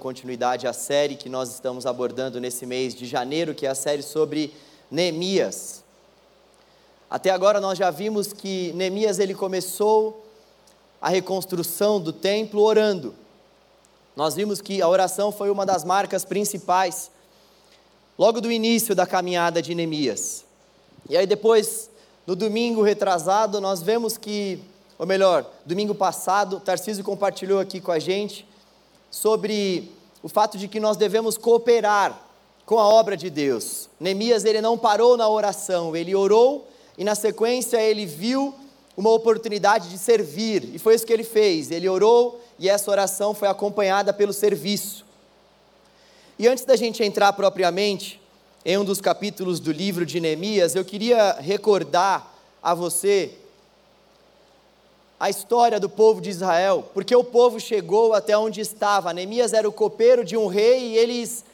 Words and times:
continuidade 0.00 0.64
à 0.64 0.72
série 0.72 1.16
que 1.16 1.28
nós 1.28 1.52
estamos 1.52 1.84
abordando 1.84 2.38
nesse 2.38 2.64
mês 2.64 2.94
de 2.94 3.04
janeiro, 3.04 3.52
que 3.52 3.66
é 3.66 3.68
a 3.68 3.74
série 3.74 4.00
sobre 4.00 4.54
Neemias. 4.88 5.82
Até 7.10 7.30
agora 7.30 7.60
nós 7.60 7.76
já 7.76 7.90
vimos 7.90 8.32
que 8.32 8.72
Neemias 8.74 9.18
ele 9.18 9.34
começou 9.34 10.24
a 11.02 11.08
reconstrução 11.08 12.00
do 12.00 12.12
templo 12.12 12.62
orando. 12.62 13.12
Nós 14.14 14.36
vimos 14.36 14.60
que 14.60 14.80
a 14.80 14.88
oração 14.88 15.32
foi 15.32 15.50
uma 15.50 15.66
das 15.66 15.82
marcas 15.82 16.24
principais 16.24 17.10
logo 18.16 18.40
do 18.40 18.52
início 18.52 18.94
da 18.94 19.04
caminhada 19.04 19.60
de 19.60 19.74
Neemias. 19.74 20.44
E 21.10 21.16
aí 21.16 21.26
depois, 21.26 21.90
no 22.24 22.36
domingo 22.36 22.82
retrasado, 22.82 23.60
nós 23.60 23.82
vemos 23.82 24.16
que, 24.16 24.62
ou 24.96 25.04
melhor, 25.04 25.44
domingo 25.66 25.92
passado, 25.92 26.60
Tarcísio 26.60 27.02
compartilhou 27.02 27.58
aqui 27.58 27.80
com 27.80 27.90
a 27.90 27.98
gente 27.98 28.46
sobre 29.10 29.90
o 30.22 30.28
fato 30.28 30.58
de 30.58 30.68
que 30.68 30.80
nós 30.80 30.96
devemos 30.96 31.36
cooperar 31.36 32.18
com 32.66 32.78
a 32.78 32.86
obra 32.86 33.16
de 33.16 33.30
Deus. 33.30 33.88
Neemias 33.98 34.44
ele 34.44 34.60
não 34.60 34.76
parou 34.76 35.16
na 35.16 35.28
oração, 35.28 35.96
ele 35.96 36.14
orou 36.14 36.68
e 36.96 37.04
na 37.04 37.14
sequência 37.14 37.80
ele 37.80 38.04
viu 38.04 38.54
uma 38.96 39.10
oportunidade 39.10 39.88
de 39.88 39.96
servir, 39.96 40.74
e 40.74 40.78
foi 40.78 40.96
isso 40.96 41.06
que 41.06 41.12
ele 41.12 41.22
fez. 41.22 41.70
Ele 41.70 41.88
orou 41.88 42.40
e 42.58 42.68
essa 42.68 42.90
oração 42.90 43.32
foi 43.32 43.46
acompanhada 43.46 44.12
pelo 44.12 44.32
serviço. 44.32 45.06
E 46.36 46.48
antes 46.48 46.64
da 46.64 46.74
gente 46.74 47.02
entrar 47.02 47.32
propriamente 47.32 48.20
em 48.64 48.76
um 48.76 48.84
dos 48.84 49.00
capítulos 49.00 49.60
do 49.60 49.70
livro 49.70 50.04
de 50.04 50.20
Neemias, 50.20 50.74
eu 50.74 50.84
queria 50.84 51.36
recordar 51.40 52.34
a 52.60 52.74
você 52.74 53.32
a 55.18 55.28
história 55.28 55.80
do 55.80 55.88
povo 55.88 56.20
de 56.20 56.30
Israel, 56.30 56.88
porque 56.94 57.14
o 57.14 57.24
povo 57.24 57.58
chegou 57.58 58.14
até 58.14 58.38
onde 58.38 58.60
estava. 58.60 59.12
Neemias 59.12 59.52
era 59.52 59.68
o 59.68 59.72
copeiro 59.72 60.24
de 60.24 60.36
um 60.36 60.46
rei 60.46 60.92
e 60.92 60.96
eles 60.96 61.44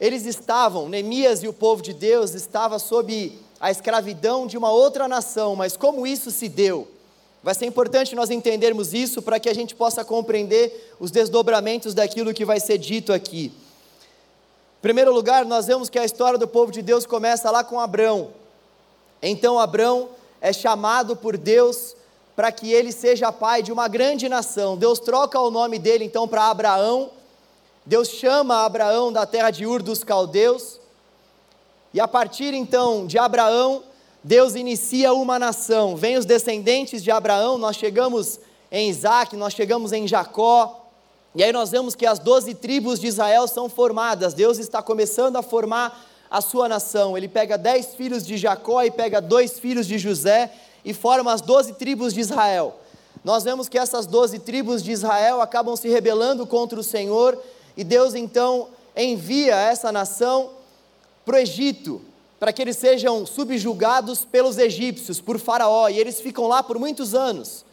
eles 0.00 0.26
estavam, 0.26 0.88
Neemias 0.88 1.42
e 1.42 1.48
o 1.48 1.52
povo 1.52 1.82
de 1.82 1.92
Deus 1.92 2.32
estava 2.32 2.78
sob 2.78 3.36
a 3.58 3.68
escravidão 3.68 4.46
de 4.46 4.56
uma 4.56 4.70
outra 4.70 5.08
nação, 5.08 5.56
mas 5.56 5.76
como 5.76 6.06
isso 6.06 6.30
se 6.30 6.48
deu? 6.48 6.86
Vai 7.42 7.52
ser 7.54 7.66
importante 7.66 8.14
nós 8.14 8.30
entendermos 8.30 8.94
isso 8.94 9.20
para 9.20 9.40
que 9.40 9.48
a 9.48 9.54
gente 9.54 9.74
possa 9.74 10.04
compreender 10.04 10.94
os 11.00 11.10
desdobramentos 11.10 11.94
daquilo 11.94 12.32
que 12.32 12.44
vai 12.44 12.60
ser 12.60 12.78
dito 12.78 13.12
aqui. 13.12 13.52
Em 14.78 14.82
primeiro 14.82 15.12
lugar, 15.12 15.44
nós 15.44 15.66
vemos 15.66 15.88
que 15.88 15.98
a 15.98 16.04
história 16.04 16.38
do 16.38 16.46
povo 16.46 16.70
de 16.70 16.82
Deus 16.82 17.04
começa 17.04 17.50
lá 17.50 17.64
com 17.64 17.80
Abrão. 17.80 18.30
Então 19.20 19.58
Abrão 19.58 20.10
é 20.40 20.52
chamado 20.52 21.16
por 21.16 21.36
Deus 21.36 21.96
para 22.38 22.52
que 22.52 22.72
ele 22.72 22.92
seja 22.92 23.32
pai 23.32 23.64
de 23.64 23.72
uma 23.72 23.88
grande 23.88 24.28
nação. 24.28 24.76
Deus 24.76 25.00
troca 25.00 25.40
o 25.40 25.50
nome 25.50 25.76
dele 25.76 26.04
então 26.04 26.28
para 26.28 26.44
Abraão. 26.44 27.10
Deus 27.84 28.10
chama 28.10 28.64
Abraão 28.64 29.12
da 29.12 29.26
terra 29.26 29.50
de 29.50 29.66
Ur 29.66 29.82
dos 29.82 30.04
Caldeus. 30.04 30.78
E 31.92 31.98
a 31.98 32.06
partir 32.06 32.54
então 32.54 33.08
de 33.08 33.18
Abraão, 33.18 33.82
Deus 34.22 34.54
inicia 34.54 35.12
uma 35.12 35.36
nação. 35.36 35.96
Vem 35.96 36.16
os 36.16 36.24
descendentes 36.24 37.02
de 37.02 37.10
Abraão, 37.10 37.58
nós 37.58 37.74
chegamos 37.74 38.38
em 38.70 38.88
Isaac, 38.88 39.34
nós 39.34 39.52
chegamos 39.52 39.92
em 39.92 40.06
Jacó. 40.06 40.88
E 41.34 41.42
aí 41.42 41.50
nós 41.50 41.72
vemos 41.72 41.96
que 41.96 42.06
as 42.06 42.20
doze 42.20 42.54
tribos 42.54 43.00
de 43.00 43.08
Israel 43.08 43.48
são 43.48 43.68
formadas. 43.68 44.32
Deus 44.32 44.58
está 44.58 44.80
começando 44.80 45.34
a 45.34 45.42
formar 45.42 46.06
a 46.30 46.40
sua 46.40 46.68
nação. 46.68 47.18
Ele 47.18 47.26
pega 47.26 47.58
dez 47.58 47.96
filhos 47.96 48.24
de 48.24 48.36
Jacó 48.36 48.84
e 48.84 48.92
pega 48.92 49.20
dois 49.20 49.58
filhos 49.58 49.88
de 49.88 49.98
José 49.98 50.52
e 50.84 50.94
formam 50.94 51.32
as 51.32 51.40
doze 51.40 51.72
tribos 51.74 52.14
de 52.14 52.20
Israel. 52.20 52.76
Nós 53.24 53.44
vemos 53.44 53.68
que 53.68 53.78
essas 53.78 54.06
doze 54.06 54.38
tribos 54.38 54.82
de 54.82 54.92
Israel 54.92 55.40
acabam 55.40 55.76
se 55.76 55.88
rebelando 55.88 56.46
contra 56.46 56.78
o 56.78 56.84
Senhor, 56.84 57.38
e 57.76 57.84
Deus 57.84 58.14
então 58.14 58.68
envia 58.96 59.54
essa 59.54 59.92
nação 59.92 60.50
para 61.24 61.36
o 61.36 61.38
Egito, 61.38 62.00
para 62.40 62.52
que 62.52 62.62
eles 62.62 62.76
sejam 62.76 63.26
subjugados 63.26 64.24
pelos 64.24 64.58
egípcios, 64.58 65.20
por 65.20 65.38
Faraó, 65.38 65.88
e 65.88 65.98
eles 65.98 66.20
ficam 66.20 66.46
lá 66.46 66.62
por 66.62 66.78
muitos 66.78 67.14
anos. 67.14 67.64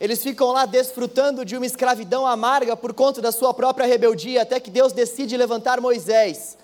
Eles 0.00 0.22
ficam 0.22 0.52
lá 0.52 0.66
desfrutando 0.66 1.44
de 1.44 1.56
uma 1.56 1.66
escravidão 1.66 2.26
amarga 2.26 2.76
por 2.76 2.92
conta 2.92 3.20
da 3.20 3.32
sua 3.32 3.52
própria 3.54 3.86
rebeldia, 3.86 4.42
até 4.42 4.58
que 4.60 4.70
Deus 4.70 4.92
decide 4.92 5.36
levantar 5.36 5.80
Moisés. 5.80 6.56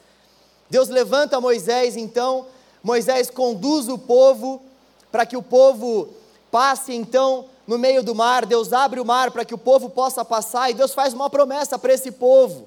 Deus 0.69 0.89
levanta 0.89 1.41
Moisés, 1.41 1.97
então, 1.97 2.47
Moisés 2.83 3.29
conduz 3.31 3.89
o 3.89 3.99
povo 3.99 4.63
para 5.11 5.27
que 5.27 5.37
o 5.37 5.43
povo 5.43 6.09
passe 6.51 6.95
então 6.95 7.47
no 7.67 7.79
meio 7.79 8.03
do 8.03 8.15
mar, 8.15 8.45
Deus 8.45 8.73
abre 8.73 8.99
o 8.99 9.05
mar 9.05 9.31
para 9.31 9.45
que 9.45 9.55
o 9.55 9.59
povo 9.59 9.89
possa 9.89 10.25
passar, 10.25 10.71
e 10.71 10.75
Deus 10.75 10.93
faz 10.93 11.15
uma 11.15 11.31
promessa 11.31 11.79
para 11.79 11.93
esse 11.93 12.11
povo. 12.11 12.67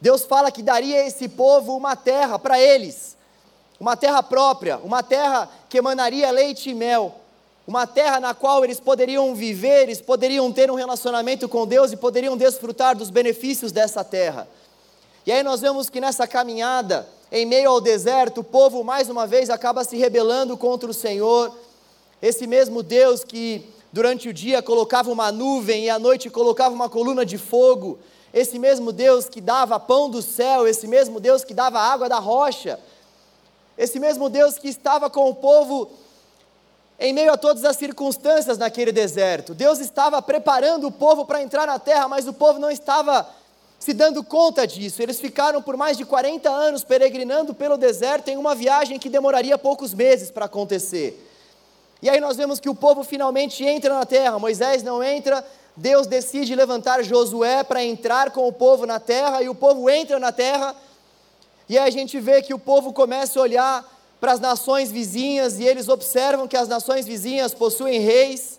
Deus 0.00 0.24
fala 0.24 0.50
que 0.50 0.62
daria 0.62 1.02
a 1.02 1.06
esse 1.06 1.28
povo 1.28 1.76
uma 1.76 1.94
terra 1.94 2.38
para 2.38 2.60
eles, 2.60 3.16
uma 3.78 3.96
terra 3.96 4.22
própria, 4.22 4.78
uma 4.78 5.02
terra 5.02 5.48
que 5.68 5.78
emanaria 5.78 6.30
leite 6.30 6.70
e 6.70 6.74
mel, 6.74 7.14
uma 7.66 7.86
terra 7.86 8.18
na 8.18 8.34
qual 8.34 8.64
eles 8.64 8.80
poderiam 8.80 9.34
viver, 9.34 9.82
eles 9.82 10.00
poderiam 10.00 10.50
ter 10.50 10.70
um 10.70 10.74
relacionamento 10.74 11.48
com 11.48 11.66
Deus 11.66 11.92
e 11.92 11.96
poderiam 11.96 12.36
desfrutar 12.36 12.96
dos 12.96 13.10
benefícios 13.10 13.70
dessa 13.70 14.02
terra. 14.02 14.48
E 15.26 15.30
aí 15.30 15.42
nós 15.42 15.60
vemos 15.60 15.90
que 15.90 16.00
nessa 16.00 16.26
caminhada, 16.26 17.06
em 17.30 17.44
meio 17.44 17.70
ao 17.70 17.80
deserto, 17.80 18.40
o 18.40 18.44
povo 18.44 18.82
mais 18.82 19.08
uma 19.08 19.26
vez 19.26 19.50
acaba 19.50 19.84
se 19.84 19.96
rebelando 19.96 20.56
contra 20.56 20.90
o 20.90 20.94
Senhor. 20.94 21.54
Esse 22.22 22.46
mesmo 22.46 22.82
Deus 22.82 23.22
que 23.22 23.68
durante 23.92 24.28
o 24.28 24.32
dia 24.32 24.62
colocava 24.62 25.10
uma 25.10 25.30
nuvem 25.30 25.84
e 25.84 25.90
à 25.90 25.98
noite 25.98 26.30
colocava 26.30 26.74
uma 26.74 26.88
coluna 26.88 27.24
de 27.24 27.36
fogo, 27.36 27.98
esse 28.32 28.58
mesmo 28.58 28.92
Deus 28.92 29.28
que 29.28 29.40
dava 29.40 29.78
pão 29.78 30.08
do 30.08 30.22
céu, 30.22 30.66
esse 30.66 30.86
mesmo 30.86 31.20
Deus 31.20 31.44
que 31.44 31.54
dava 31.54 31.78
água 31.78 32.08
da 32.08 32.18
rocha, 32.18 32.78
esse 33.76 34.00
mesmo 34.00 34.28
Deus 34.28 34.58
que 34.58 34.68
estava 34.68 35.08
com 35.08 35.28
o 35.28 35.34
povo 35.34 35.90
em 36.98 37.12
meio 37.12 37.32
a 37.32 37.36
todas 37.36 37.64
as 37.64 37.76
circunstâncias 37.76 38.58
naquele 38.58 38.90
deserto. 38.90 39.54
Deus 39.54 39.78
estava 39.78 40.20
preparando 40.20 40.88
o 40.88 40.92
povo 40.92 41.24
para 41.24 41.42
entrar 41.42 41.66
na 41.66 41.78
terra, 41.78 42.08
mas 42.08 42.26
o 42.26 42.32
povo 42.32 42.58
não 42.58 42.70
estava 42.70 43.28
se 43.78 43.92
dando 43.92 44.24
conta 44.24 44.66
disso. 44.66 45.02
Eles 45.02 45.20
ficaram 45.20 45.62
por 45.62 45.76
mais 45.76 45.96
de 45.96 46.04
40 46.04 46.50
anos 46.50 46.82
peregrinando 46.82 47.54
pelo 47.54 47.76
deserto 47.76 48.28
em 48.28 48.36
uma 48.36 48.54
viagem 48.54 48.98
que 48.98 49.08
demoraria 49.08 49.56
poucos 49.56 49.94
meses 49.94 50.30
para 50.30 50.46
acontecer. 50.46 51.24
E 52.02 52.08
aí 52.08 52.20
nós 52.20 52.36
vemos 52.36 52.60
que 52.60 52.68
o 52.68 52.74
povo 52.74 53.02
finalmente 53.04 53.64
entra 53.64 53.94
na 53.94 54.06
terra. 54.06 54.38
Moisés 54.38 54.82
não 54.82 55.02
entra, 55.02 55.44
Deus 55.76 56.06
decide 56.06 56.54
levantar 56.54 57.02
Josué 57.02 57.62
para 57.62 57.84
entrar 57.84 58.30
com 58.30 58.46
o 58.46 58.52
povo 58.52 58.86
na 58.86 58.98
terra, 58.98 59.42
e 59.42 59.48
o 59.48 59.54
povo 59.54 59.88
entra 59.88 60.18
na 60.18 60.32
terra. 60.32 60.74
E 61.68 61.78
aí 61.78 61.88
a 61.88 61.92
gente 61.92 62.18
vê 62.18 62.42
que 62.42 62.54
o 62.54 62.58
povo 62.58 62.92
começa 62.92 63.38
a 63.38 63.42
olhar 63.42 63.98
para 64.20 64.32
as 64.32 64.40
nações 64.40 64.90
vizinhas 64.90 65.60
e 65.60 65.64
eles 65.64 65.88
observam 65.88 66.48
que 66.48 66.56
as 66.56 66.66
nações 66.66 67.06
vizinhas 67.06 67.54
possuem 67.54 68.00
reis. 68.00 68.58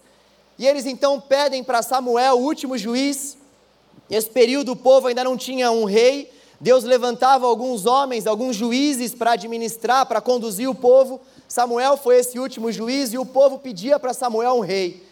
E 0.57 0.68
eles 0.68 0.86
então 0.86 1.19
pedem 1.19 1.63
para 1.63 1.81
Samuel, 1.81 2.38
o 2.38 2.44
último 2.44 2.78
juiz, 2.78 3.38
Nesse 4.09 4.30
período 4.30 4.72
o 4.72 4.75
povo 4.75 5.08
ainda 5.08 5.24
não 5.24 5.38
tinha 5.38 5.72
um 5.72 5.86
rei, 5.86 6.31
Deus 6.59 6.84
levantava 6.84 7.46
alguns 7.46 7.86
homens, 7.86 8.28
alguns 8.28 8.56
juízes 8.56 9.14
para 9.14 9.31
administrar, 9.31 10.06
para 10.06 10.20
conduzir 10.20 10.70
o 10.70 10.75
povo. 10.75 11.22
Samuel 11.47 11.96
foi 11.96 12.18
esse 12.18 12.38
último 12.40 12.72
juiz 12.72 13.14
e 13.14 13.18
o 13.18 13.25
povo 13.25 13.59
pedia 13.59 14.00
para 14.00 14.14
Samuel 14.14 14.56
um 14.56 14.59
rei. 14.59 15.08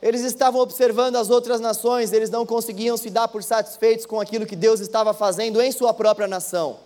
Eles 0.00 0.22
estavam 0.22 0.60
observando 0.60 1.14
as 1.14 1.30
outras 1.30 1.60
nações, 1.60 2.12
eles 2.12 2.28
não 2.28 2.44
conseguiam 2.44 2.96
se 2.96 3.08
dar 3.08 3.28
por 3.28 3.42
satisfeitos 3.44 4.04
com 4.04 4.20
aquilo 4.20 4.46
que 4.46 4.56
Deus 4.56 4.80
estava 4.80 5.14
fazendo 5.14 5.62
em 5.62 5.70
sua 5.70 5.94
própria 5.94 6.26
nação. 6.26 6.78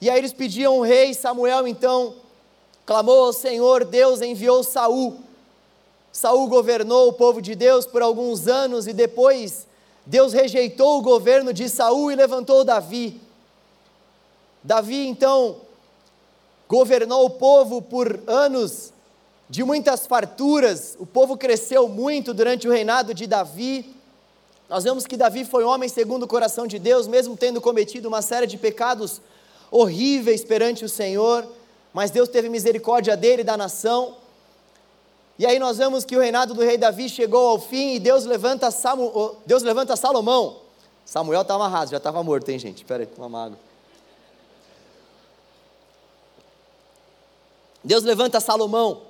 E 0.00 0.08
aí 0.08 0.16
eles 0.16 0.32
pediam 0.32 0.78
um 0.78 0.82
rei, 0.82 1.12
Samuel 1.12 1.66
então 1.66 2.14
clamou 2.86 3.26
ao 3.26 3.32
Senhor, 3.32 3.84
Deus 3.84 4.22
enviou 4.22 4.62
Saul 4.62 5.25
Saul 6.16 6.48
governou 6.48 7.08
o 7.08 7.12
povo 7.12 7.42
de 7.42 7.54
Deus 7.54 7.84
por 7.84 8.00
alguns 8.00 8.48
anos 8.48 8.86
e 8.86 8.94
depois 8.94 9.66
Deus 10.06 10.32
rejeitou 10.32 10.96
o 10.96 11.02
governo 11.02 11.52
de 11.52 11.68
Saul 11.68 12.10
e 12.10 12.16
levantou 12.16 12.64
Davi. 12.64 13.20
Davi 14.64 15.06
então 15.06 15.56
governou 16.66 17.26
o 17.26 17.30
povo 17.30 17.82
por 17.82 18.18
anos 18.26 18.94
de 19.50 19.62
muitas 19.62 20.06
farturas. 20.06 20.96
O 20.98 21.04
povo 21.04 21.36
cresceu 21.36 21.86
muito 21.86 22.32
durante 22.32 22.66
o 22.66 22.72
reinado 22.72 23.12
de 23.12 23.26
Davi. 23.26 23.94
Nós 24.70 24.84
vemos 24.84 25.06
que 25.06 25.18
Davi 25.18 25.44
foi 25.44 25.64
homem 25.64 25.86
segundo 25.86 26.22
o 26.22 26.26
coração 26.26 26.66
de 26.66 26.78
Deus, 26.78 27.06
mesmo 27.06 27.36
tendo 27.36 27.60
cometido 27.60 28.08
uma 28.08 28.22
série 28.22 28.46
de 28.46 28.56
pecados 28.56 29.20
horríveis 29.70 30.42
perante 30.42 30.82
o 30.82 30.88
Senhor, 30.88 31.46
mas 31.92 32.10
Deus 32.10 32.30
teve 32.30 32.48
misericórdia 32.48 33.14
dele 33.18 33.42
e 33.42 33.44
da 33.44 33.58
nação. 33.58 34.24
E 35.38 35.44
aí 35.44 35.58
nós 35.58 35.76
vemos 35.76 36.04
que 36.04 36.16
o 36.16 36.20
reinado 36.20 36.54
do 36.54 36.62
rei 36.62 36.78
Davi 36.78 37.08
chegou 37.08 37.48
ao 37.48 37.60
fim 37.60 37.94
e 37.94 37.98
Deus 37.98 38.24
levanta, 38.24 38.70
Samu, 38.70 39.36
Deus 39.44 39.62
levanta 39.62 39.94
Salomão. 39.94 40.56
Samuel 41.04 41.42
está 41.42 41.54
amarrado, 41.54 41.90
já 41.90 41.98
estava 41.98 42.22
morto, 42.22 42.48
hein, 42.48 42.58
gente? 42.58 42.78
Espera 42.78 43.04
aí, 43.04 43.08
uma 43.18 43.44
água. 43.44 43.58
Deus 47.84 48.02
levanta 48.02 48.40
Salomão. 48.40 49.02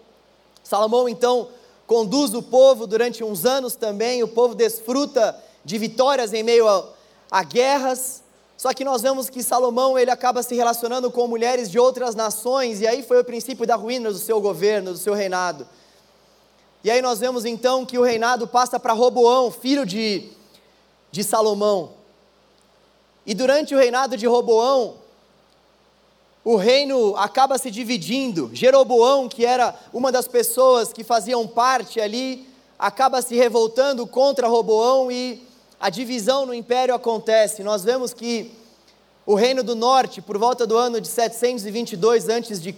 Salomão 0.63 1.09
então 1.09 1.49
conduz 1.87 2.35
o 2.35 2.43
povo 2.43 2.87
durante 2.87 3.25
uns 3.25 3.47
anos 3.47 3.77
também, 3.77 4.23
o 4.23 4.29
povo 4.29 4.55
desfruta 4.55 5.41
de 5.65 5.79
vitórias 5.79 6.35
em 6.35 6.43
meio 6.43 6.69
a, 6.69 6.87
a 7.31 7.43
guerras. 7.43 8.23
Só 8.57 8.75
que 8.75 8.85
nós 8.85 9.01
vemos 9.01 9.31
que 9.31 9.43
Salomão 9.43 9.99
ele 9.99 10.11
acaba 10.11 10.43
se 10.43 10.55
relacionando 10.55 11.11
com 11.11 11.27
mulheres 11.27 11.71
de 11.71 11.79
outras 11.79 12.15
nações, 12.15 12.81
e 12.81 12.87
aí 12.87 13.03
foi 13.03 13.21
o 13.21 13.25
princípio 13.25 13.67
da 13.67 13.77
ruína 13.77 14.11
do 14.11 14.19
seu 14.19 14.41
governo, 14.41 14.93
do 14.93 14.99
seu 14.99 15.15
reinado. 15.15 15.67
E 16.87 16.91
aí 16.93 17.03
nós 17.03 17.19
vemos 17.19 17.45
então 17.45 17.85
que 17.85 17.99
o 17.99 18.05
reinado 18.05 18.47
passa 18.47 18.79
para 18.79 18.93
Roboão, 18.93 19.51
filho 19.51 19.85
de, 19.85 20.31
de 21.11 21.25
Salomão. 21.25 21.95
E 23.27 23.35
durante 23.35 23.75
o 23.75 23.79
reinado 23.79 24.17
de 24.17 24.25
Roboão, 24.25 24.95
o 26.45 26.55
reino 26.55 27.17
acaba 27.17 27.59
se 27.59 27.73
dividindo. 27.73 28.51
Jeroboão, 28.53 29.29
que 29.29 29.45
era 29.45 29.75
uma 29.93 30.13
das 30.13 30.29
pessoas 30.29 30.93
que 30.93 31.03
faziam 31.03 31.45
parte 31.45 32.01
ali, 32.01 32.49
acaba 32.79 33.21
se 33.21 33.35
revoltando 33.35 34.07
contra 34.07 34.47
Roboão 34.47 35.11
e 35.11 35.43
a 35.81 35.91
divisão 35.91 36.47
no 36.47 36.55
império 36.55 36.95
acontece. 36.95 37.65
Nós 37.65 37.83
vemos 37.83 38.15
que 38.15 38.53
o 39.27 39.35
reino 39.35 39.65
do 39.65 39.75
norte, 39.75 40.23
por 40.23 40.39
volta 40.39 40.65
do 40.65 40.77
ano 40.79 41.01
de 41.01 41.09
722 41.09 42.29
a.C., 42.29 42.73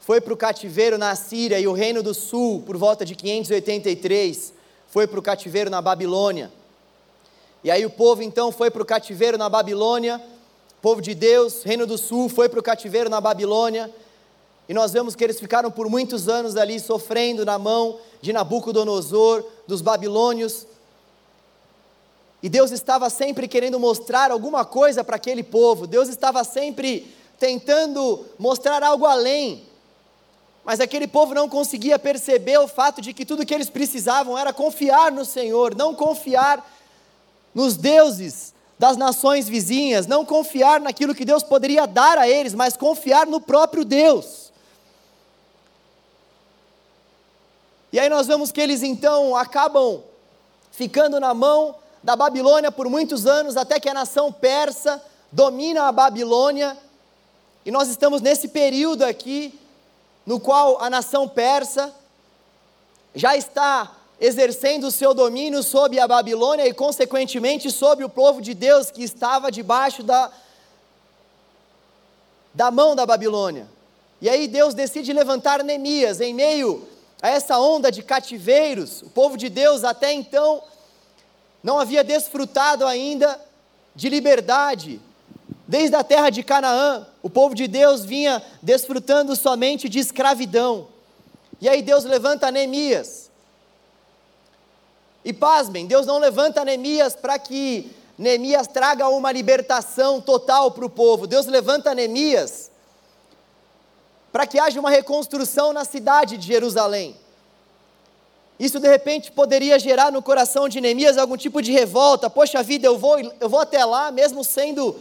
foi 0.00 0.20
para 0.20 0.34
o 0.34 0.36
cativeiro 0.36 0.98
na 0.98 1.14
Síria, 1.16 1.58
e 1.58 1.66
o 1.66 1.72
reino 1.72 2.02
do 2.02 2.12
sul, 2.12 2.62
por 2.66 2.76
volta 2.76 3.04
de 3.04 3.14
583, 3.14 4.52
foi 4.88 5.06
para 5.06 5.18
o 5.18 5.22
cativeiro 5.22 5.70
na 5.70 5.80
Babilônia. 5.80 6.52
E 7.62 7.70
aí 7.70 7.84
o 7.86 7.90
povo 7.90 8.22
então 8.22 8.52
foi 8.52 8.70
para 8.70 8.82
o 8.82 8.84
cativeiro 8.84 9.38
na 9.38 9.48
Babilônia, 9.48 10.20
povo 10.82 11.00
de 11.00 11.14
Deus, 11.14 11.62
reino 11.62 11.86
do 11.86 11.96
sul, 11.96 12.28
foi 12.28 12.48
para 12.48 12.60
o 12.60 12.62
cativeiro 12.62 13.08
na 13.08 13.20
Babilônia, 13.20 13.90
e 14.68 14.74
nós 14.74 14.92
vemos 14.92 15.14
que 15.14 15.24
eles 15.24 15.40
ficaram 15.40 15.70
por 15.70 15.88
muitos 15.88 16.28
anos 16.28 16.56
ali 16.56 16.78
sofrendo 16.80 17.44
na 17.44 17.58
mão 17.58 17.98
de 18.20 18.32
Nabucodonosor, 18.32 19.44
dos 19.66 19.82
babilônios. 19.82 20.66
E 22.42 22.48
Deus 22.48 22.70
estava 22.70 23.08
sempre 23.10 23.48
querendo 23.48 23.80
mostrar 23.80 24.30
alguma 24.30 24.64
coisa 24.64 25.02
para 25.02 25.16
aquele 25.16 25.42
povo, 25.42 25.86
Deus 25.86 26.08
estava 26.08 26.44
sempre 26.44 27.14
tentando 27.38 28.24
mostrar 28.38 28.82
algo 28.82 29.06
além. 29.06 29.66
Mas 30.64 30.80
aquele 30.80 31.06
povo 31.06 31.34
não 31.34 31.48
conseguia 31.48 31.98
perceber 31.98 32.58
o 32.58 32.66
fato 32.66 33.02
de 33.02 33.12
que 33.12 33.26
tudo 33.26 33.44
que 33.44 33.54
eles 33.54 33.68
precisavam 33.68 34.38
era 34.38 34.52
confiar 34.52 35.12
no 35.12 35.24
Senhor, 35.24 35.74
não 35.74 35.94
confiar 35.94 36.64
nos 37.54 37.76
deuses 37.76 38.54
das 38.78 38.96
nações 38.96 39.48
vizinhas, 39.48 40.06
não 40.06 40.24
confiar 40.24 40.80
naquilo 40.80 41.14
que 41.14 41.24
Deus 41.24 41.42
poderia 41.42 41.86
dar 41.86 42.18
a 42.18 42.28
eles, 42.28 42.54
mas 42.54 42.76
confiar 42.76 43.26
no 43.26 43.40
próprio 43.40 43.84
Deus. 43.84 44.52
E 47.92 48.00
aí 48.00 48.08
nós 48.08 48.26
vemos 48.26 48.50
que 48.50 48.60
eles 48.60 48.82
então 48.82 49.36
acabam 49.36 50.02
ficando 50.72 51.20
na 51.20 51.32
mão 51.32 51.76
da 52.02 52.16
Babilônia 52.16 52.72
por 52.72 52.88
muitos 52.88 53.26
anos, 53.26 53.56
até 53.56 53.78
que 53.78 53.88
a 53.88 53.94
nação 53.94 54.32
persa 54.32 55.00
domina 55.30 55.84
a 55.84 55.92
Babilônia, 55.92 56.76
e 57.64 57.70
nós 57.70 57.88
estamos 57.88 58.20
nesse 58.20 58.48
período 58.48 59.04
aqui, 59.04 59.58
no 60.26 60.40
qual 60.40 60.80
a 60.80 60.88
nação 60.88 61.28
persa 61.28 61.94
já 63.14 63.36
está 63.36 63.94
exercendo 64.20 64.84
o 64.84 64.90
seu 64.90 65.12
domínio 65.12 65.62
sobre 65.62 66.00
a 66.00 66.08
Babilônia 66.08 66.66
e, 66.66 66.72
consequentemente, 66.72 67.70
sobre 67.70 68.04
o 68.04 68.08
povo 68.08 68.40
de 68.40 68.54
Deus 68.54 68.90
que 68.90 69.02
estava 69.02 69.50
debaixo 69.50 70.02
da, 70.02 70.30
da 72.52 72.70
mão 72.70 72.94
da 72.94 73.04
Babilônia. 73.04 73.68
E 74.20 74.28
aí 74.28 74.48
Deus 74.48 74.72
decide 74.72 75.12
levantar 75.12 75.62
Neemias 75.62 76.20
em 76.20 76.32
meio 76.32 76.88
a 77.20 77.28
essa 77.28 77.58
onda 77.58 77.90
de 77.90 78.02
cativeiros. 78.02 79.02
O 79.02 79.10
povo 79.10 79.36
de 79.36 79.48
Deus 79.48 79.84
até 79.84 80.12
então 80.12 80.62
não 81.62 81.78
havia 81.78 82.04
desfrutado 82.04 82.86
ainda 82.86 83.40
de 83.94 84.08
liberdade. 84.08 85.00
Desde 85.66 85.96
a 85.96 86.04
terra 86.04 86.28
de 86.30 86.42
Canaã, 86.42 87.06
o 87.22 87.30
povo 87.30 87.54
de 87.54 87.66
Deus 87.66 88.04
vinha 88.04 88.42
desfrutando 88.62 89.34
somente 89.34 89.88
de 89.88 89.98
escravidão. 89.98 90.88
E 91.60 91.68
aí 91.68 91.80
Deus 91.80 92.04
levanta 92.04 92.50
Neemias 92.50 93.30
e 95.24 95.32
pasmem, 95.32 95.86
Deus 95.86 96.04
não 96.06 96.18
levanta 96.18 96.64
Neemias 96.64 97.16
para 97.16 97.38
que 97.38 97.90
Neemias 98.18 98.66
traga 98.66 99.08
uma 99.08 99.32
libertação 99.32 100.20
total 100.20 100.70
para 100.70 100.84
o 100.84 100.90
povo. 100.90 101.26
Deus 101.26 101.46
levanta 101.46 101.94
Neemias 101.94 102.70
para 104.30 104.46
que 104.46 104.58
haja 104.58 104.78
uma 104.78 104.90
reconstrução 104.90 105.72
na 105.72 105.84
cidade 105.84 106.36
de 106.36 106.46
Jerusalém. 106.46 107.16
Isso 108.58 108.78
de 108.78 108.88
repente 108.88 109.32
poderia 109.32 109.78
gerar 109.78 110.12
no 110.12 110.22
coração 110.22 110.68
de 110.68 110.80
Neemias 110.80 111.16
algum 111.16 111.36
tipo 111.36 111.62
de 111.62 111.72
revolta. 111.72 112.28
Poxa 112.28 112.62
vida, 112.62 112.86
eu 112.86 112.98
vou, 112.98 113.18
eu 113.18 113.48
vou 113.48 113.60
até 113.60 113.84
lá, 113.84 114.10
mesmo 114.12 114.44
sendo 114.44 115.00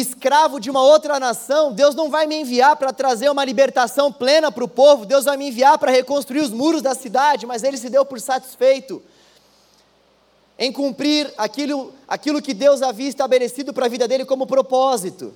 escravo 0.00 0.60
de 0.60 0.70
uma 0.70 0.82
outra 0.82 1.18
nação, 1.18 1.72
Deus 1.72 1.94
não 1.94 2.10
vai 2.10 2.26
me 2.26 2.36
enviar 2.36 2.76
para 2.76 2.92
trazer 2.92 3.30
uma 3.30 3.44
libertação 3.44 4.12
plena 4.12 4.52
para 4.52 4.64
o 4.64 4.68
povo, 4.68 5.06
Deus 5.06 5.24
vai 5.24 5.36
me 5.36 5.48
enviar 5.48 5.78
para 5.78 5.90
reconstruir 5.90 6.40
os 6.40 6.50
muros 6.50 6.82
da 6.82 6.94
cidade, 6.94 7.46
mas 7.46 7.62
ele 7.62 7.76
se 7.76 7.88
deu 7.88 8.04
por 8.04 8.20
satisfeito 8.20 9.02
em 10.58 10.72
cumprir 10.72 11.32
aquilo, 11.36 11.92
aquilo 12.08 12.40
que 12.40 12.54
Deus 12.54 12.82
havia 12.82 13.08
estabelecido 13.08 13.72
para 13.72 13.86
a 13.86 13.88
vida 13.88 14.08
dele 14.08 14.24
como 14.24 14.46
propósito. 14.46 15.34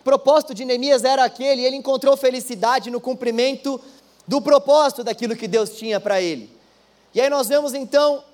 O 0.00 0.04
propósito 0.04 0.54
de 0.54 0.64
Neemias 0.64 1.04
era 1.04 1.24
aquele, 1.24 1.64
ele 1.64 1.76
encontrou 1.76 2.16
felicidade 2.16 2.90
no 2.90 3.00
cumprimento 3.00 3.80
do 4.26 4.40
propósito 4.40 5.04
daquilo 5.04 5.36
que 5.36 5.46
Deus 5.46 5.70
tinha 5.70 6.00
para 6.00 6.20
ele. 6.20 6.50
E 7.14 7.20
aí 7.20 7.28
nós 7.28 7.48
vemos 7.48 7.74
então 7.74 8.24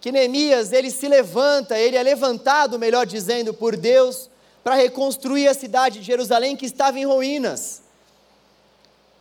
que 0.00 0.12
Neemias, 0.12 0.72
ele 0.72 0.90
se 0.90 1.08
levanta, 1.08 1.78
ele 1.78 1.96
é 1.96 2.02
levantado, 2.02 2.78
melhor 2.78 3.06
dizendo, 3.06 3.52
por 3.52 3.76
Deus, 3.76 4.30
para 4.66 4.74
reconstruir 4.74 5.46
a 5.46 5.54
cidade 5.54 6.00
de 6.00 6.04
Jerusalém 6.04 6.56
que 6.56 6.66
estava 6.66 6.98
em 6.98 7.06
ruínas. 7.06 7.82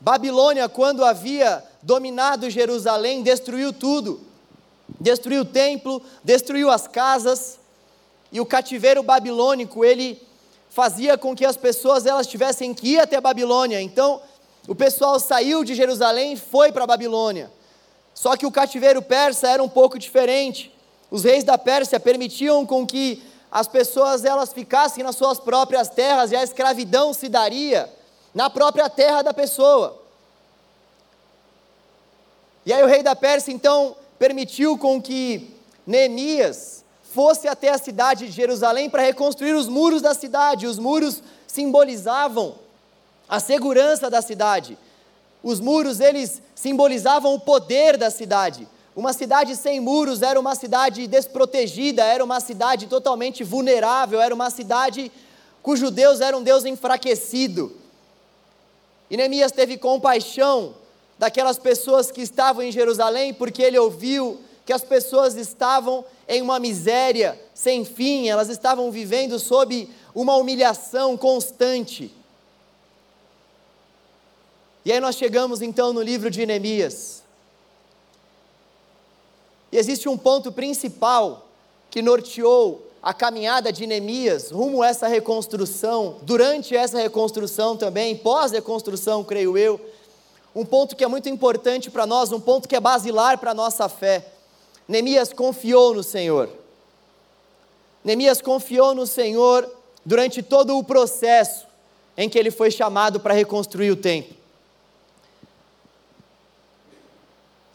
Babilônia, 0.01 0.67
quando 0.67 1.05
havia 1.05 1.63
dominado 1.83 2.49
Jerusalém, 2.49 3.21
destruiu 3.21 3.71
tudo. 3.71 4.21
Destruiu 4.99 5.43
o 5.43 5.45
templo, 5.45 6.01
destruiu 6.23 6.71
as 6.71 6.87
casas, 6.87 7.59
e 8.31 8.41
o 8.41 8.45
cativeiro 8.45 9.03
babilônico, 9.03 9.85
ele 9.85 10.19
fazia 10.67 11.15
com 11.15 11.35
que 11.35 11.45
as 11.45 11.55
pessoas 11.55 12.07
elas 12.07 12.25
tivessem 12.25 12.73
que 12.73 12.93
ir 12.93 12.99
até 12.99 13.17
a 13.17 13.21
Babilônia. 13.21 13.79
Então, 13.79 14.19
o 14.67 14.73
pessoal 14.73 15.19
saiu 15.19 15.63
de 15.63 15.75
Jerusalém 15.75 16.33
e 16.33 16.37
foi 16.37 16.71
para 16.71 16.85
a 16.85 16.87
Babilônia. 16.87 17.51
Só 18.15 18.35
que 18.35 18.47
o 18.47 18.51
cativeiro 18.51 18.99
persa 18.99 19.47
era 19.47 19.61
um 19.61 19.69
pouco 19.69 19.99
diferente. 19.99 20.73
Os 21.11 21.23
reis 21.23 21.43
da 21.43 21.55
Pérsia 21.55 21.99
permitiam 21.99 22.65
com 22.65 22.83
que 22.83 23.21
as 23.51 23.67
pessoas 23.67 24.25
elas 24.25 24.51
ficassem 24.51 25.03
nas 25.03 25.15
suas 25.15 25.39
próprias 25.39 25.89
terras 25.89 26.31
e 26.31 26.35
a 26.35 26.43
escravidão 26.43 27.13
se 27.13 27.29
daria 27.29 27.91
na 28.33 28.49
própria 28.49 28.89
terra 28.89 29.21
da 29.21 29.33
pessoa. 29.33 30.01
E 32.65 32.73
aí 32.73 32.83
o 32.83 32.87
rei 32.87 33.03
da 33.03 33.15
Pérsia 33.15 33.51
então 33.51 33.95
permitiu 34.17 34.77
com 34.77 35.01
que 35.01 35.55
Neemias 35.85 36.83
fosse 37.13 37.47
até 37.47 37.69
a 37.69 37.77
cidade 37.77 38.25
de 38.25 38.31
Jerusalém 38.31 38.89
para 38.89 39.03
reconstruir 39.03 39.53
os 39.53 39.67
muros 39.67 40.01
da 40.01 40.13
cidade. 40.13 40.67
Os 40.67 40.77
muros 40.77 41.21
simbolizavam 41.47 42.55
a 43.29 43.39
segurança 43.39 44.09
da 44.09 44.21
cidade. 44.21 44.77
Os 45.41 45.59
muros 45.59 45.99
eles 45.99 46.41
simbolizavam 46.53 47.35
o 47.35 47.39
poder 47.39 47.97
da 47.97 48.09
cidade. 48.09 48.67
Uma 48.95 49.11
cidade 49.11 49.55
sem 49.57 49.81
muros 49.81 50.21
era 50.21 50.39
uma 50.39 50.55
cidade 50.55 51.05
desprotegida, 51.05 52.03
era 52.03 52.23
uma 52.23 52.39
cidade 52.39 52.87
totalmente 52.87 53.43
vulnerável, 53.43 54.21
era 54.21 54.33
uma 54.33 54.49
cidade 54.49 55.11
cujo 55.61 55.91
Deus 55.91 56.21
era 56.21 56.37
um 56.37 56.41
Deus 56.41 56.63
enfraquecido. 56.63 57.75
E 59.09 59.17
Neemias 59.17 59.51
teve 59.51 59.77
compaixão 59.77 60.75
daquelas 61.19 61.57
pessoas 61.57 62.09
que 62.09 62.21
estavam 62.21 62.63
em 62.63 62.71
Jerusalém, 62.71 63.33
porque 63.33 63.61
ele 63.61 63.77
ouviu 63.77 64.39
que 64.65 64.71
as 64.71 64.83
pessoas 64.83 65.35
estavam 65.35 66.05
em 66.27 66.41
uma 66.41 66.57
miséria 66.57 67.39
sem 67.53 67.83
fim, 67.83 68.29
elas 68.29 68.47
estavam 68.47 68.89
vivendo 68.91 69.37
sob 69.39 69.89
uma 70.13 70.37
humilhação 70.37 71.17
constante. 71.17 72.11
E 74.85 74.91
aí 74.91 74.99
nós 74.99 75.15
chegamos 75.15 75.61
então 75.61 75.91
no 75.91 76.01
livro 76.01 76.29
de 76.29 76.45
Neemias. 76.45 77.24
E 79.75 79.77
existe 79.77 80.07
um 80.07 80.17
ponto 80.17 80.53
principal 80.53 81.49
que 81.91 82.01
norteou 82.01 82.87
a 83.03 83.13
caminhada 83.13 83.73
de 83.73 83.85
Neemias 83.85 84.49
rumo 84.49 84.81
a 84.81 84.87
essa 84.87 85.05
reconstrução, 85.05 86.15
durante 86.21 86.73
essa 86.73 86.97
reconstrução 86.97 87.75
também, 87.75 88.15
pós-reconstrução, 88.15 89.21
creio 89.21 89.57
eu, 89.57 89.77
um 90.55 90.63
ponto 90.63 90.95
que 90.95 91.03
é 91.03 91.07
muito 91.09 91.27
importante 91.27 91.91
para 91.91 92.07
nós, 92.07 92.31
um 92.31 92.39
ponto 92.39 92.69
que 92.69 92.75
é 92.77 92.79
basilar 92.79 93.37
para 93.37 93.51
a 93.51 93.53
nossa 93.53 93.89
fé. 93.89 94.25
Neemias 94.87 95.33
confiou 95.33 95.93
no 95.93 96.03
Senhor. 96.03 96.49
Neemias 98.01 98.41
confiou 98.41 98.95
no 98.95 99.05
Senhor 99.05 99.69
durante 100.05 100.41
todo 100.41 100.77
o 100.77 100.85
processo 100.85 101.67
em 102.15 102.29
que 102.29 102.39
ele 102.39 102.49
foi 102.49 102.71
chamado 102.71 103.19
para 103.19 103.33
reconstruir 103.33 103.91
o 103.91 103.97
templo. 103.97 104.37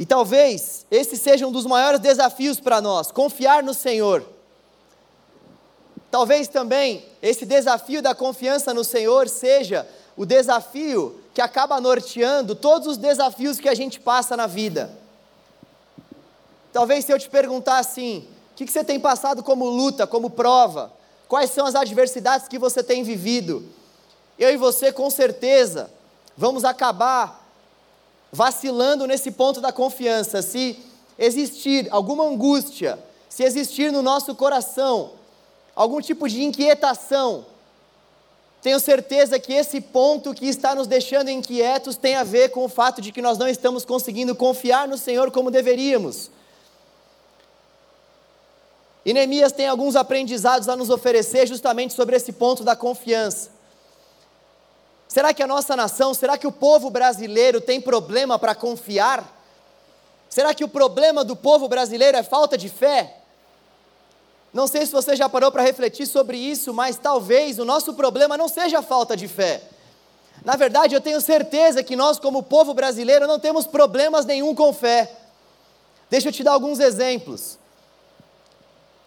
E 0.00 0.07
talvez 0.07 0.87
esse 0.90 1.14
seja 1.14 1.47
um 1.47 1.52
dos 1.52 1.66
maiores 1.66 2.00
desafios 2.00 2.59
para 2.59 2.80
nós, 2.80 3.12
confiar 3.12 3.62
no 3.62 3.75
Senhor. 3.75 4.25
Talvez 6.11 6.49
também 6.49 7.04
esse 7.21 7.45
desafio 7.45 8.00
da 8.00 8.14
confiança 8.14 8.73
no 8.73 8.83
Senhor 8.83 9.28
seja 9.28 9.87
o 10.16 10.25
desafio 10.25 11.21
que 11.35 11.42
acaba 11.42 11.78
norteando 11.83 12.54
todos 12.54 12.88
os 12.88 12.97
desafios 12.97 13.61
que 13.61 13.69
a 13.69 13.75
gente 13.75 14.00
passa 14.00 14.35
na 14.38 14.47
vida. 14.47 14.90
Talvez 16.73 17.04
se 17.04 17.12
eu 17.12 17.19
te 17.19 17.28
perguntar 17.28 17.76
assim, 17.76 18.26
o 18.52 18.57
que, 18.57 18.66
você 18.66 18.83
tem 18.83 18.99
passado 18.99 19.42
como 19.42 19.66
luta, 19.66 20.07
como 20.07 20.30
prova? 20.30 20.90
Quais 21.28 21.50
são 21.50 21.66
as 21.66 21.75
adversidades 21.75 22.49
que 22.49 22.59
você 22.59 22.83
tem 22.83 23.02
vivido? 23.02 23.69
Eu 24.38 24.50
e 24.50 24.57
você, 24.57 24.90
com 24.90 25.11
certeza, 25.11 25.90
vamos 26.38 26.64
acabar 26.64 27.39
vacilando 28.32 29.06
nesse 29.06 29.30
ponto 29.30 29.60
da 29.60 29.72
confiança. 29.72 30.42
Se 30.42 30.78
existir 31.18 31.88
alguma 31.90 32.25
angústia, 32.25 32.99
se 33.28 33.44
existir 33.44 33.92
no 33.92 34.02
nosso 34.02 34.34
coração 34.34 35.12
algum 35.75 36.00
tipo 36.00 36.28
de 36.28 36.42
inquietação, 36.42 37.46
tenho 38.62 38.78
certeza 38.78 39.38
que 39.38 39.52
esse 39.52 39.80
ponto 39.80 40.34
que 40.34 40.46
está 40.46 40.75
nos 40.75 40.87
deixando 40.87 41.30
inquietos 41.30 41.96
tem 41.96 42.14
a 42.14 42.25
ver 42.25 42.50
com 42.50 42.64
o 42.64 42.68
fato 42.68 43.00
de 43.00 43.10
que 43.10 43.22
nós 43.22 43.38
não 43.38 43.49
estamos 43.49 43.84
conseguindo 43.84 44.34
confiar 44.34 44.87
no 44.87 44.99
Senhor 44.99 45.30
como 45.30 45.50
deveríamos. 45.50 46.30
E 49.04 49.14
Neemias 49.14 49.52
tem 49.52 49.66
alguns 49.66 49.96
aprendizados 49.96 50.68
a 50.68 50.76
nos 50.76 50.90
oferecer 50.90 51.46
justamente 51.46 51.94
sobre 51.94 52.16
esse 52.16 52.32
ponto 52.32 52.62
da 52.62 52.76
confiança. 52.76 53.49
Será 55.11 55.35
que 55.35 55.43
a 55.43 55.47
nossa 55.47 55.75
nação, 55.75 56.14
será 56.14 56.38
que 56.38 56.47
o 56.47 56.52
povo 56.52 56.88
brasileiro 56.88 57.61
tem 57.61 57.81
problema 57.81 58.38
para 58.38 58.55
confiar? 58.55 59.29
Será 60.29 60.55
que 60.55 60.62
o 60.62 60.69
problema 60.69 61.25
do 61.25 61.35
povo 61.35 61.69
brasileiro 61.69 62.17
é 62.17 62.23
falta 62.23 62.57
de 62.57 62.69
fé? 62.69 63.17
Não 64.55 64.69
sei 64.69 64.87
se 64.87 64.93
você 64.93 65.17
já 65.17 65.29
parou 65.29 65.50
para 65.50 65.64
refletir 65.64 66.07
sobre 66.07 66.37
isso, 66.37 66.73
mas 66.73 66.97
talvez 66.97 67.59
o 67.59 67.64
nosso 67.64 67.95
problema 67.95 68.38
não 68.38 68.47
seja 68.47 68.79
a 68.79 68.83
falta 68.83 69.17
de 69.17 69.26
fé. 69.26 69.61
Na 70.45 70.55
verdade, 70.55 70.95
eu 70.95 71.00
tenho 71.00 71.21
certeza 71.21 71.83
que 71.83 71.97
nós, 71.97 72.21
como 72.21 72.40
povo 72.40 72.73
brasileiro, 72.73 73.26
não 73.26 73.40
temos 73.40 73.67
problemas 73.67 74.25
nenhum 74.25 74.55
com 74.55 74.73
fé. 74.73 75.11
Deixa 76.09 76.29
eu 76.29 76.33
te 76.33 76.45
dar 76.45 76.52
alguns 76.52 76.79
exemplos. 76.79 77.59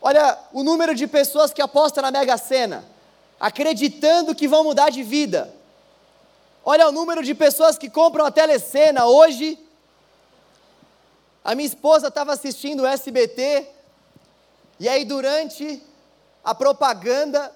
Olha 0.01 0.37
o 0.51 0.63
número 0.63 0.93
de 0.93 1.07
pessoas 1.07 1.53
que 1.53 1.61
apostam 1.61 2.01
na 2.01 2.11
Mega 2.11 2.37
Sena, 2.37 2.83
acreditando 3.39 4.35
que 4.35 4.49
vão 4.49 4.65
mudar 4.65 4.89
de 4.89 5.01
vida. 5.01 5.62
Olha 6.65 6.87
o 6.87 6.91
número 6.93 7.21
de 7.21 7.35
pessoas 7.35 7.77
que 7.77 7.89
compram 7.89 8.25
a 8.25 8.31
telecena 8.31 9.05
hoje. 9.05 9.59
A 11.43 11.53
minha 11.53 11.67
esposa 11.67 12.07
estava 12.07 12.31
assistindo 12.31 12.83
o 12.83 12.87
SBT, 12.87 13.67
e 14.79 14.87
aí 14.87 15.03
durante 15.03 15.83
a 16.41 16.55
propaganda, 16.55 17.53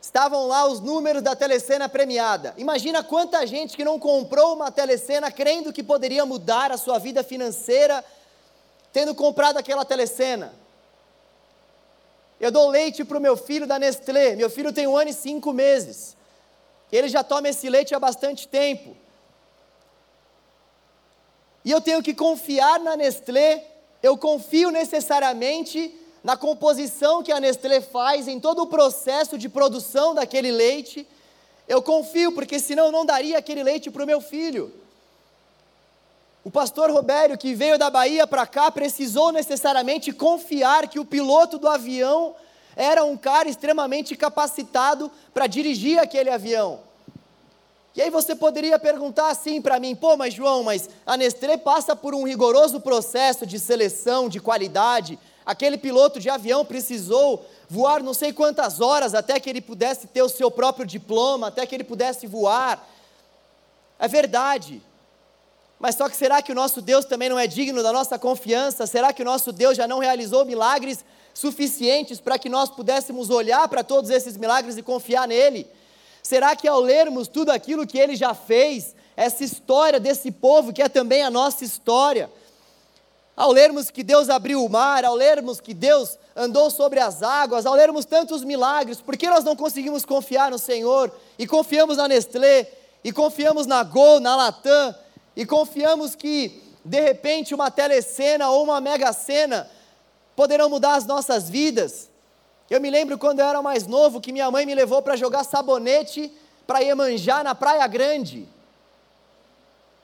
estavam 0.00 0.46
lá 0.46 0.66
os 0.66 0.80
números 0.80 1.22
da 1.22 1.36
telecena 1.36 1.88
premiada. 1.88 2.52
Imagina 2.56 3.04
quanta 3.04 3.46
gente 3.46 3.76
que 3.76 3.84
não 3.84 3.98
comprou 3.98 4.54
uma 4.54 4.72
telecena 4.72 5.30
crendo 5.30 5.72
que 5.72 5.82
poderia 5.82 6.26
mudar 6.26 6.72
a 6.72 6.76
sua 6.76 6.98
vida 6.98 7.22
financeira, 7.22 8.04
tendo 8.92 9.14
comprado 9.14 9.56
aquela 9.56 9.84
telecena. 9.84 10.52
Eu 12.40 12.50
dou 12.50 12.68
leite 12.68 13.04
para 13.04 13.18
o 13.18 13.20
meu 13.20 13.36
filho 13.36 13.68
da 13.68 13.78
Nestlé, 13.78 14.34
meu 14.34 14.50
filho 14.50 14.72
tem 14.72 14.86
um 14.86 14.96
ano 14.96 15.10
e 15.10 15.14
cinco 15.14 15.52
meses. 15.52 16.17
Ele 16.90 17.08
já 17.08 17.22
toma 17.22 17.48
esse 17.48 17.68
leite 17.68 17.94
há 17.94 18.00
bastante 18.00 18.48
tempo. 18.48 18.96
E 21.64 21.70
eu 21.70 21.80
tenho 21.80 22.02
que 22.02 22.14
confiar 22.14 22.80
na 22.80 22.96
Nestlé, 22.96 23.64
eu 24.02 24.16
confio 24.16 24.70
necessariamente 24.70 25.94
na 26.24 26.36
composição 26.36 27.22
que 27.22 27.32
a 27.32 27.40
Nestlé 27.40 27.80
faz, 27.80 28.26
em 28.26 28.40
todo 28.40 28.62
o 28.62 28.66
processo 28.66 29.36
de 29.36 29.48
produção 29.48 30.14
daquele 30.14 30.50
leite. 30.50 31.06
Eu 31.66 31.82
confio, 31.82 32.32
porque 32.32 32.58
senão 32.58 32.90
não 32.90 33.04
daria 33.04 33.38
aquele 33.38 33.62
leite 33.62 33.90
para 33.90 34.02
o 34.02 34.06
meu 34.06 34.20
filho. 34.20 34.72
O 36.42 36.50
pastor 36.50 36.90
Robério, 36.90 37.36
que 37.36 37.54
veio 37.54 37.78
da 37.78 37.90
Bahia 37.90 38.26
para 38.26 38.46
cá, 38.46 38.70
precisou 38.70 39.30
necessariamente 39.30 40.12
confiar 40.12 40.88
que 40.88 40.98
o 40.98 41.04
piloto 41.04 41.58
do 41.58 41.68
avião 41.68 42.34
era 42.78 43.04
um 43.04 43.16
cara 43.16 43.48
extremamente 43.48 44.14
capacitado 44.14 45.10
para 45.34 45.48
dirigir 45.48 45.98
aquele 45.98 46.30
avião. 46.30 46.78
E 47.96 48.00
aí 48.00 48.08
você 48.08 48.36
poderia 48.36 48.78
perguntar 48.78 49.30
assim 49.30 49.60
para 49.60 49.80
mim, 49.80 49.96
pô, 49.96 50.16
mas 50.16 50.32
João, 50.32 50.62
mas 50.62 50.88
a 51.04 51.16
Nestlé 51.16 51.56
passa 51.56 51.96
por 51.96 52.14
um 52.14 52.22
rigoroso 52.22 52.78
processo 52.78 53.44
de 53.44 53.58
seleção, 53.58 54.28
de 54.28 54.38
qualidade. 54.38 55.18
Aquele 55.44 55.76
piloto 55.76 56.20
de 56.20 56.30
avião 56.30 56.64
precisou 56.64 57.44
voar 57.68 58.00
não 58.00 58.14
sei 58.14 58.32
quantas 58.32 58.80
horas 58.80 59.12
até 59.12 59.40
que 59.40 59.50
ele 59.50 59.60
pudesse 59.60 60.06
ter 60.06 60.22
o 60.22 60.28
seu 60.28 60.48
próprio 60.48 60.86
diploma, 60.86 61.48
até 61.48 61.66
que 61.66 61.74
ele 61.74 61.82
pudesse 61.82 62.28
voar. 62.28 62.88
É 63.98 64.06
verdade. 64.06 64.80
Mas 65.80 65.96
só 65.96 66.08
que 66.08 66.16
será 66.16 66.40
que 66.40 66.52
o 66.52 66.54
nosso 66.54 66.80
Deus 66.80 67.04
também 67.04 67.28
não 67.28 67.38
é 67.38 67.48
digno 67.48 67.82
da 67.82 67.92
nossa 67.92 68.16
confiança? 68.20 68.86
Será 68.86 69.12
que 69.12 69.22
o 69.22 69.24
nosso 69.24 69.50
Deus 69.50 69.76
já 69.76 69.88
não 69.88 69.98
realizou 69.98 70.44
milagres 70.44 71.04
suficientes 71.34 72.20
para 72.20 72.38
que 72.38 72.48
nós 72.48 72.70
pudéssemos 72.70 73.30
olhar 73.30 73.68
para 73.68 73.84
todos 73.84 74.10
esses 74.10 74.36
milagres 74.36 74.76
e 74.76 74.82
confiar 74.82 75.28
nele? 75.28 75.66
Será 76.22 76.54
que 76.54 76.68
ao 76.68 76.80
lermos 76.80 77.28
tudo 77.28 77.50
aquilo 77.50 77.86
que 77.86 77.98
ele 77.98 78.16
já 78.16 78.34
fez, 78.34 78.94
essa 79.16 79.42
história 79.42 79.98
desse 79.98 80.30
povo 80.30 80.72
que 80.72 80.82
é 80.82 80.88
também 80.88 81.22
a 81.22 81.30
nossa 81.30 81.64
história, 81.64 82.30
ao 83.36 83.52
lermos 83.52 83.90
que 83.90 84.02
Deus 84.02 84.28
abriu 84.28 84.64
o 84.64 84.68
mar, 84.68 85.04
ao 85.04 85.14
lermos 85.14 85.60
que 85.60 85.72
Deus 85.72 86.18
andou 86.36 86.70
sobre 86.70 87.00
as 87.00 87.22
águas, 87.22 87.66
ao 87.66 87.74
lermos 87.74 88.04
tantos 88.04 88.44
milagres, 88.44 89.00
por 89.00 89.16
que 89.16 89.28
nós 89.28 89.44
não 89.44 89.56
conseguimos 89.56 90.04
confiar 90.04 90.50
no 90.50 90.58
Senhor 90.58 91.10
e 91.38 91.46
confiamos 91.46 91.96
na 91.96 92.08
Nestlé, 92.08 92.70
e 93.02 93.12
confiamos 93.12 93.66
na 93.66 93.82
Gol, 93.82 94.20
na 94.20 94.34
Latam, 94.36 94.94
e 95.36 95.46
confiamos 95.46 96.14
que 96.14 96.62
de 96.84 97.00
repente 97.00 97.54
uma 97.54 97.70
telecena 97.70 98.50
ou 98.50 98.64
uma 98.64 98.80
mega 98.80 99.12
cena 99.12 99.70
poderão 100.38 100.70
mudar 100.70 100.94
as 100.94 101.04
nossas 101.04 101.50
vidas. 101.50 102.08
Eu 102.70 102.80
me 102.80 102.88
lembro 102.88 103.18
quando 103.18 103.40
eu 103.40 103.46
era 103.46 103.60
mais 103.60 103.88
novo 103.88 104.20
que 104.20 104.30
minha 104.30 104.48
mãe 104.52 104.64
me 104.64 104.72
levou 104.72 105.02
para 105.02 105.16
jogar 105.16 105.42
sabonete 105.42 106.32
para 106.64 106.78
Iemanjá 106.78 107.42
na 107.42 107.56
Praia 107.56 107.84
Grande. 107.88 108.48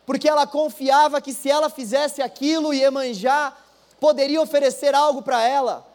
Porque 0.04 0.28
ela 0.28 0.44
confiava 0.44 1.20
que 1.20 1.32
se 1.32 1.48
ela 1.48 1.70
fizesse 1.70 2.20
aquilo, 2.20 2.74
Iemanjá 2.74 3.56
poderia 4.00 4.42
oferecer 4.42 4.92
algo 4.92 5.22
para 5.22 5.40
ela. 5.40 5.86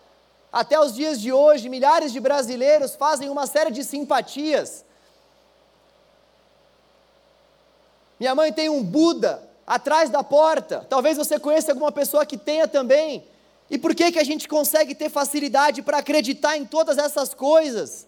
Até 0.53 0.79
os 0.79 0.95
dias 0.95 1.19
de 1.19 1.33
hoje, 1.33 1.67
milhares 1.67 2.13
de 2.13 2.21
brasileiros 2.21 2.95
fazem 2.95 3.29
uma 3.29 3.45
série 3.45 3.71
de 3.71 3.83
simpatias. 3.83 4.85
Minha 8.17 8.33
mãe 8.33 8.53
tem 8.53 8.69
um 8.69 8.81
Buda 8.81 9.43
atrás 9.67 10.09
da 10.09 10.23
porta. 10.23 10.87
Talvez 10.89 11.17
você 11.17 11.37
conheça 11.37 11.73
alguma 11.73 11.91
pessoa 11.91 12.25
que 12.25 12.37
tenha 12.37 12.69
também. 12.69 13.27
E 13.69 13.77
por 13.77 13.93
que, 13.93 14.11
que 14.11 14.19
a 14.19 14.23
gente 14.23 14.47
consegue 14.47 14.95
ter 14.95 15.09
facilidade 15.09 15.81
para 15.81 15.99
acreditar 15.99 16.57
em 16.57 16.65
todas 16.65 16.97
essas 16.97 17.33
coisas? 17.33 18.07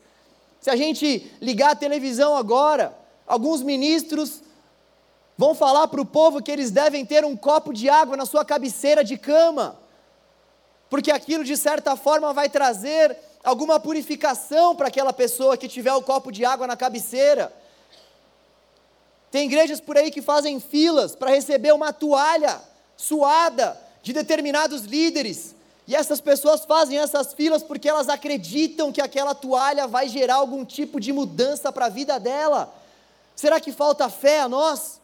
Se 0.60 0.70
a 0.70 0.76
gente 0.76 1.32
ligar 1.40 1.72
a 1.72 1.76
televisão 1.76 2.36
agora, 2.36 2.98
alguns 3.28 3.62
ministros 3.62 4.42
vão 5.38 5.54
falar 5.54 5.88
para 5.88 6.02
o 6.02 6.06
povo 6.06 6.42
que 6.42 6.52
eles 6.52 6.72
devem 6.72 7.06
ter 7.06 7.24
um 7.24 7.36
copo 7.36 7.74
de 7.74 7.90
água 7.90 8.18
na 8.18 8.26
sua 8.26 8.44
cabeceira 8.44 9.04
de 9.04 9.18
cama, 9.18 9.78
porque 10.90 11.12
aquilo 11.12 11.44
de 11.44 11.56
certa 11.56 11.96
forma 11.96 12.34
vai 12.34 12.50
trazer 12.50 13.18
alguma 13.44 13.80
purificação 13.80 14.76
para 14.76 14.88
aquela 14.88 15.14
pessoa 15.14 15.58
que 15.58 15.68
tiver 15.68 15.94
o 15.94 16.02
copo 16.02 16.32
de 16.32 16.44
água 16.44 16.68
na 16.68 16.76
cabeceira. 16.76 17.52
Tem 19.32 19.46
igrejas 19.46 19.80
por 19.80 19.98
aí 19.98 20.12
que 20.12 20.22
fazem 20.22 20.60
filas 20.60 21.16
para 21.16 21.32
receber 21.32 21.74
uma 21.74 21.94
toalha 21.94 22.62
suada 22.98 23.80
de 24.02 24.14
determinados 24.14 24.84
líderes. 24.84 25.56
E 25.88 25.96
essas 25.96 26.22
pessoas 26.22 26.64
fazem 26.66 26.98
essas 26.98 27.34
filas 27.34 27.64
porque 27.64 27.90
elas 27.90 28.08
acreditam 28.08 28.92
que 28.92 29.02
aquela 29.02 29.36
toalha 29.36 29.88
vai 29.88 30.08
gerar 30.08 30.36
algum 30.36 30.64
tipo 30.64 31.00
de 31.00 31.12
mudança 31.12 31.72
para 31.72 31.88
a 31.88 31.90
vida 31.90 32.20
dela. 32.20 32.74
Será 33.36 33.60
que 33.60 33.72
falta 33.72 34.10
fé 34.10 34.42
a 34.42 34.50
nós? 34.50 35.02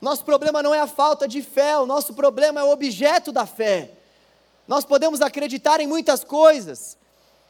Nosso 0.00 0.24
problema 0.24 0.62
não 0.62 0.74
é 0.74 0.78
a 0.78 0.86
falta 0.86 1.26
de 1.26 1.42
fé, 1.42 1.76
o 1.78 1.86
nosso 1.86 2.14
problema 2.14 2.60
é 2.60 2.64
o 2.64 2.70
objeto 2.70 3.32
da 3.32 3.46
fé. 3.46 3.90
Nós 4.66 4.84
podemos 4.84 5.20
acreditar 5.20 5.80
em 5.80 5.86
muitas 5.86 6.22
coisas, 6.22 6.96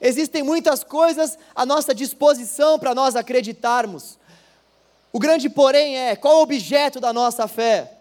existem 0.00 0.42
muitas 0.42 0.82
coisas 0.82 1.38
à 1.54 1.66
nossa 1.66 1.94
disposição 1.94 2.78
para 2.78 2.94
nós 2.94 3.16
acreditarmos. 3.16 4.16
O 5.12 5.18
grande 5.18 5.50
porém 5.50 5.98
é: 5.98 6.16
qual 6.16 6.38
o 6.38 6.42
objeto 6.42 7.00
da 7.00 7.12
nossa 7.12 7.46
fé? 7.46 7.97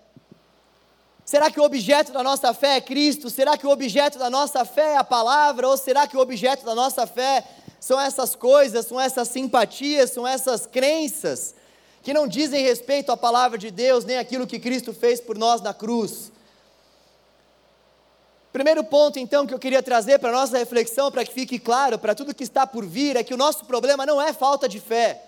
Será 1.27 1.51
que 1.51 1.59
o 1.59 1.63
objeto 1.63 2.13
da 2.13 2.23
nossa 2.23 2.53
fé 2.53 2.77
é 2.77 2.81
Cristo? 2.81 3.29
Será 3.29 3.57
que 3.57 3.67
o 3.67 3.69
objeto 3.69 4.17
da 4.17 4.29
nossa 4.29 4.63
fé 4.63 4.93
é 4.93 4.95
a 4.95 5.03
palavra? 5.03 5.67
Ou 5.67 5.75
será 5.75 6.07
que 6.07 6.15
o 6.15 6.21
objeto 6.21 6.63
da 6.63 6.73
nossa 6.73 7.05
fé 7.05 7.43
são 7.81 7.99
essas 7.99 8.33
coisas, 8.33 8.85
são 8.85 8.97
essas 8.97 9.27
simpatias, 9.27 10.11
são 10.11 10.25
essas 10.25 10.65
crenças 10.65 11.53
que 12.01 12.13
não 12.13 12.29
dizem 12.29 12.63
respeito 12.63 13.11
à 13.11 13.17
palavra 13.17 13.57
de 13.57 13.69
Deus, 13.69 14.05
nem 14.05 14.17
aquilo 14.17 14.47
que 14.47 14.57
Cristo 14.57 14.93
fez 14.93 15.19
por 15.19 15.37
nós 15.37 15.59
na 15.59 15.73
cruz. 15.73 16.31
Primeiro 18.53 18.81
ponto, 18.85 19.19
então, 19.19 19.45
que 19.45 19.53
eu 19.53 19.59
queria 19.59 19.83
trazer 19.83 20.19
para 20.19 20.29
a 20.29 20.31
nossa 20.31 20.57
reflexão, 20.57 21.11
para 21.11 21.25
que 21.25 21.33
fique 21.33 21.59
claro, 21.59 21.99
para 21.99 22.15
tudo 22.15 22.33
que 22.33 22.45
está 22.45 22.65
por 22.65 22.85
vir, 22.85 23.17
é 23.17 23.23
que 23.23 23.33
o 23.33 23.37
nosso 23.37 23.65
problema 23.65 24.05
não 24.05 24.21
é 24.21 24.31
falta 24.31 24.69
de 24.69 24.79
fé. 24.79 25.26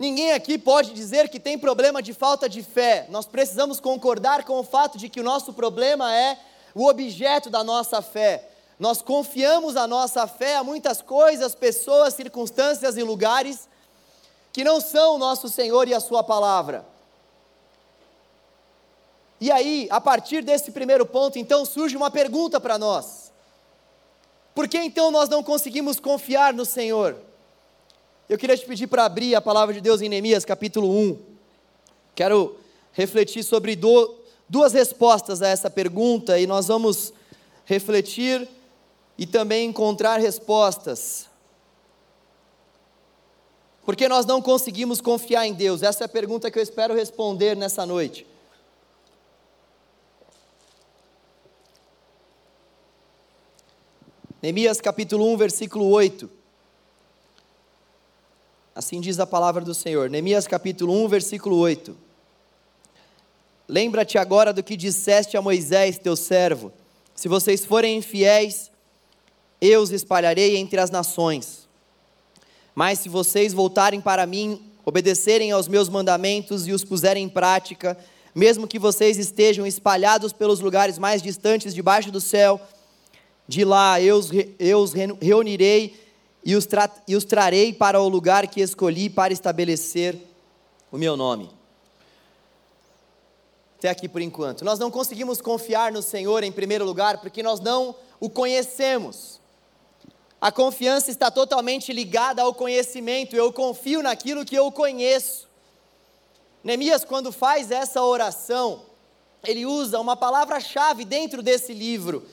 Ninguém 0.00 0.32
aqui 0.32 0.56
pode 0.56 0.94
dizer 0.94 1.28
que 1.28 1.38
tem 1.38 1.58
problema 1.58 2.00
de 2.00 2.14
falta 2.14 2.48
de 2.48 2.62
fé. 2.62 3.04
Nós 3.10 3.26
precisamos 3.26 3.78
concordar 3.78 4.44
com 4.44 4.58
o 4.58 4.64
fato 4.64 4.96
de 4.96 5.10
que 5.10 5.20
o 5.20 5.22
nosso 5.22 5.52
problema 5.52 6.10
é 6.10 6.38
o 6.74 6.86
objeto 6.86 7.50
da 7.50 7.62
nossa 7.62 8.00
fé. 8.00 8.48
Nós 8.78 9.02
confiamos 9.02 9.76
a 9.76 9.86
nossa 9.86 10.26
fé 10.26 10.56
a 10.56 10.64
muitas 10.64 11.02
coisas, 11.02 11.54
pessoas, 11.54 12.14
circunstâncias 12.14 12.96
e 12.96 13.02
lugares 13.02 13.68
que 14.54 14.64
não 14.64 14.80
são 14.80 15.16
o 15.16 15.18
nosso 15.18 15.50
Senhor 15.50 15.86
e 15.86 15.92
a 15.92 16.00
Sua 16.00 16.24
palavra. 16.24 16.82
E 19.38 19.52
aí, 19.52 19.86
a 19.90 20.00
partir 20.00 20.42
desse 20.42 20.70
primeiro 20.70 21.04
ponto, 21.04 21.38
então 21.38 21.66
surge 21.66 21.94
uma 21.94 22.10
pergunta 22.10 22.58
para 22.58 22.78
nós: 22.78 23.30
por 24.54 24.66
que 24.66 24.78
então 24.78 25.10
nós 25.10 25.28
não 25.28 25.42
conseguimos 25.42 26.00
confiar 26.00 26.54
no 26.54 26.64
Senhor? 26.64 27.28
Eu 28.30 28.38
queria 28.38 28.56
te 28.56 28.64
pedir 28.64 28.86
para 28.86 29.04
abrir 29.06 29.34
a 29.34 29.40
palavra 29.40 29.74
de 29.74 29.80
Deus 29.80 30.00
em 30.00 30.08
Neemias 30.08 30.44
capítulo 30.44 30.88
1. 30.88 31.18
Quero 32.14 32.56
refletir 32.92 33.42
sobre 33.42 33.74
do, 33.74 34.14
duas 34.48 34.72
respostas 34.72 35.42
a 35.42 35.48
essa 35.48 35.68
pergunta 35.68 36.38
e 36.38 36.46
nós 36.46 36.68
vamos 36.68 37.12
refletir 37.64 38.48
e 39.18 39.26
também 39.26 39.66
encontrar 39.66 40.20
respostas. 40.20 41.28
Por 43.84 43.96
que 43.96 44.08
nós 44.08 44.24
não 44.24 44.40
conseguimos 44.40 45.00
confiar 45.00 45.44
em 45.44 45.52
Deus? 45.52 45.82
Essa 45.82 46.04
é 46.04 46.06
a 46.06 46.08
pergunta 46.08 46.52
que 46.52 46.58
eu 46.60 46.62
espero 46.62 46.94
responder 46.94 47.56
nessa 47.56 47.84
noite. 47.84 48.24
Neemias 54.40 54.80
capítulo 54.80 55.26
1, 55.32 55.36
versículo 55.36 55.88
8. 55.88 56.38
Assim 58.80 58.98
diz 58.98 59.20
a 59.20 59.26
palavra 59.26 59.62
do 59.62 59.74
Senhor. 59.74 60.08
Neemias 60.08 60.46
capítulo 60.46 61.04
1, 61.04 61.08
versículo 61.08 61.58
8. 61.58 61.94
Lembra-te 63.68 64.16
agora 64.16 64.54
do 64.54 64.62
que 64.62 64.74
disseste 64.74 65.36
a 65.36 65.42
Moisés, 65.42 65.98
teu 65.98 66.16
servo: 66.16 66.72
Se 67.14 67.28
vocês 67.28 67.62
forem 67.62 67.98
infiéis, 67.98 68.70
eu 69.60 69.82
os 69.82 69.90
espalharei 69.90 70.56
entre 70.56 70.80
as 70.80 70.90
nações. 70.90 71.68
Mas 72.74 73.00
se 73.00 73.10
vocês 73.10 73.52
voltarem 73.52 74.00
para 74.00 74.24
mim, 74.24 74.62
obedecerem 74.82 75.52
aos 75.52 75.68
meus 75.68 75.90
mandamentos 75.90 76.66
e 76.66 76.72
os 76.72 76.82
puserem 76.82 77.24
em 77.24 77.28
prática, 77.28 77.98
mesmo 78.34 78.66
que 78.66 78.78
vocês 78.78 79.18
estejam 79.18 79.66
espalhados 79.66 80.32
pelos 80.32 80.60
lugares 80.60 80.96
mais 80.96 81.20
distantes 81.20 81.74
debaixo 81.74 82.10
do 82.10 82.18
céu, 82.18 82.58
de 83.46 83.62
lá 83.62 84.00
eu 84.00 84.16
os, 84.16 84.30
eu 84.58 84.78
os 84.78 84.94
reunirei 85.20 86.09
e 86.44 86.54
os, 86.56 86.66
tra 86.66 86.90
e 87.06 87.14
os 87.14 87.24
trarei 87.24 87.72
para 87.72 88.00
o 88.00 88.08
lugar 88.08 88.46
que 88.46 88.60
escolhi 88.60 89.10
para 89.10 89.32
estabelecer 89.32 90.16
o 90.90 90.96
meu 90.96 91.16
nome. 91.16 91.50
Até 93.78 93.88
aqui 93.88 94.08
por 94.08 94.20
enquanto. 94.20 94.64
Nós 94.64 94.78
não 94.78 94.90
conseguimos 94.90 95.40
confiar 95.40 95.90
no 95.92 96.02
Senhor 96.02 96.44
em 96.44 96.52
primeiro 96.52 96.84
lugar 96.84 97.18
porque 97.18 97.42
nós 97.42 97.60
não 97.60 97.94
o 98.18 98.28
conhecemos. 98.28 99.40
A 100.40 100.50
confiança 100.50 101.10
está 101.10 101.30
totalmente 101.30 101.92
ligada 101.92 102.42
ao 102.42 102.54
conhecimento. 102.54 103.36
Eu 103.36 103.52
confio 103.52 104.02
naquilo 104.02 104.44
que 104.44 104.54
eu 104.56 104.70
conheço. 104.72 105.48
Neemias, 106.64 107.04
quando 107.04 107.32
faz 107.32 107.70
essa 107.70 108.02
oração, 108.02 108.82
ele 109.42 109.64
usa 109.64 109.98
uma 109.98 110.16
palavra-chave 110.16 111.04
dentro 111.04 111.42
desse 111.42 111.72
livro, 111.72 112.26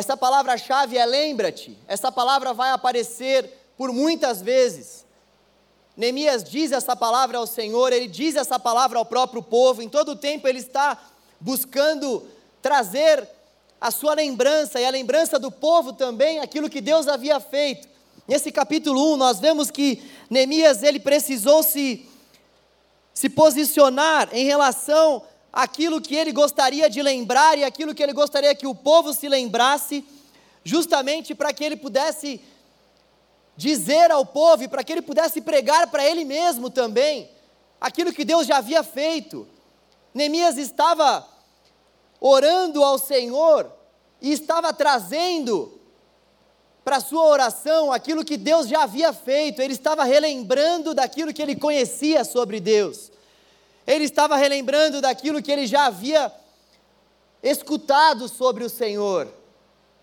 essa 0.00 0.16
palavra-chave 0.16 0.96
é 0.96 1.04
lembra-te. 1.04 1.76
Essa 1.86 2.10
palavra 2.10 2.54
vai 2.54 2.70
aparecer 2.70 3.50
por 3.76 3.92
muitas 3.92 4.40
vezes. 4.40 5.04
Neemias 5.94 6.42
diz 6.42 6.72
essa 6.72 6.96
palavra 6.96 7.36
ao 7.36 7.46
Senhor, 7.46 7.92
ele 7.92 8.08
diz 8.08 8.34
essa 8.34 8.58
palavra 8.58 8.98
ao 8.98 9.04
próprio 9.04 9.42
povo, 9.42 9.82
em 9.82 9.90
todo 9.90 10.12
o 10.12 10.16
tempo 10.16 10.48
ele 10.48 10.58
está 10.58 10.98
buscando 11.38 12.26
trazer 12.62 13.28
a 13.78 13.90
sua 13.90 14.14
lembrança 14.14 14.80
e 14.80 14.86
a 14.86 14.90
lembrança 14.90 15.38
do 15.38 15.50
povo 15.50 15.92
também, 15.92 16.40
aquilo 16.40 16.70
que 16.70 16.80
Deus 16.80 17.06
havia 17.06 17.38
feito. 17.38 17.86
Nesse 18.26 18.50
capítulo 18.50 19.12
1, 19.12 19.16
nós 19.18 19.38
vemos 19.38 19.70
que 19.70 20.02
Neemias 20.30 20.82
ele 20.82 20.98
precisou 20.98 21.62
se, 21.62 22.08
se 23.12 23.28
posicionar 23.28 24.30
em 24.32 24.46
relação 24.46 25.22
aquilo 25.52 26.00
que 26.00 26.14
ele 26.14 26.32
gostaria 26.32 26.88
de 26.88 27.02
lembrar 27.02 27.58
e 27.58 27.64
aquilo 27.64 27.94
que 27.94 28.02
ele 28.02 28.12
gostaria 28.12 28.54
que 28.54 28.66
o 28.66 28.74
povo 28.74 29.12
se 29.12 29.28
lembrasse, 29.28 30.04
justamente 30.64 31.34
para 31.34 31.52
que 31.52 31.64
ele 31.64 31.76
pudesse 31.76 32.40
dizer 33.56 34.10
ao 34.10 34.24
povo 34.24 34.62
e 34.62 34.68
para 34.68 34.84
que 34.84 34.92
ele 34.92 35.02
pudesse 35.02 35.40
pregar 35.40 35.88
para 35.88 36.04
ele 36.04 36.24
mesmo 36.24 36.70
também 36.70 37.28
aquilo 37.80 38.12
que 38.12 38.24
Deus 38.24 38.46
já 38.46 38.58
havia 38.58 38.82
feito. 38.82 39.46
Neemias 40.14 40.56
estava 40.56 41.26
orando 42.20 42.84
ao 42.84 42.98
Senhor 42.98 43.70
e 44.20 44.32
estava 44.32 44.72
trazendo 44.72 45.80
para 46.84 47.00
sua 47.00 47.24
oração 47.26 47.92
aquilo 47.92 48.24
que 48.24 48.36
Deus 48.36 48.66
já 48.66 48.82
havia 48.82 49.12
feito, 49.12 49.60
ele 49.60 49.74
estava 49.74 50.04
relembrando 50.04 50.94
daquilo 50.94 51.32
que 51.32 51.42
ele 51.42 51.54
conhecia 51.54 52.24
sobre 52.24 52.58
Deus. 52.58 53.10
Ele 53.86 54.04
estava 54.04 54.36
relembrando 54.36 55.00
daquilo 55.00 55.42
que 55.42 55.50
ele 55.50 55.66
já 55.66 55.86
havia 55.86 56.32
escutado 57.42 58.28
sobre 58.28 58.64
o 58.64 58.68
Senhor. 58.68 59.28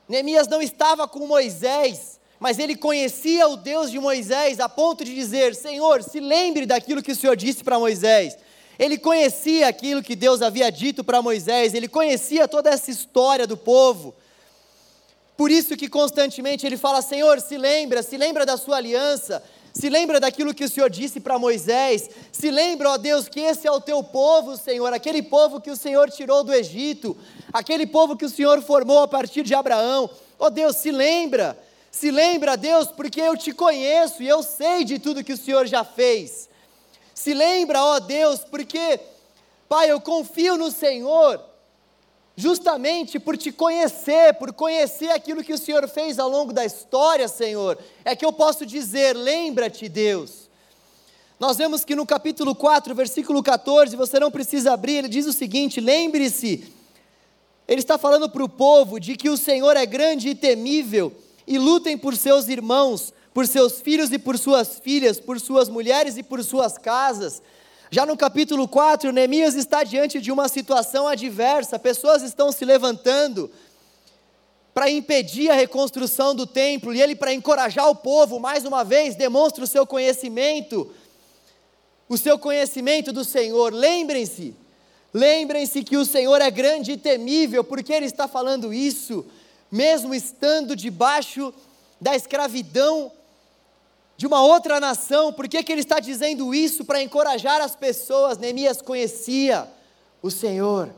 Neemias 0.08 0.48
não 0.48 0.62
estava 0.62 1.08
com 1.08 1.28
Moisés, 1.28 2.20
mas 2.40 2.60
ele 2.60 2.76
conhecia 2.76 3.48
o 3.48 3.58
Deus 3.58 3.92
de 3.92 4.00
Moisés 4.00 4.60
a 4.60 4.70
ponto 4.70 5.04
de 5.04 5.14
dizer: 5.14 5.56
Senhor, 5.56 6.04
se 6.04 6.20
lembre 6.20 6.66
daquilo 6.66 7.04
que 7.04 7.12
o 7.12 7.16
Senhor 7.16 7.36
disse 7.36 7.64
para 7.64 7.80
Moisés. 7.80 8.38
Ele 8.80 8.98
conhecia 8.98 9.68
aquilo 9.68 10.04
que 10.04 10.16
Deus 10.16 10.42
havia 10.42 10.72
dito 10.72 11.04
para 11.04 11.22
Moisés, 11.22 11.74
ele 11.74 11.88
conhecia 11.88 12.48
toda 12.48 12.70
essa 12.70 12.92
história 12.92 13.48
do 13.48 13.58
povo. 13.58 14.14
Por 15.36 15.52
isso 15.52 15.76
que 15.76 15.90
constantemente 15.90 16.66
ele 16.66 16.78
fala: 16.78 17.02
Senhor, 17.02 17.42
se 17.42 17.58
lembra, 17.58 18.04
se 18.04 18.18
lembra 18.18 18.46
da 18.46 18.56
sua 18.56 18.78
aliança, 18.78 19.44
se 19.78 19.90
lembra 19.90 20.20
daquilo 20.20 20.56
que 20.56 20.64
o 20.64 20.70
Senhor 20.70 20.90
disse 20.90 21.20
para 21.20 21.38
Moisés, 21.38 22.10
se 22.32 22.50
lembra, 22.50 22.90
ó 22.90 22.98
Deus, 22.98 23.30
que 23.30 23.40
esse 23.40 23.68
é 23.68 23.72
o 23.72 23.80
teu 23.80 24.04
povo, 24.04 24.58
Senhor, 24.58 24.92
aquele 24.92 25.22
povo 25.22 25.62
que 25.62 25.70
o 25.70 25.76
Senhor 25.76 26.10
tirou 26.10 26.44
do 26.44 26.52
Egito, 26.52 27.16
aquele 27.54 27.86
povo 27.86 28.18
que 28.18 28.26
o 28.26 28.30
Senhor 28.30 28.60
formou 28.64 29.04
a 29.04 29.08
partir 29.08 29.44
de 29.44 29.54
Abraão. 29.54 30.10
Ó 30.40 30.50
Deus, 30.50 30.78
se 30.78 30.90
lembra, 30.90 31.56
se 31.92 32.10
lembra, 32.10 32.58
Deus, 32.58 32.88
porque 32.88 33.22
eu 33.22 33.38
te 33.38 33.52
conheço 33.52 34.24
e 34.24 34.28
eu 34.28 34.42
sei 34.42 34.84
de 34.84 34.98
tudo 34.98 35.24
que 35.24 35.34
o 35.34 35.38
Senhor 35.38 35.68
já 35.68 35.84
fez. 35.84 36.50
Se 37.14 37.36
lembra, 37.36 37.84
ó 37.84 38.00
Deus, 38.00 38.40
porque, 38.40 39.00
Pai, 39.70 39.92
eu 39.92 40.02
confio 40.02 40.58
no 40.58 40.72
Senhor 40.72 41.40
justamente 42.38 43.20
por 43.20 43.36
te 43.36 43.52
conhecer, 43.52 44.36
por 44.36 44.54
conhecer 44.54 45.10
aquilo 45.10 45.44
que 45.44 45.52
o 45.52 45.58
Senhor 45.58 45.90
fez 45.90 46.20
ao 46.20 46.30
longo 46.30 46.54
da 46.54 46.64
história, 46.64 47.28
Senhor, 47.28 47.80
é 48.06 48.16
que 48.16 48.24
eu 48.24 48.32
posso 48.32 48.64
dizer: 48.64 49.14
lembra-te, 49.18 49.90
Deus. 49.90 50.48
Nós 51.40 51.58
vemos 51.58 51.84
que 51.84 51.96
no 51.96 52.06
capítulo 52.06 52.54
4, 52.54 52.94
versículo 52.94 53.42
14, 53.42 53.96
você 53.96 54.20
não 54.20 54.30
precisa 54.30 54.74
abrir, 54.74 54.98
ele 54.98 55.08
diz 55.08 55.26
o 55.26 55.34
seguinte: 55.34 55.82
lembre-se, 55.82 56.72
ele 57.68 57.82
está 57.82 57.98
falando 57.98 58.30
para 58.30 58.44
o 58.44 58.50
povo 58.50 59.00
de 59.00 59.18
que 59.18 59.30
o 59.30 59.38
Senhor 59.38 59.76
é 59.76 59.86
grande 59.86 60.30
e 60.30 60.36
temível, 60.36 61.12
e 61.48 61.58
lutem 61.58 61.98
por 61.98 62.16
seus 62.16 62.48
irmãos, 62.48 63.12
por 63.34 63.48
seus 63.48 63.82
filhos 63.82 64.12
e 64.12 64.20
por 64.20 64.38
suas 64.38 64.80
filhas, 64.80 65.20
por 65.20 65.40
suas 65.40 65.70
mulheres 65.70 66.18
e 66.18 66.24
por 66.24 66.44
suas 66.44 66.78
casas. 66.78 67.42
Já 67.90 68.06
no 68.06 68.18
capítulo 68.18 68.68
4, 68.68 69.14
Neemias 69.14 69.56
está 69.56 69.82
diante 69.82 70.20
de 70.20 70.30
uma 70.30 70.50
situação 70.50 71.08
adversa, 71.08 71.80
pessoas 71.80 72.22
estão 72.22 72.52
se 72.52 72.66
levantando 72.66 73.50
para 74.74 74.92
impedir 74.92 75.50
a 75.50 75.56
reconstrução 75.56 76.36
do 76.36 76.46
templo, 76.46 76.94
e 76.94 77.02
ele, 77.02 77.16
para 77.16 77.34
encorajar 77.34 77.90
o 77.90 77.96
povo, 77.96 78.40
mais 78.40 78.66
uma 78.66 78.84
vez, 78.84 79.16
demonstra 79.16 79.64
o 79.64 79.68
seu 79.68 79.88
conhecimento, 79.88 80.94
o 82.10 82.18
seu 82.18 82.38
conhecimento 82.38 83.14
do 83.14 83.24
Senhor. 83.24 83.74
Lembrem-se, 83.74 84.54
lembrem-se 85.14 85.82
que 85.82 85.96
o 85.96 86.06
Senhor 86.06 86.42
é 86.42 86.52
grande 86.52 86.92
e 86.92 86.98
temível, 86.98 87.64
porque 87.64 87.94
ele 87.94 88.06
está 88.06 88.28
falando 88.28 88.74
isso, 88.74 89.26
mesmo 89.72 90.14
estando 90.14 90.76
debaixo 90.76 91.54
da 92.02 92.16
escravidão 92.16 93.12
de 94.18 94.26
uma 94.26 94.42
outra 94.42 94.80
nação, 94.80 95.32
por 95.32 95.48
que, 95.48 95.64
que 95.64 95.72
ele 95.72 95.82
está 95.82 96.00
dizendo 96.00 96.54
isso? 96.54 96.84
Para 96.84 97.02
encorajar 97.02 97.62
as 97.62 97.76
pessoas. 97.76 98.40
Neemias 98.40 98.82
conhecia 98.82 99.68
o 100.24 100.32
Senhor. 100.32 100.90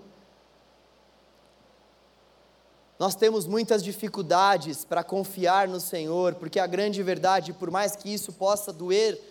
Nós 2.97 3.15
temos 3.15 3.45
muitas 3.45 3.83
dificuldades 3.83 4.85
para 4.85 5.03
confiar 5.03 5.67
no 5.67 5.79
Senhor, 5.79 6.35
porque 6.35 6.59
a 6.59 6.67
grande 6.67 7.03
verdade, 7.03 7.53
por 7.53 7.69
mais 7.69 7.95
que 7.95 8.13
isso 8.13 8.31
possa 8.31 8.71
doer 8.73 9.21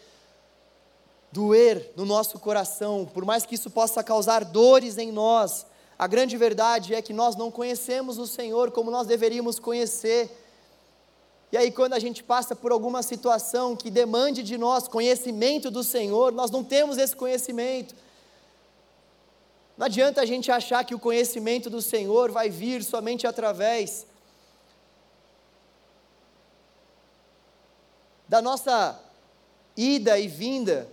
doer 1.31 1.92
no 1.94 2.07
nosso 2.07 2.38
coração, 2.38 3.07
por 3.12 3.24
mais 3.24 3.44
que 3.44 3.55
isso 3.55 3.68
possa 3.68 4.03
causar 4.03 4.44
dores 4.46 4.96
em 4.96 5.12
nós, 5.12 5.66
a 5.98 6.07
grande 6.07 6.37
verdade 6.37 6.94
é 6.94 7.03
que 7.03 7.12
nós 7.12 7.37
não 7.37 7.51
conhecemos 7.51 8.18
o 8.18 8.27
Senhor 8.27 8.70
como 8.70 8.90
nós 8.90 9.07
deveríamos 9.07 9.59
conhecer. 9.59 10.31
E 11.50 11.56
aí, 11.56 11.70
quando 11.70 11.94
a 11.94 11.98
gente 11.98 12.22
passa 12.22 12.54
por 12.54 12.72
alguma 12.72 13.02
situação 13.02 13.74
que 13.74 13.90
demande 13.90 14.42
de 14.42 14.58
nós 14.58 14.87
conhecimento 14.87 15.70
do 15.70 15.82
Senhor, 15.82 16.30
nós 16.30 16.50
não 16.50 16.62
temos 16.62 16.98
esse 16.98 17.16
conhecimento. 17.16 17.94
Não 19.76 19.87
adianta 19.87 20.20
a 20.20 20.26
gente 20.26 20.50
achar 20.50 20.84
que 20.84 20.94
o 20.94 20.98
conhecimento 20.98 21.70
do 21.70 21.80
Senhor 21.80 22.30
vai 22.30 22.50
vir 22.50 22.84
somente 22.84 23.26
através 23.26 24.06
da 28.28 28.42
nossa 28.42 29.00
ida 29.74 30.18
e 30.18 30.28
vinda 30.28 30.87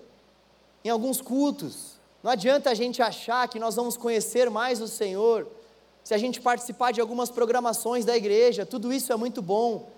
em 0.86 0.90
alguns 0.90 1.20
cultos. 1.20 1.96
Não 2.24 2.32
adianta 2.32 2.70
a 2.70 2.74
gente 2.74 3.02
achar 3.02 3.48
que 3.50 3.60
nós 3.60 3.76
vamos 3.76 3.98
conhecer 3.98 4.50
mais 4.50 4.80
o 4.80 4.88
Senhor 4.88 5.48
se 6.04 6.14
a 6.14 6.18
gente 6.20 6.40
participar 6.40 6.92
de 6.92 7.02
algumas 7.02 7.32
programações 7.32 8.06
da 8.06 8.16
igreja, 8.16 8.64
tudo 8.64 8.94
isso 8.94 9.12
é 9.12 9.16
muito 9.16 9.42
bom. 9.42 9.90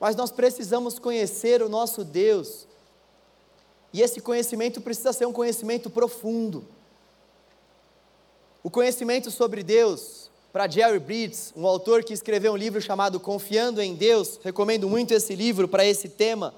Mas 0.00 0.14
nós 0.14 0.30
precisamos 0.30 0.98
conhecer 0.98 1.62
o 1.62 1.68
nosso 1.68 2.04
Deus. 2.04 2.66
E 3.92 4.02
esse 4.02 4.20
conhecimento 4.20 4.80
precisa 4.80 5.12
ser 5.12 5.26
um 5.26 5.32
conhecimento 5.32 5.90
profundo. 5.90 6.64
O 8.62 8.70
conhecimento 8.70 9.30
sobre 9.30 9.62
Deus, 9.62 10.30
para 10.52 10.68
Jerry 10.68 10.98
Bridges, 10.98 11.52
um 11.56 11.66
autor 11.66 12.04
que 12.04 12.12
escreveu 12.12 12.52
um 12.52 12.56
livro 12.56 12.80
chamado 12.80 13.18
Confiando 13.18 13.80
em 13.80 13.94
Deus, 13.94 14.38
recomendo 14.42 14.88
muito 14.88 15.14
esse 15.14 15.34
livro 15.34 15.66
para 15.68 15.84
esse 15.84 16.08
tema. 16.08 16.54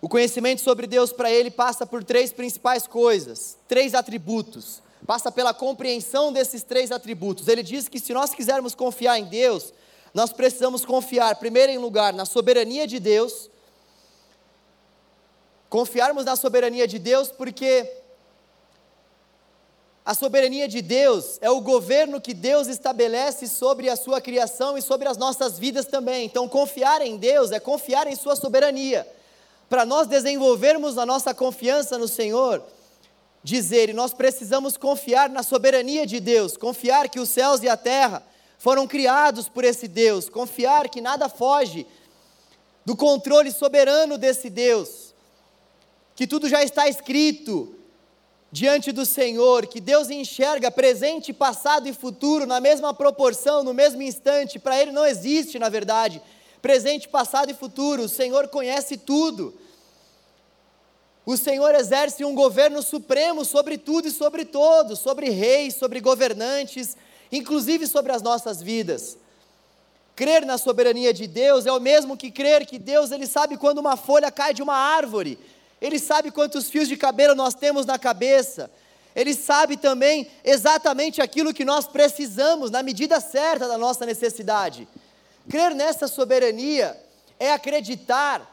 O 0.00 0.08
conhecimento 0.08 0.60
sobre 0.60 0.86
Deus 0.86 1.12
para 1.12 1.30
ele 1.30 1.50
passa 1.50 1.86
por 1.86 2.04
três 2.04 2.32
principais 2.32 2.86
coisas, 2.86 3.56
três 3.66 3.94
atributos. 3.94 4.82
Passa 5.06 5.30
pela 5.32 5.54
compreensão 5.54 6.32
desses 6.32 6.62
três 6.62 6.90
atributos. 6.90 7.48
Ele 7.48 7.62
diz 7.62 7.88
que 7.88 7.98
se 7.98 8.12
nós 8.12 8.34
quisermos 8.34 8.74
confiar 8.74 9.18
em 9.18 9.24
Deus, 9.24 9.72
nós 10.14 10.32
precisamos 10.32 10.84
confiar, 10.84 11.34
primeiro 11.34 11.72
em 11.72 11.78
lugar, 11.78 12.12
na 12.12 12.24
soberania 12.24 12.86
de 12.86 13.00
Deus. 13.00 13.50
Confiarmos 15.68 16.24
na 16.24 16.36
soberania 16.36 16.86
de 16.86 17.00
Deus, 17.00 17.32
porque 17.32 17.90
a 20.04 20.14
soberania 20.14 20.68
de 20.68 20.80
Deus 20.80 21.38
é 21.40 21.50
o 21.50 21.60
governo 21.60 22.20
que 22.20 22.32
Deus 22.32 22.68
estabelece 22.68 23.48
sobre 23.48 23.90
a 23.90 23.96
sua 23.96 24.20
criação 24.20 24.78
e 24.78 24.82
sobre 24.82 25.08
as 25.08 25.16
nossas 25.16 25.58
vidas 25.58 25.86
também. 25.86 26.26
Então, 26.26 26.48
confiar 26.48 27.02
em 27.02 27.16
Deus 27.16 27.50
é 27.50 27.58
confiar 27.58 28.06
em 28.06 28.14
Sua 28.14 28.36
soberania. 28.36 29.04
Para 29.68 29.84
nós 29.84 30.06
desenvolvermos 30.06 30.96
a 30.96 31.04
nossa 31.04 31.34
confiança 31.34 31.98
no 31.98 32.06
Senhor, 32.06 32.62
dizer, 33.42 33.88
e 33.88 33.92
nós 33.92 34.14
precisamos 34.14 34.76
confiar 34.76 35.28
na 35.28 35.42
soberania 35.42 36.06
de 36.06 36.20
Deus, 36.20 36.56
confiar 36.56 37.08
que 37.08 37.18
os 37.18 37.30
céus 37.30 37.64
e 37.64 37.68
a 37.68 37.76
terra 37.76 38.22
foram 38.58 38.86
criados 38.86 39.48
por 39.48 39.64
esse 39.64 39.86
Deus, 39.88 40.28
confiar 40.28 40.88
que 40.88 41.00
nada 41.00 41.28
foge 41.28 41.86
do 42.84 42.96
controle 42.96 43.50
soberano 43.50 44.18
desse 44.18 44.50
Deus, 44.50 45.14
que 46.14 46.26
tudo 46.26 46.48
já 46.48 46.62
está 46.62 46.88
escrito 46.88 47.74
diante 48.52 48.92
do 48.92 49.04
Senhor, 49.04 49.66
que 49.66 49.80
Deus 49.80 50.10
enxerga 50.10 50.70
presente, 50.70 51.32
passado 51.32 51.88
e 51.88 51.92
futuro 51.92 52.46
na 52.46 52.60
mesma 52.60 52.94
proporção, 52.94 53.64
no 53.64 53.74
mesmo 53.74 54.00
instante, 54.00 54.60
para 54.60 54.80
Ele 54.80 54.92
não 54.92 55.04
existe, 55.04 55.58
na 55.58 55.68
verdade, 55.68 56.22
presente, 56.62 57.08
passado 57.08 57.50
e 57.50 57.54
futuro, 57.54 58.04
o 58.04 58.08
Senhor 58.08 58.48
conhece 58.48 58.96
tudo. 58.96 59.52
O 61.26 61.36
Senhor 61.36 61.74
exerce 61.74 62.24
um 62.24 62.34
governo 62.34 62.82
supremo 62.82 63.44
sobre 63.44 63.76
tudo 63.76 64.08
e 64.08 64.12
sobre 64.12 64.44
todos, 64.44 64.98
sobre 64.98 65.30
reis, 65.30 65.74
sobre 65.74 66.00
governantes, 66.00 66.96
inclusive 67.30 67.86
sobre 67.86 68.12
as 68.12 68.22
nossas 68.22 68.62
vidas. 68.62 69.16
Crer 70.16 70.46
na 70.46 70.56
soberania 70.56 71.12
de 71.12 71.26
Deus 71.26 71.66
é 71.66 71.72
o 71.72 71.80
mesmo 71.80 72.16
que 72.16 72.30
crer 72.30 72.64
que 72.66 72.78
Deus 72.78 73.10
ele 73.10 73.26
sabe 73.26 73.56
quando 73.56 73.78
uma 73.78 73.96
folha 73.96 74.30
cai 74.30 74.54
de 74.54 74.62
uma 74.62 74.76
árvore. 74.76 75.38
Ele 75.80 75.98
sabe 75.98 76.30
quantos 76.30 76.70
fios 76.70 76.88
de 76.88 76.96
cabelo 76.96 77.34
nós 77.34 77.54
temos 77.54 77.84
na 77.84 77.98
cabeça. 77.98 78.70
Ele 79.14 79.34
sabe 79.34 79.76
também 79.76 80.28
exatamente 80.44 81.20
aquilo 81.20 81.52
que 81.52 81.64
nós 81.64 81.86
precisamos 81.86 82.70
na 82.70 82.82
medida 82.82 83.20
certa 83.20 83.66
da 83.68 83.76
nossa 83.76 84.06
necessidade. 84.06 84.88
Crer 85.48 85.74
nessa 85.74 86.08
soberania 86.08 86.96
é 87.38 87.52
acreditar 87.52 88.50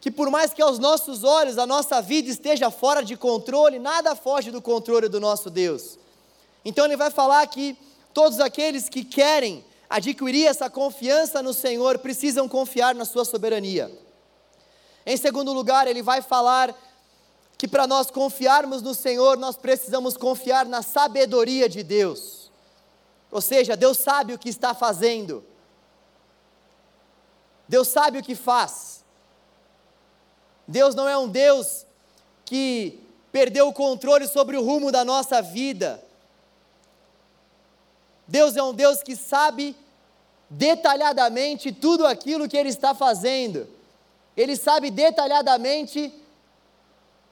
que 0.00 0.10
por 0.10 0.30
mais 0.30 0.52
que 0.52 0.62
aos 0.62 0.78
nossos 0.78 1.24
olhos 1.24 1.58
a 1.58 1.66
nossa 1.66 2.00
vida 2.00 2.28
esteja 2.28 2.70
fora 2.70 3.04
de 3.04 3.16
controle, 3.16 3.78
nada 3.78 4.14
foge 4.16 4.50
do 4.50 4.62
controle 4.62 5.08
do 5.08 5.20
nosso 5.20 5.50
Deus. 5.50 5.98
Então 6.64 6.84
ele 6.84 6.96
vai 6.96 7.10
falar 7.10 7.46
que 7.46 7.76
todos 8.12 8.40
aqueles 8.40 8.88
que 8.88 9.04
querem 9.04 9.64
adquirir 9.88 10.46
essa 10.46 10.70
confiança 10.70 11.42
no 11.42 11.52
Senhor 11.52 11.98
precisam 11.98 12.48
confiar 12.48 12.94
na 12.94 13.04
sua 13.04 13.24
soberania. 13.24 13.90
Em 15.04 15.16
segundo 15.16 15.52
lugar, 15.52 15.86
ele 15.86 16.02
vai 16.02 16.22
falar 16.22 16.74
que 17.58 17.66
para 17.66 17.86
nós 17.86 18.10
confiarmos 18.10 18.82
no 18.82 18.94
Senhor, 18.94 19.36
nós 19.36 19.56
precisamos 19.56 20.16
confiar 20.16 20.66
na 20.66 20.82
sabedoria 20.82 21.68
de 21.68 21.82
Deus. 21.82 22.50
Ou 23.30 23.40
seja, 23.40 23.76
Deus 23.76 23.98
sabe 23.98 24.32
o 24.32 24.38
que 24.38 24.48
está 24.48 24.74
fazendo. 24.74 25.44
Deus 27.68 27.88
sabe 27.88 28.18
o 28.18 28.22
que 28.22 28.34
faz. 28.34 29.04
Deus 30.66 30.94
não 30.94 31.08
é 31.08 31.16
um 31.18 31.28
Deus 31.28 31.84
que 32.44 33.00
perdeu 33.30 33.68
o 33.68 33.72
controle 33.72 34.26
sobre 34.26 34.56
o 34.56 34.62
rumo 34.62 34.90
da 34.90 35.04
nossa 35.04 35.40
vida. 35.42 36.02
Deus 38.30 38.56
é 38.56 38.62
um 38.62 38.72
Deus 38.72 39.02
que 39.02 39.16
sabe 39.16 39.76
detalhadamente 40.48 41.72
tudo 41.72 42.06
aquilo 42.06 42.48
que 42.48 42.56
Ele 42.56 42.68
está 42.68 42.94
fazendo. 42.94 43.66
Ele 44.36 44.54
sabe 44.54 44.88
detalhadamente 44.88 46.14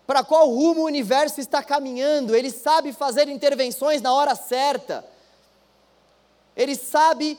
para 0.05 0.25
qual 0.25 0.49
rumo 0.49 0.81
o 0.81 0.87
universo 0.87 1.41
está 1.41 1.63
caminhando. 1.63 2.35
Ele 2.35 2.51
sabe 2.51 2.93
fazer 2.93 3.29
intervenções 3.29 4.03
na 4.03 4.13
hora 4.13 4.35
certa. 4.35 5.05
Ele 6.57 6.75
sabe 6.75 7.39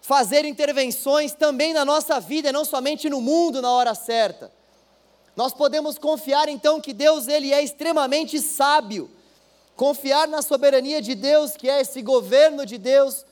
fazer 0.00 0.44
intervenções 0.44 1.32
também 1.32 1.72
na 1.72 1.84
nossa 1.84 2.18
vida, 2.18 2.50
não 2.50 2.64
somente 2.64 3.08
no 3.08 3.20
mundo 3.20 3.62
na 3.62 3.70
hora 3.70 3.94
certa. 3.94 4.50
Nós 5.36 5.54
podemos 5.54 5.96
confiar 5.96 6.48
então 6.48 6.80
que 6.80 6.92
Deus 6.92 7.28
ele 7.28 7.54
é 7.54 7.62
extremamente 7.62 8.40
sábio 8.40 9.08
Confiar 9.76 10.28
na 10.28 10.40
soberania 10.40 11.02
de 11.02 11.14
Deus, 11.14 11.56
que 11.56 11.68
é 11.68 11.80
esse 11.80 12.00
governo 12.00 12.64
de 12.64 12.78
Deus, 12.78 13.24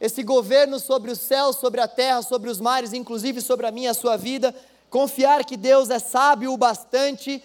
esse 0.00 0.22
governo 0.22 0.78
sobre 0.78 1.10
os 1.10 1.18
céus, 1.18 1.56
sobre 1.56 1.80
a 1.80 1.88
terra, 1.88 2.22
sobre 2.22 2.50
os 2.50 2.60
mares, 2.60 2.92
inclusive 2.92 3.40
sobre 3.40 3.66
a 3.66 3.70
minha 3.70 3.92
a 3.92 3.94
sua 3.94 4.16
vida. 4.16 4.54
Confiar 4.90 5.44
que 5.44 5.56
Deus 5.56 5.90
é 5.90 5.98
sábio 5.98 6.52
o 6.52 6.56
bastante 6.56 7.42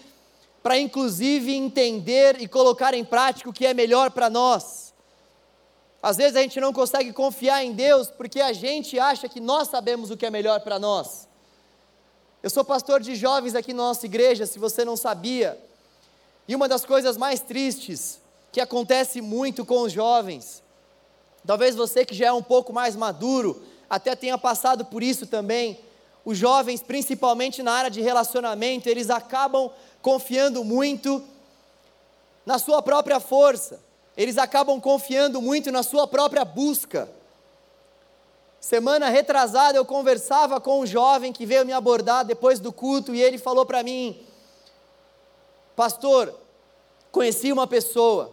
para, 0.62 0.78
inclusive, 0.78 1.54
entender 1.54 2.40
e 2.40 2.46
colocar 2.46 2.94
em 2.94 3.04
prática 3.04 3.48
o 3.48 3.52
que 3.52 3.66
é 3.66 3.74
melhor 3.74 4.10
para 4.10 4.30
nós. 4.30 4.94
Às 6.02 6.18
vezes 6.18 6.36
a 6.36 6.42
gente 6.42 6.60
não 6.60 6.72
consegue 6.72 7.12
confiar 7.14 7.64
em 7.64 7.72
Deus 7.72 8.08
porque 8.08 8.40
a 8.40 8.52
gente 8.52 8.98
acha 8.98 9.26
que 9.26 9.40
nós 9.40 9.68
sabemos 9.68 10.10
o 10.10 10.16
que 10.16 10.26
é 10.26 10.30
melhor 10.30 10.60
para 10.60 10.78
nós. 10.78 11.26
Eu 12.42 12.50
sou 12.50 12.62
pastor 12.62 13.00
de 13.00 13.16
jovens 13.16 13.54
aqui 13.54 13.72
na 13.72 13.84
nossa 13.84 14.04
igreja, 14.04 14.44
se 14.44 14.58
você 14.58 14.84
não 14.84 14.98
sabia. 14.98 15.58
E 16.46 16.54
uma 16.54 16.68
das 16.68 16.84
coisas 16.84 17.16
mais 17.16 17.40
tristes 17.40 18.20
que 18.52 18.60
acontece 18.60 19.20
muito 19.20 19.64
com 19.64 19.82
os 19.82 19.92
jovens, 19.92 20.62
talvez 21.46 21.74
você 21.74 22.04
que 22.04 22.14
já 22.14 22.26
é 22.26 22.32
um 22.32 22.42
pouco 22.42 22.72
mais 22.72 22.94
maduro, 22.94 23.62
até 23.88 24.14
tenha 24.14 24.36
passado 24.36 24.84
por 24.84 25.02
isso 25.02 25.26
também. 25.26 25.78
Os 26.24 26.38
jovens, 26.38 26.82
principalmente 26.82 27.62
na 27.62 27.72
área 27.72 27.90
de 27.90 28.00
relacionamento, 28.00 28.88
eles 28.88 29.10
acabam 29.10 29.70
confiando 30.00 30.64
muito 30.64 31.22
na 32.44 32.58
sua 32.58 32.82
própria 32.82 33.20
força, 33.20 33.80
eles 34.16 34.38
acabam 34.38 34.80
confiando 34.80 35.40
muito 35.40 35.72
na 35.72 35.82
sua 35.82 36.06
própria 36.06 36.44
busca. 36.44 37.08
Semana 38.60 39.08
retrasada 39.08 39.76
eu 39.76 39.84
conversava 39.84 40.60
com 40.60 40.80
um 40.80 40.86
jovem 40.86 41.32
que 41.32 41.44
veio 41.44 41.66
me 41.66 41.72
abordar 41.72 42.24
depois 42.24 42.60
do 42.60 42.72
culto 42.72 43.14
e 43.14 43.20
ele 43.20 43.36
falou 43.36 43.66
para 43.66 43.82
mim: 43.82 44.18
Pastor, 45.76 46.32
conheci 47.10 47.52
uma 47.52 47.66
pessoa. 47.66 48.32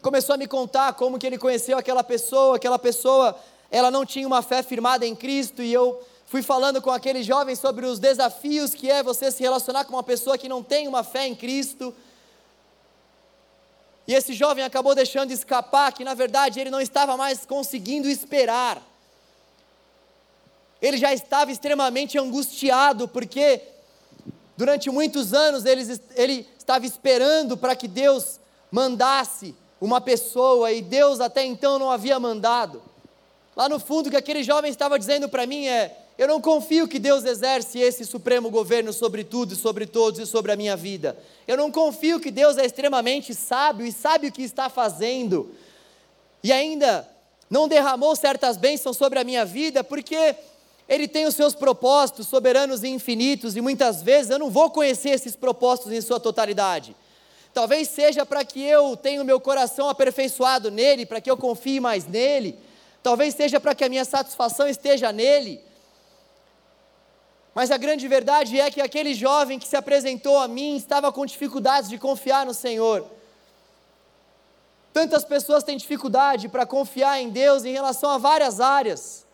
Começou 0.00 0.34
a 0.34 0.38
me 0.38 0.48
contar 0.48 0.94
como 0.94 1.18
que 1.18 1.26
ele 1.26 1.38
conheceu 1.38 1.78
aquela 1.78 2.02
pessoa, 2.02 2.56
aquela 2.56 2.78
pessoa, 2.78 3.38
ela 3.70 3.90
não 3.90 4.04
tinha 4.04 4.26
uma 4.26 4.42
fé 4.42 4.62
firmada 4.62 5.06
em 5.06 5.14
Cristo 5.14 5.62
e 5.62 5.72
eu 5.72 6.02
fui 6.26 6.42
falando 6.42 6.82
com 6.82 6.90
aquele 6.90 7.22
jovem 7.22 7.54
sobre 7.54 7.86
os 7.86 7.98
desafios 7.98 8.74
que 8.74 8.90
é 8.90 9.02
você 9.02 9.30
se 9.30 9.42
relacionar 9.42 9.84
com 9.84 9.92
uma 9.92 10.02
pessoa 10.02 10.36
que 10.36 10.48
não 10.48 10.62
tem 10.62 10.88
uma 10.88 11.04
fé 11.04 11.26
em 11.26 11.34
Cristo. 11.34 11.94
E 14.08 14.14
esse 14.14 14.32
jovem 14.32 14.64
acabou 14.64 14.94
deixando 14.94 15.30
escapar 15.30 15.92
que 15.92 16.02
na 16.02 16.14
verdade 16.14 16.58
ele 16.58 16.70
não 16.70 16.80
estava 16.80 17.16
mais 17.16 17.46
conseguindo 17.46 18.08
esperar. 18.08 18.82
Ele 20.80 20.96
já 20.96 21.14
estava 21.14 21.52
extremamente 21.52 22.18
angustiado 22.18 23.06
porque 23.06 23.62
Durante 24.56 24.90
muitos 24.90 25.32
anos 25.32 25.64
ele, 25.64 26.00
ele 26.14 26.46
estava 26.62 26.86
esperando 26.86 27.56
para 27.56 27.74
que 27.74 27.88
Deus 27.88 28.38
mandasse 28.70 29.54
uma 29.80 30.00
pessoa 30.00 30.70
e 30.70 30.80
Deus 30.80 31.20
até 31.20 31.44
então 31.44 31.78
não 31.78 31.90
havia 31.90 32.18
mandado. 32.18 32.80
Lá 33.56 33.68
no 33.68 33.80
fundo, 33.80 34.06
o 34.06 34.10
que 34.10 34.16
aquele 34.16 34.42
jovem 34.42 34.70
estava 34.70 34.98
dizendo 34.98 35.28
para 35.28 35.44
mim 35.44 35.66
é: 35.66 35.96
eu 36.16 36.28
não 36.28 36.40
confio 36.40 36.86
que 36.86 37.00
Deus 37.00 37.24
exerce 37.24 37.80
esse 37.80 38.06
supremo 38.06 38.48
governo 38.48 38.92
sobre 38.92 39.24
tudo 39.24 39.54
e 39.54 39.56
sobre 39.56 39.86
todos 39.86 40.20
e 40.20 40.26
sobre 40.26 40.52
a 40.52 40.56
minha 40.56 40.76
vida. 40.76 41.18
Eu 41.48 41.56
não 41.56 41.70
confio 41.70 42.20
que 42.20 42.30
Deus 42.30 42.56
é 42.56 42.64
extremamente 42.64 43.34
sábio 43.34 43.84
e 43.84 43.92
sabe 43.92 44.28
o 44.28 44.32
que 44.32 44.42
está 44.42 44.68
fazendo. 44.68 45.52
E 46.44 46.52
ainda 46.52 47.08
não 47.50 47.66
derramou 47.66 48.14
certas 48.14 48.56
bênçãos 48.56 48.96
sobre 48.96 49.18
a 49.18 49.24
minha 49.24 49.44
vida, 49.44 49.82
porque 49.82 50.36
Ele 50.88 51.08
tem 51.08 51.26
os 51.26 51.34
seus 51.34 51.54
propósitos 51.54 52.26
soberanos 52.26 52.82
e 52.82 52.88
infinitos, 52.88 53.56
e 53.56 53.60
muitas 53.60 54.02
vezes 54.02 54.30
eu 54.30 54.38
não 54.38 54.50
vou 54.50 54.70
conhecer 54.70 55.10
esses 55.10 55.36
propósitos 55.36 55.92
em 55.92 56.00
sua 56.00 56.20
totalidade. 56.20 56.94
Talvez 57.54 57.88
seja 57.88 58.24
para 58.24 58.44
que 58.44 58.62
eu 58.62 58.96
tenha 58.96 59.20
o 59.20 59.24
meu 59.24 59.38
coração 59.40 59.88
aperfeiçoado 59.88 60.70
nele, 60.70 61.04
para 61.04 61.20
que 61.20 61.30
eu 61.30 61.36
confie 61.36 61.80
mais 61.80 62.06
nele. 62.06 62.58
Talvez 63.02 63.34
seja 63.34 63.60
para 63.60 63.74
que 63.74 63.84
a 63.84 63.88
minha 63.88 64.04
satisfação 64.04 64.68
esteja 64.68 65.12
nele. 65.12 65.60
Mas 67.54 67.70
a 67.70 67.76
grande 67.76 68.08
verdade 68.08 68.58
é 68.58 68.70
que 68.70 68.80
aquele 68.80 69.12
jovem 69.12 69.58
que 69.58 69.68
se 69.68 69.76
apresentou 69.76 70.38
a 70.38 70.48
mim 70.48 70.76
estava 70.76 71.12
com 71.12 71.26
dificuldades 71.26 71.90
de 71.90 71.98
confiar 71.98 72.46
no 72.46 72.54
Senhor. 72.54 73.06
Tantas 74.92 75.24
pessoas 75.24 75.62
têm 75.62 75.76
dificuldade 75.76 76.48
para 76.48 76.64
confiar 76.64 77.20
em 77.20 77.28
Deus 77.28 77.64
em 77.64 77.72
relação 77.72 78.10
a 78.10 78.18
várias 78.18 78.60
áreas. 78.60 79.26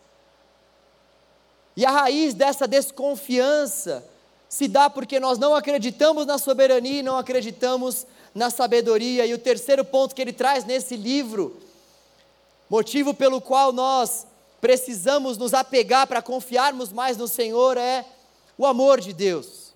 E 1.79 1.87
a 1.87 1.93
raiz 1.93 2.35
dessa 2.35 2.67
desconfiança 2.67 4.05
se 4.49 4.67
dá 4.67 4.91
porque 4.91 5.21
nós 5.21 5.39
não 5.39 5.55
acreditamos 5.55 6.27
na 6.27 6.37
soberania 6.37 6.99
e 6.99 7.03
não 7.05 7.17
acreditamos 7.17 8.05
na 8.35 8.51
sabedoria. 8.51 9.25
E 9.25 9.33
o 9.33 9.39
terceiro 9.39 9.85
ponto 9.85 10.13
que 10.13 10.21
ele 10.21 10.33
traz 10.33 10.65
nesse 10.65 10.97
livro, 10.97 11.57
motivo 12.69 13.15
pelo 13.15 13.41
qual 13.41 13.73
nós 13.73 14.27
precisamos 14.61 15.39
nos 15.39 15.55
apegar 15.55 16.09
para 16.09 16.21
confiarmos 16.21 16.93
mais 16.93 17.17
no 17.17 17.29
Senhor 17.29 17.77
é 17.77 18.05
o 18.59 18.67
amor 18.67 19.01
de 19.01 19.13
Deus. 19.13 19.73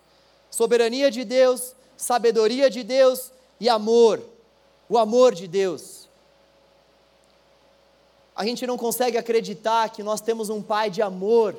Soberania 0.51 1.09
de 1.09 1.23
Deus, 1.23 1.73
sabedoria 1.95 2.69
de 2.69 2.83
Deus 2.83 3.31
e 3.61 3.69
amor. 3.69 4.21
O 4.89 4.97
amor 4.97 5.33
de 5.33 5.47
Deus. 5.47 6.09
A 8.35 8.45
gente 8.45 8.67
não 8.67 8.77
consegue 8.77 9.17
acreditar 9.17 9.89
que 9.89 10.03
nós 10.03 10.19
temos 10.19 10.49
um 10.49 10.61
Pai 10.61 10.89
de 10.89 11.01
amor, 11.01 11.55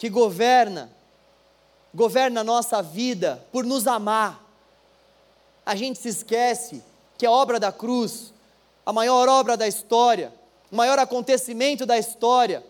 que 0.00 0.08
governa, 0.08 0.90
governa 1.94 2.40
a 2.40 2.44
nossa 2.44 2.80
vida 2.80 3.46
por 3.52 3.66
nos 3.66 3.86
amar. 3.86 4.42
A 5.64 5.76
gente 5.76 5.98
se 5.98 6.08
esquece 6.08 6.82
que 7.18 7.26
a 7.26 7.30
obra 7.30 7.60
da 7.60 7.70
cruz, 7.70 8.32
a 8.86 8.94
maior 8.94 9.28
obra 9.28 9.58
da 9.58 9.68
história, 9.68 10.32
o 10.72 10.76
maior 10.76 10.98
acontecimento 10.98 11.84
da 11.84 11.98
história, 11.98 12.64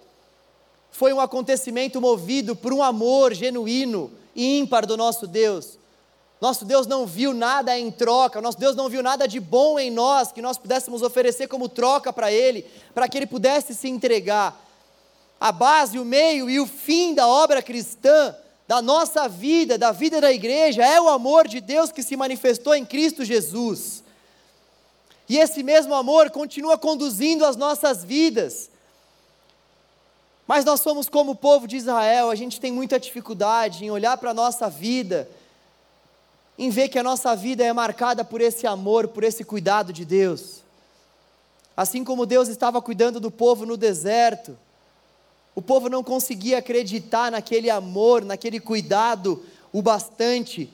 foi 0.90 1.12
um 1.12 1.20
acontecimento 1.20 2.00
movido 2.00 2.56
por 2.56 2.72
um 2.72 2.82
amor 2.82 3.32
genuíno 3.32 4.10
e 4.34 4.58
ímpar 4.58 4.84
do 4.84 4.96
nosso 4.96 5.28
Deus. 5.28 5.78
Nosso 6.40 6.64
Deus 6.64 6.88
não 6.88 7.06
viu 7.06 7.32
nada 7.32 7.78
em 7.78 7.92
troca, 7.92 8.40
nosso 8.40 8.58
Deus 8.58 8.74
não 8.74 8.88
viu 8.88 9.04
nada 9.04 9.28
de 9.28 9.38
bom 9.38 9.78
em 9.78 9.88
nós 9.88 10.32
que 10.32 10.42
nós 10.42 10.58
pudéssemos 10.58 11.00
oferecer 11.00 11.46
como 11.46 11.68
troca 11.68 12.12
para 12.12 12.32
Ele, 12.32 12.66
para 12.92 13.08
que 13.08 13.16
Ele 13.16 13.26
pudesse 13.26 13.72
se 13.72 13.88
entregar. 13.88 14.69
A 15.40 15.50
base, 15.50 15.98
o 15.98 16.04
meio 16.04 16.50
e 16.50 16.60
o 16.60 16.66
fim 16.66 17.14
da 17.14 17.26
obra 17.26 17.62
cristã, 17.62 18.36
da 18.68 18.82
nossa 18.82 19.26
vida, 19.26 19.78
da 19.78 19.90
vida 19.90 20.20
da 20.20 20.30
igreja, 20.30 20.84
é 20.84 21.00
o 21.00 21.08
amor 21.08 21.48
de 21.48 21.60
Deus 21.60 21.90
que 21.90 22.02
se 22.02 22.14
manifestou 22.14 22.74
em 22.74 22.84
Cristo 22.84 23.24
Jesus. 23.24 24.04
E 25.28 25.38
esse 25.38 25.62
mesmo 25.62 25.94
amor 25.94 26.30
continua 26.30 26.76
conduzindo 26.76 27.46
as 27.46 27.56
nossas 27.56 28.04
vidas. 28.04 28.68
Mas 30.46 30.64
nós 30.64 30.80
somos 30.80 31.08
como 31.08 31.32
o 31.32 31.36
povo 31.36 31.66
de 31.66 31.76
Israel, 31.76 32.28
a 32.28 32.34
gente 32.34 32.60
tem 32.60 32.70
muita 32.70 33.00
dificuldade 33.00 33.84
em 33.84 33.90
olhar 33.90 34.18
para 34.18 34.30
a 34.30 34.34
nossa 34.34 34.68
vida, 34.68 35.28
em 36.58 36.68
ver 36.68 36.88
que 36.88 36.98
a 36.98 37.02
nossa 37.02 37.34
vida 37.34 37.64
é 37.64 37.72
marcada 37.72 38.24
por 38.24 38.40
esse 38.40 38.66
amor, 38.66 39.08
por 39.08 39.24
esse 39.24 39.42
cuidado 39.44 39.92
de 39.92 40.04
Deus. 40.04 40.60
Assim 41.76 42.04
como 42.04 42.26
Deus 42.26 42.48
estava 42.48 42.82
cuidando 42.82 43.18
do 43.18 43.30
povo 43.30 43.64
no 43.64 43.76
deserto, 43.76 44.58
o 45.54 45.60
povo 45.60 45.88
não 45.88 46.02
conseguia 46.02 46.58
acreditar 46.58 47.30
naquele 47.30 47.70
amor, 47.70 48.24
naquele 48.24 48.60
cuidado 48.60 49.42
o 49.72 49.82
bastante 49.82 50.72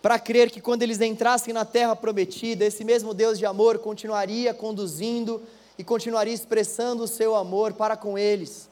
para 0.00 0.18
crer 0.18 0.50
que 0.50 0.60
quando 0.60 0.82
eles 0.82 1.00
entrassem 1.00 1.54
na 1.54 1.64
terra 1.64 1.94
prometida, 1.94 2.64
esse 2.64 2.84
mesmo 2.84 3.14
Deus 3.14 3.38
de 3.38 3.46
amor 3.46 3.78
continuaria 3.78 4.52
conduzindo 4.52 5.40
e 5.78 5.84
continuaria 5.84 6.34
expressando 6.34 7.04
o 7.04 7.08
seu 7.08 7.36
amor 7.36 7.72
para 7.72 7.96
com 7.96 8.18
eles. 8.18 8.68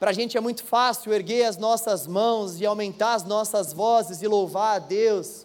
Para 0.00 0.10
a 0.10 0.14
gente 0.14 0.36
é 0.36 0.40
muito 0.40 0.64
fácil 0.64 1.12
erguer 1.12 1.44
as 1.44 1.56
nossas 1.56 2.06
mãos 2.06 2.60
e 2.60 2.66
aumentar 2.66 3.14
as 3.14 3.24
nossas 3.24 3.72
vozes 3.72 4.22
e 4.22 4.28
louvar 4.28 4.76
a 4.76 4.78
Deus 4.78 5.44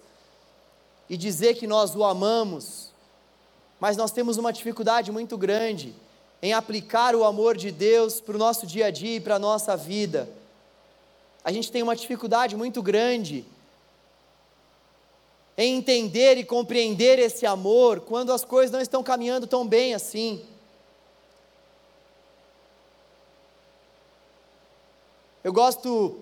e 1.10 1.18
dizer 1.18 1.56
que 1.56 1.68
nós 1.68 1.96
o 1.96 2.04
amamos, 2.04 2.92
mas 3.80 3.98
nós 3.98 4.12
temos 4.12 4.38
uma 4.38 4.54
dificuldade 4.54 5.12
muito 5.12 5.38
grande 5.38 5.96
em 6.44 6.54
aplicar 6.54 7.16
o 7.16 7.24
amor 7.24 7.58
de 7.58 7.72
Deus 7.72 8.22
para 8.22 8.36
o 8.36 8.38
nosso 8.38 8.68
dia 8.68 8.88
a 8.88 8.92
dia 8.92 9.16
e 9.16 9.20
para 9.20 9.36
a 9.36 9.40
nossa 9.40 9.76
vida 9.76 10.30
a 11.44 11.52
gente 11.52 11.72
tem 11.72 11.82
uma 11.82 11.96
dificuldade 11.96 12.56
muito 12.56 12.82
grande 12.82 13.46
em 15.58 15.78
entender 15.78 16.38
e 16.38 16.44
compreender 16.44 17.18
esse 17.20 17.46
amor 17.46 18.02
quando 18.02 18.32
as 18.32 18.44
coisas 18.44 18.72
não 18.72 18.82
estão 18.82 19.04
caminhando 19.04 19.46
tão 19.46 19.68
bem 19.68 19.94
assim. 19.94 20.44
Eu 25.44 25.52
gosto 25.52 26.18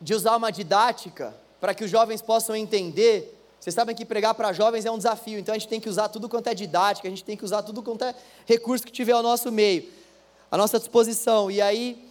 de 0.00 0.14
usar 0.14 0.36
uma 0.36 0.50
didática 0.50 1.34
para 1.60 1.74
que 1.74 1.84
os 1.84 1.90
jovens 1.90 2.20
possam 2.20 2.56
entender. 2.56 3.38
Vocês 3.62 3.76
sabem 3.76 3.94
que 3.94 4.04
pregar 4.04 4.34
para 4.34 4.52
jovens 4.52 4.84
é 4.84 4.90
um 4.90 4.96
desafio, 4.96 5.38
então 5.38 5.54
a 5.54 5.56
gente 5.56 5.68
tem 5.68 5.78
que 5.78 5.88
usar 5.88 6.08
tudo 6.08 6.28
quanto 6.28 6.48
é 6.48 6.54
didática, 6.54 7.06
a 7.06 7.10
gente 7.10 7.22
tem 7.22 7.36
que 7.36 7.44
usar 7.44 7.62
tudo 7.62 7.80
quanto 7.80 8.02
é 8.02 8.12
recurso 8.44 8.84
que 8.84 8.90
tiver 8.90 9.12
ao 9.12 9.22
nosso 9.22 9.52
meio, 9.52 9.88
à 10.50 10.56
nossa 10.58 10.80
disposição. 10.80 11.48
E 11.48 11.62
aí, 11.62 12.04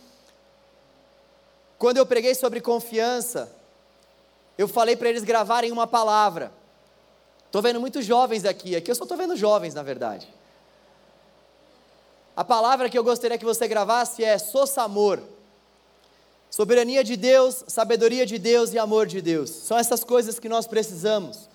quando 1.77 1.97
eu 1.97 2.05
preguei 2.05 2.33
sobre 2.35 2.61
confiança, 2.61 3.53
eu 4.57 4.65
falei 4.65 4.95
para 4.95 5.09
eles 5.09 5.25
gravarem 5.25 5.73
uma 5.73 5.85
palavra. 5.85 6.53
Estou 7.47 7.61
vendo 7.61 7.81
muitos 7.81 8.05
jovens 8.05 8.45
aqui, 8.45 8.73
aqui 8.73 8.89
eu 8.89 8.95
só 8.95 9.03
estou 9.03 9.17
vendo 9.17 9.35
jovens, 9.35 9.73
na 9.73 9.83
verdade. 9.83 10.33
A 12.33 12.45
palavra 12.45 12.89
que 12.89 12.97
eu 12.97 13.03
gostaria 13.03 13.37
que 13.37 13.43
você 13.43 13.67
gravasse 13.67 14.23
é 14.23 14.37
Sossamor. 14.37 15.19
Soberania 16.51 17.01
de 17.01 17.15
Deus, 17.15 17.63
sabedoria 17.65 18.25
de 18.25 18.37
Deus 18.37 18.73
e 18.73 18.77
amor 18.77 19.07
de 19.07 19.21
Deus. 19.21 19.49
São 19.49 19.77
essas 19.77 20.03
coisas 20.03 20.37
que 20.37 20.49
nós 20.49 20.67
precisamos 20.67 21.47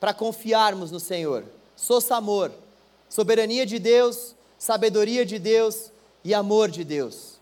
para 0.00 0.12
confiarmos 0.12 0.90
no 0.90 0.98
Senhor. 0.98 1.44
Sossamor. 1.76 2.50
Soberania 3.08 3.64
de 3.64 3.78
Deus, 3.78 4.34
sabedoria 4.58 5.24
de 5.24 5.38
Deus 5.38 5.92
e 6.24 6.34
amor 6.34 6.68
de 6.68 6.82
Deus. 6.82 7.38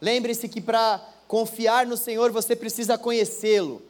Lembre-se 0.00 0.48
que 0.48 0.60
para 0.60 1.04
confiar 1.26 1.84
no 1.86 1.96
Senhor 1.96 2.30
você 2.30 2.54
precisa 2.54 2.96
conhecê-lo. 2.96 3.82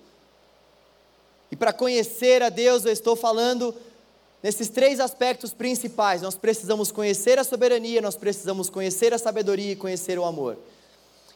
E 1.53 1.55
para 1.55 1.73
conhecer 1.73 2.43
a 2.43 2.49
Deus, 2.49 2.87
eu 2.87 2.93
estou 2.93 3.15
falando 3.15 3.75
nesses 4.43 4.71
três 4.71 5.01
aspectos 5.01 5.53
principais. 5.53 6.23
Nós 6.23 6.35
precisamos 6.35 6.91
conhecer 6.91 7.39
a 7.39 7.45
soberania, 7.45 8.01
nós 8.01 8.17
precisamos 8.17 8.71
conhecer 8.71 9.13
a 9.13 9.19
sabedoria 9.19 9.73
e 9.73 9.77
conhecer 9.77 10.19
o 10.19 10.25
amor. 10.25 10.57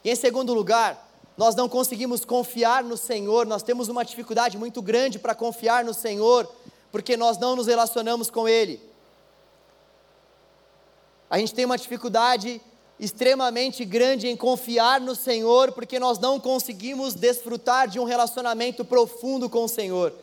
E 0.03 0.09
em 0.09 0.15
segundo 0.15 0.53
lugar, 0.53 1.09
nós 1.37 1.55
não 1.55 1.67
conseguimos 1.67 2.23
confiar 2.25 2.83
no 2.83 2.97
Senhor, 2.97 3.45
nós 3.45 3.63
temos 3.63 3.89
uma 3.89 4.03
dificuldade 4.03 4.57
muito 4.57 4.81
grande 4.81 5.17
para 5.17 5.33
confiar 5.33 5.83
no 5.83 5.93
Senhor, 5.93 6.49
porque 6.91 7.17
nós 7.17 7.37
não 7.37 7.55
nos 7.55 7.67
relacionamos 7.67 8.29
com 8.29 8.47
Ele. 8.47 8.79
A 11.29 11.39
gente 11.39 11.53
tem 11.53 11.65
uma 11.65 11.77
dificuldade 11.77 12.61
extremamente 12.99 13.83
grande 13.83 14.27
em 14.27 14.37
confiar 14.37 15.01
no 15.01 15.15
Senhor, 15.15 15.71
porque 15.71 15.97
nós 15.97 16.19
não 16.19 16.39
conseguimos 16.39 17.15
desfrutar 17.15 17.87
de 17.87 17.99
um 17.99 18.03
relacionamento 18.03 18.85
profundo 18.85 19.49
com 19.49 19.63
o 19.63 19.69
Senhor. 19.69 20.13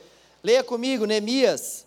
Leia 0.42 0.62
comigo, 0.62 1.04
Neemias. 1.04 1.84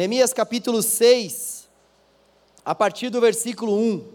Neemias 0.00 0.32
capítulo 0.32 0.80
6, 0.80 1.68
a 2.64 2.74
partir 2.74 3.10
do 3.10 3.20
versículo 3.20 3.76
1. 3.76 4.08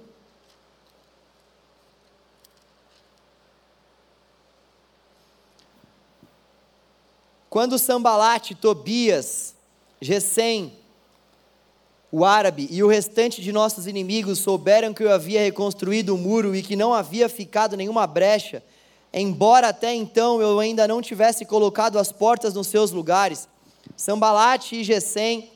Quando 7.48 7.78
Sambalate, 7.78 8.56
Tobias, 8.56 9.54
Gesem, 10.02 10.74
o 12.12 12.26
árabe 12.26 12.67
e 12.71 12.82
o 12.82 12.88
restante 12.88 13.39
de 13.39 13.52
nossos 13.52 13.86
inimigos 13.86 14.39
souberam 14.39 14.91
que 14.91 15.04
eu 15.04 15.13
havia 15.13 15.41
reconstruído 15.41 16.15
o 16.15 16.17
muro 16.17 16.56
e 16.56 16.63
que 16.63 16.76
não 16.76 16.95
havia 16.95 17.30
ficado 17.30 17.78
nenhuma 17.78 18.08
brecha, 18.08 18.63
embora 19.13 19.67
até 19.67 19.93
então 19.93 20.41
eu 20.41 20.60
ainda 20.60 20.88
não 20.88 21.00
tivesse 21.00 21.45
colocado 21.45 22.00
as 22.00 22.12
portas 22.12 22.56
nos 22.56 22.65
seus 22.65 22.89
lugares, 22.89 23.48
Sambalate 23.95 24.78
e 24.78 24.84
Gesem 24.84 25.54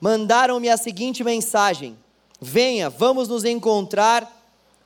mandaram-me 0.00 0.68
a 0.68 0.76
seguinte 0.76 1.22
mensagem: 1.22 1.96
Venha, 2.40 2.88
vamos 2.88 3.28
nos 3.28 3.44
encontrar 3.44 4.28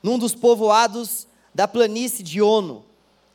num 0.02 0.18
dos 0.18 0.34
povoados 0.34 1.26
da 1.54 1.68
planície 1.68 2.22
de 2.22 2.42
Ono. 2.42 2.84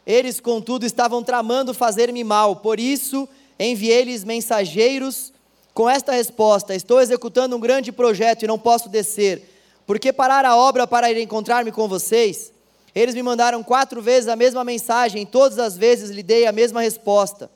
Eles, 0.06 0.40
contudo, 0.40 0.86
estavam 0.86 1.24
tramando 1.24 1.74
fazer-me 1.74 2.24
mal, 2.24 2.58
por 2.58 2.80
isso 2.80 3.30
enviei-lhes 3.58 4.24
mensageiros 4.24 5.32
com 5.74 5.90
esta 5.90 6.12
resposta: 6.12 6.76
Estou 6.76 7.00
executando 7.00 7.56
um 7.56 7.60
grande 7.60 7.92
projeto 7.92 8.44
e 8.44 8.48
não 8.48 8.60
posso 8.60 8.90
descer. 8.90 9.56
Por 9.88 9.98
que 9.98 10.14
parar 10.14 10.46
a 10.46 10.56
obra 10.56 10.86
para 10.86 11.10
ir 11.10 11.20
encontrar-me 11.20 11.72
com 11.72 11.88
vocês? 11.88 12.52
Eles 12.94 13.16
me 13.16 13.24
mandaram 13.24 13.64
quatro 13.64 14.02
vezes 14.02 14.28
a 14.28 14.36
mesma 14.36 14.64
mensagem, 14.64 15.26
todas 15.26 15.58
as 15.58 15.78
vezes 15.78 16.10
lhe 16.10 16.22
dei 16.22 16.46
a 16.46 16.52
mesma 16.52 16.82
resposta. 16.82 17.50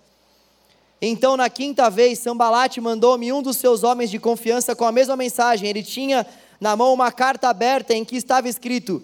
Então, 1.06 1.36
na 1.36 1.50
quinta 1.50 1.89
vez, 1.89 2.20
Sambalate 2.20 2.80
mandou-me 2.80 3.34
um 3.34 3.42
dos 3.42 3.58
seus 3.58 3.84
homens 3.84 4.10
de 4.10 4.18
confiança 4.18 4.74
com 4.74 4.86
a 4.86 4.92
mesma 4.92 5.18
mensagem. 5.18 5.68
Ele 5.68 5.84
tinha 5.84 6.26
na 6.62 6.78
mão 6.78 6.94
uma 6.94 7.12
carta 7.12 7.50
aberta 7.50 7.94
em 7.94 8.06
que 8.06 8.16
estava 8.16 8.48
escrito: 8.48 9.04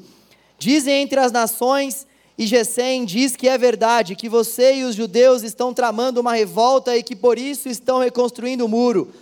Dizem 0.58 1.02
entre 1.02 1.20
as 1.20 1.30
nações 1.30 2.08
e 2.38 2.48
Gesem 2.48 3.04
diz 3.04 3.36
que 3.36 3.50
é 3.50 3.58
verdade, 3.58 4.16
que 4.16 4.30
você 4.30 4.76
e 4.76 4.86
os 4.86 4.96
judeus 4.96 5.44
estão 5.44 5.74
tramando 5.74 6.22
uma 6.22 6.36
revolta 6.36 6.96
e 6.96 7.04
que 7.04 7.18
por 7.18 7.38
isso 7.38 7.68
estão 7.68 8.00
reconstruindo 8.00 8.64
o 8.64 8.70
muro. 8.70 9.14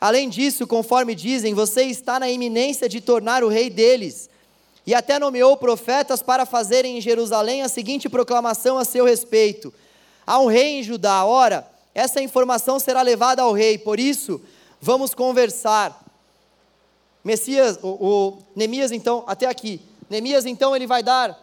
Além 0.00 0.28
disso, 0.28 0.64
conforme 0.64 1.16
dizem, 1.16 1.54
você 1.54 1.82
está 1.86 2.20
na 2.20 2.30
iminência 2.30 2.88
de 2.88 3.00
tornar 3.00 3.42
o 3.42 3.48
rei 3.48 3.68
deles. 3.68 4.30
E 4.86 4.94
até 4.94 5.18
nomeou 5.18 5.56
profetas 5.56 6.22
para 6.22 6.46
fazerem 6.46 6.98
em 6.98 7.00
Jerusalém 7.00 7.62
a 7.62 7.68
seguinte 7.68 8.08
proclamação 8.08 8.78
a 8.78 8.84
seu 8.84 9.04
respeito: 9.04 9.74
Há 10.24 10.38
um 10.38 10.46
rei 10.46 10.78
em 10.78 10.84
Judá. 10.84 11.24
Ora, 11.24 11.71
essa 11.94 12.20
informação 12.20 12.78
será 12.78 13.02
levada 13.02 13.42
ao 13.42 13.52
rei, 13.52 13.78
por 13.78 14.00
isso, 14.00 14.40
vamos 14.80 15.14
conversar. 15.14 16.00
Messias, 17.22 17.78
o, 17.82 17.88
o 17.88 18.38
Neemias, 18.56 18.90
então, 18.90 19.24
até 19.26 19.46
aqui. 19.46 19.80
Neemias, 20.08 20.46
então, 20.46 20.74
ele 20.74 20.86
vai 20.86 21.02
dar 21.02 21.38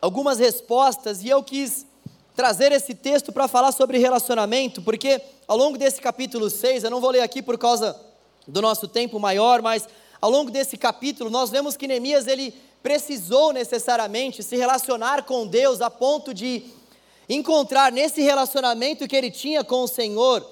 algumas 0.00 0.38
respostas 0.38 1.22
e 1.22 1.28
eu 1.28 1.42
quis 1.42 1.86
trazer 2.34 2.70
esse 2.72 2.94
texto 2.94 3.32
para 3.32 3.48
falar 3.48 3.72
sobre 3.72 3.98
relacionamento, 3.98 4.82
porque 4.82 5.20
ao 5.48 5.56
longo 5.56 5.78
desse 5.78 6.00
capítulo 6.00 6.50
6, 6.50 6.84
eu 6.84 6.90
não 6.90 7.00
vou 7.00 7.10
ler 7.10 7.22
aqui 7.22 7.40
por 7.40 7.56
causa 7.56 7.98
do 8.46 8.60
nosso 8.60 8.86
tempo 8.86 9.18
maior, 9.18 9.62
mas 9.62 9.88
ao 10.20 10.30
longo 10.30 10.50
desse 10.50 10.76
capítulo 10.76 11.30
nós 11.30 11.50
vemos 11.50 11.76
que 11.76 11.88
Neemias 11.88 12.26
ele 12.26 12.54
precisou 12.82 13.52
necessariamente 13.52 14.42
se 14.42 14.56
relacionar 14.56 15.24
com 15.24 15.46
Deus 15.46 15.80
a 15.80 15.90
ponto 15.90 16.32
de 16.32 16.62
encontrar 17.28 17.90
nesse 17.90 18.22
relacionamento 18.22 19.06
que 19.08 19.16
ele 19.16 19.30
tinha 19.30 19.64
com 19.64 19.82
o 19.82 19.88
Senhor 19.88 20.46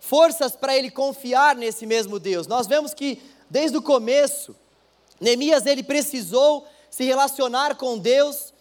forças 0.00 0.54
para 0.54 0.76
ele 0.76 0.90
confiar 0.90 1.56
nesse 1.56 1.86
mesmo 1.86 2.18
Deus. 2.18 2.46
Nós 2.46 2.66
vemos 2.66 2.92
que 2.92 3.20
desde 3.48 3.76
o 3.76 3.82
começo 3.82 4.54
Neemias 5.20 5.64
ele 5.66 5.82
precisou 5.82 6.66
se 6.90 7.04
relacionar 7.04 7.76
com 7.76 7.98
Deus 7.98 8.52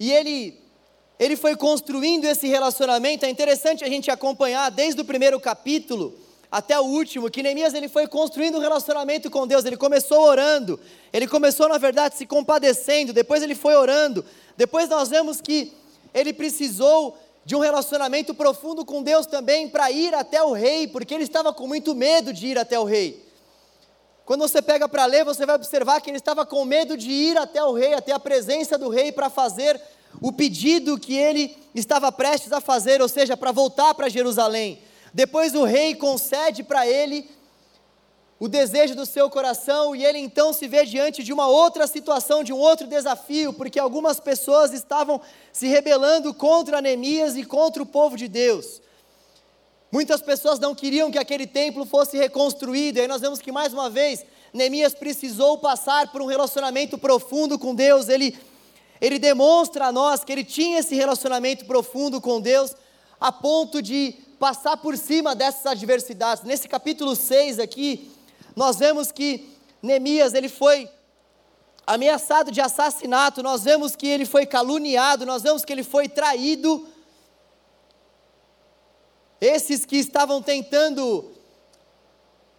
e 0.00 0.12
ele, 0.12 0.60
ele 1.18 1.36
foi 1.36 1.56
construindo 1.56 2.24
esse 2.24 2.46
relacionamento. 2.46 3.24
É 3.24 3.30
interessante 3.30 3.84
a 3.84 3.88
gente 3.88 4.10
acompanhar 4.10 4.70
desde 4.70 5.00
o 5.00 5.04
primeiro 5.04 5.38
capítulo 5.40 6.18
até 6.50 6.78
o 6.80 6.84
último, 6.84 7.30
que 7.30 7.42
Neemias 7.42 7.74
ele 7.74 7.88
foi 7.88 8.06
construindo 8.06 8.56
um 8.56 8.60
relacionamento 8.60 9.30
com 9.30 9.46
Deus. 9.46 9.64
Ele 9.64 9.76
começou 9.76 10.20
orando, 10.22 10.80
ele 11.12 11.26
começou, 11.26 11.68
na 11.68 11.78
verdade, 11.78 12.16
se 12.16 12.26
compadecendo, 12.26 13.12
depois 13.12 13.42
ele 13.42 13.54
foi 13.54 13.76
orando. 13.76 14.24
Depois 14.56 14.88
nós 14.88 15.08
vemos 15.08 15.40
que 15.40 15.72
ele 16.12 16.32
precisou 16.32 17.16
de 17.44 17.56
um 17.56 17.60
relacionamento 17.60 18.34
profundo 18.34 18.84
com 18.84 19.02
Deus 19.02 19.26
também 19.26 19.68
para 19.68 19.90
ir 19.90 20.14
até 20.14 20.42
o 20.42 20.52
rei, 20.52 20.86
porque 20.86 21.14
ele 21.14 21.24
estava 21.24 21.52
com 21.52 21.66
muito 21.66 21.94
medo 21.94 22.32
de 22.32 22.46
ir 22.48 22.58
até 22.58 22.78
o 22.78 22.84
rei. 22.84 23.26
Quando 24.24 24.40
você 24.40 24.60
pega 24.60 24.86
para 24.86 25.06
ler, 25.06 25.24
você 25.24 25.46
vai 25.46 25.56
observar 25.56 26.02
que 26.02 26.10
ele 26.10 26.18
estava 26.18 26.44
com 26.44 26.62
medo 26.66 26.96
de 26.96 27.10
ir 27.10 27.38
até 27.38 27.64
o 27.64 27.72
rei, 27.72 27.94
até 27.94 28.12
a 28.12 28.18
presença 28.18 28.76
do 28.76 28.90
rei, 28.90 29.10
para 29.10 29.30
fazer 29.30 29.80
o 30.20 30.30
pedido 30.30 30.98
que 30.98 31.16
ele 31.16 31.56
estava 31.74 32.12
prestes 32.12 32.52
a 32.52 32.60
fazer, 32.60 33.00
ou 33.00 33.08
seja, 33.08 33.36
para 33.36 33.52
voltar 33.52 33.94
para 33.94 34.10
Jerusalém. 34.10 34.80
Depois 35.14 35.54
o 35.54 35.64
rei 35.64 35.94
concede 35.94 36.62
para 36.62 36.86
ele 36.86 37.30
o 38.40 38.46
desejo 38.46 38.94
do 38.94 39.04
seu 39.04 39.28
coração 39.28 39.96
e 39.96 40.04
ele 40.04 40.18
então 40.18 40.52
se 40.52 40.68
vê 40.68 40.84
diante 40.84 41.24
de 41.24 41.32
uma 41.32 41.48
outra 41.48 41.86
situação, 41.86 42.44
de 42.44 42.52
um 42.52 42.58
outro 42.58 42.86
desafio, 42.86 43.52
porque 43.52 43.80
algumas 43.80 44.20
pessoas 44.20 44.72
estavam 44.72 45.20
se 45.52 45.66
rebelando 45.66 46.32
contra 46.32 46.80
Neemias 46.80 47.36
e 47.36 47.44
contra 47.44 47.82
o 47.82 47.86
povo 47.86 48.16
de 48.16 48.28
Deus. 48.28 48.80
Muitas 49.90 50.20
pessoas 50.20 50.60
não 50.60 50.74
queriam 50.74 51.10
que 51.10 51.18
aquele 51.18 51.46
templo 51.46 51.84
fosse 51.84 52.16
reconstruído, 52.16 52.98
e 52.98 53.00
aí 53.02 53.08
nós 53.08 53.22
vemos 53.22 53.40
que 53.40 53.50
mais 53.50 53.72
uma 53.72 53.90
vez 53.90 54.24
Neemias 54.52 54.94
precisou 54.94 55.58
passar 55.58 56.12
por 56.12 56.22
um 56.22 56.26
relacionamento 56.26 56.96
profundo 56.96 57.58
com 57.58 57.74
Deus, 57.74 58.08
ele, 58.08 58.38
ele 59.00 59.18
demonstra 59.18 59.86
a 59.86 59.92
nós 59.92 60.22
que 60.22 60.30
ele 60.30 60.44
tinha 60.44 60.78
esse 60.78 60.94
relacionamento 60.94 61.64
profundo 61.64 62.20
com 62.20 62.40
Deus, 62.40 62.72
a 63.20 63.32
ponto 63.32 63.82
de 63.82 64.14
passar 64.38 64.76
por 64.76 64.96
cima 64.96 65.34
dessas 65.34 65.66
adversidades. 65.66 66.44
Nesse 66.44 66.68
capítulo 66.68 67.16
6 67.16 67.58
aqui, 67.58 68.12
nós 68.58 68.76
vemos 68.76 69.12
que 69.12 69.48
Neemias 69.80 70.34
ele 70.34 70.48
foi 70.48 70.90
ameaçado 71.86 72.50
de 72.50 72.60
assassinato, 72.60 73.40
nós 73.40 73.62
vemos 73.62 73.94
que 73.94 74.08
ele 74.08 74.26
foi 74.26 74.44
caluniado, 74.44 75.24
nós 75.24 75.42
vemos 75.42 75.64
que 75.64 75.72
ele 75.72 75.84
foi 75.84 76.08
traído 76.08 76.86
esses 79.40 79.86
que 79.86 79.96
estavam 79.96 80.42
tentando 80.42 81.30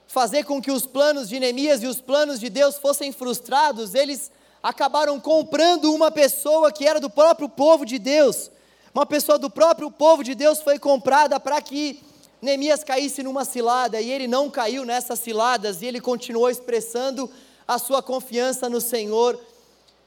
fazer 0.07 0.45
com 0.45 0.61
que 0.61 0.71
os 0.71 0.85
planos 0.85 1.27
de 1.27 1.37
Neemias 1.37 1.83
e 1.83 1.87
os 1.87 1.99
planos 1.99 2.39
de 2.39 2.49
Deus 2.49 2.77
fossem 2.77 3.11
frustrados, 3.11 3.93
eles 3.93 4.31
acabaram 4.63 5.19
comprando 5.19 5.93
uma 5.93 6.09
pessoa 6.09 6.71
que 6.71 6.87
era 6.87 7.01
do 7.01 7.09
próprio 7.09 7.49
povo 7.49 7.85
de 7.85 7.99
Deus. 7.99 8.49
Uma 8.93 9.05
pessoa 9.05 9.37
do 9.37 9.49
próprio 9.49 9.91
povo 9.91 10.23
de 10.23 10.33
Deus 10.33 10.61
foi 10.61 10.79
comprada 10.79 11.41
para 11.41 11.61
que 11.61 12.01
Neemias 12.41 12.83
caísse 12.83 13.21
numa 13.21 13.43
cilada 13.43 13.99
e 13.99 14.09
ele 14.09 14.27
não 14.27 14.49
caiu 14.49 14.85
nessas 14.85 15.19
ciladas 15.19 15.81
e 15.81 15.85
ele 15.85 15.99
continuou 15.99 16.49
expressando 16.49 17.29
a 17.67 17.77
sua 17.77 18.01
confiança 18.01 18.69
no 18.69 18.79
Senhor, 18.79 19.39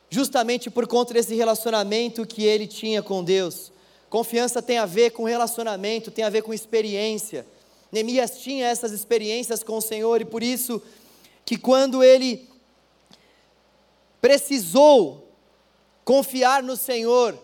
justamente 0.09 0.71
por 0.71 0.87
conta 0.87 1.14
desse 1.14 1.35
relacionamento 1.35 2.27
que 2.27 2.45
ele 2.45 2.66
tinha 2.66 3.03
com 3.03 3.23
Deus. 3.23 3.71
Confiança 4.09 4.61
tem 4.61 4.79
a 4.79 4.87
ver 4.87 5.11
com 5.11 5.25
relacionamento, 5.25 6.11
tem 6.11 6.25
a 6.25 6.31
ver 6.31 6.42
com 6.42 6.53
experiência. 6.53 7.47
Neemias 7.90 8.38
tinha 8.38 8.66
essas 8.66 8.92
experiências 8.92 9.62
com 9.62 9.77
o 9.77 9.83
Senhor 9.83 10.21
e 10.21 10.25
por 10.25 10.42
isso 10.42 10.83
que 11.45 11.59
quando 11.59 12.03
ele 12.03 12.49
precisou 14.21 15.29
confiar 16.05 16.62
no 16.62 16.77
Senhor, 16.77 17.38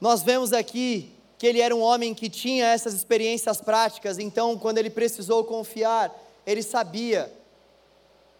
nós 0.00 0.22
vemos 0.22 0.52
aqui 0.52 1.12
que 1.42 1.46
ele 1.48 1.60
era 1.60 1.74
um 1.74 1.80
homem 1.80 2.14
que 2.14 2.30
tinha 2.30 2.66
essas 2.66 2.94
experiências 2.94 3.60
práticas, 3.60 4.16
então 4.16 4.56
quando 4.56 4.78
ele 4.78 4.88
precisou 4.88 5.42
confiar, 5.42 6.16
ele 6.46 6.62
sabia, 6.62 7.32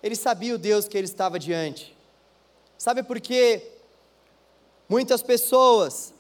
ele 0.01 0.15
sabia 0.15 0.55
o 0.55 0.59
Deus 0.59 0.87
que 0.87 0.97
ele 0.97 1.09
estava 1.09 1.37
diante. 1.37 1.97
Sabe 2.79 3.03
por 3.03 3.21
quê? 3.21 3.73
Muitas 4.89 5.21
pessoas 5.21 6.15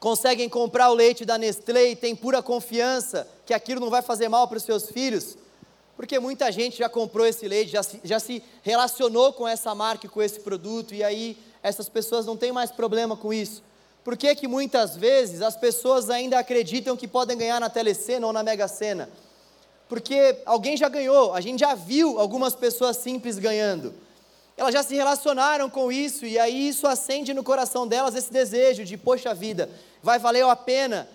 conseguem 0.00 0.48
comprar 0.48 0.88
o 0.88 0.94
leite 0.94 1.26
da 1.26 1.36
Nestlé 1.36 1.90
e 1.90 1.96
têm 1.96 2.16
pura 2.16 2.42
confiança 2.42 3.28
que 3.44 3.52
aquilo 3.52 3.82
não 3.82 3.90
vai 3.90 4.00
fazer 4.00 4.30
mal 4.30 4.48
para 4.48 4.56
os 4.56 4.62
seus 4.62 4.88
filhos, 4.88 5.36
porque 5.98 6.18
muita 6.18 6.50
gente 6.50 6.78
já 6.78 6.88
comprou 6.88 7.26
esse 7.26 7.46
leite, 7.46 7.72
já 7.72 7.82
se, 7.82 8.00
já 8.02 8.18
se 8.18 8.42
relacionou 8.62 9.34
com 9.34 9.46
essa 9.46 9.74
marca 9.74 10.08
com 10.08 10.22
esse 10.22 10.40
produto, 10.40 10.94
e 10.94 11.04
aí 11.04 11.36
essas 11.62 11.90
pessoas 11.90 12.24
não 12.24 12.38
têm 12.38 12.52
mais 12.52 12.70
problema 12.72 13.18
com 13.18 13.34
isso. 13.34 13.62
Por 14.06 14.16
que, 14.16 14.34
que 14.34 14.48
muitas 14.48 14.96
vezes 14.96 15.42
as 15.42 15.56
pessoas 15.56 16.08
ainda 16.08 16.38
acreditam 16.38 16.96
que 16.96 17.06
podem 17.06 17.36
ganhar 17.36 17.60
na 17.60 17.68
Telecena 17.68 18.26
ou 18.26 18.32
na 18.32 18.42
Mega 18.42 18.68
Sena? 18.68 19.10
Porque 19.86 20.38
alguém 20.46 20.78
já 20.78 20.88
ganhou, 20.88 21.34
a 21.34 21.40
gente 21.42 21.60
já 21.60 21.74
viu 21.74 22.18
algumas 22.18 22.54
pessoas 22.54 22.96
simples 22.96 23.38
ganhando 23.38 24.06
elas 24.56 24.72
já 24.72 24.82
se 24.82 24.94
relacionaram 24.94 25.68
com 25.68 25.92
isso, 25.92 26.24
e 26.24 26.38
aí 26.38 26.68
isso 26.68 26.86
acende 26.86 27.34
no 27.34 27.44
coração 27.44 27.86
delas 27.86 28.14
esse 28.14 28.32
desejo 28.32 28.84
de, 28.84 28.96
poxa 28.96 29.34
vida, 29.34 29.68
vai 30.02 30.18
valer 30.18 30.44
a 30.44 30.56
pena 30.56 31.06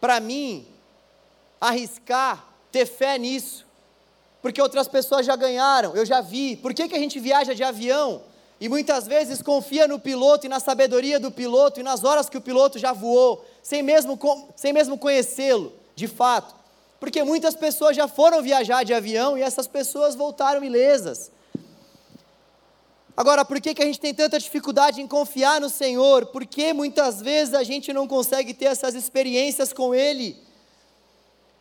para 0.00 0.18
mim 0.20 0.66
arriscar, 1.60 2.46
ter 2.72 2.86
fé 2.86 3.18
nisso, 3.18 3.66
porque 4.40 4.62
outras 4.62 4.88
pessoas 4.88 5.26
já 5.26 5.36
ganharam, 5.36 5.94
eu 5.94 6.06
já 6.06 6.20
vi. 6.20 6.56
Por 6.56 6.72
que, 6.72 6.88
que 6.88 6.94
a 6.94 6.98
gente 6.98 7.20
viaja 7.20 7.54
de 7.54 7.62
avião? 7.62 8.22
E 8.60 8.68
muitas 8.68 9.06
vezes 9.06 9.42
confia 9.42 9.86
no 9.86 9.98
piloto 9.98 10.46
e 10.46 10.48
na 10.48 10.58
sabedoria 10.58 11.20
do 11.20 11.30
piloto 11.30 11.80
e 11.80 11.82
nas 11.82 12.04
horas 12.04 12.28
que 12.28 12.38
o 12.38 12.40
piloto 12.40 12.78
já 12.78 12.92
voou, 12.92 13.44
sem 13.62 13.82
mesmo, 13.82 14.18
sem 14.56 14.72
mesmo 14.72 14.96
conhecê-lo, 14.96 15.72
de 15.94 16.08
fato. 16.08 16.54
Porque 16.98 17.22
muitas 17.22 17.54
pessoas 17.54 17.94
já 17.94 18.08
foram 18.08 18.42
viajar 18.42 18.82
de 18.82 18.94
avião 18.94 19.36
e 19.36 19.42
essas 19.42 19.66
pessoas 19.66 20.14
voltaram 20.14 20.64
ilesas. 20.64 21.30
Agora, 23.14 23.44
por 23.44 23.60
que, 23.60 23.74
que 23.74 23.82
a 23.82 23.86
gente 23.86 24.00
tem 24.00 24.14
tanta 24.14 24.38
dificuldade 24.38 25.00
em 25.00 25.06
confiar 25.06 25.60
no 25.60 25.68
Senhor? 25.68 26.26
Porque 26.26 26.72
muitas 26.72 27.20
vezes 27.20 27.54
a 27.54 27.62
gente 27.62 27.92
não 27.92 28.06
consegue 28.06 28.54
ter 28.54 28.66
essas 28.66 28.94
experiências 28.94 29.72
com 29.72 29.94
Ele. 29.94 30.36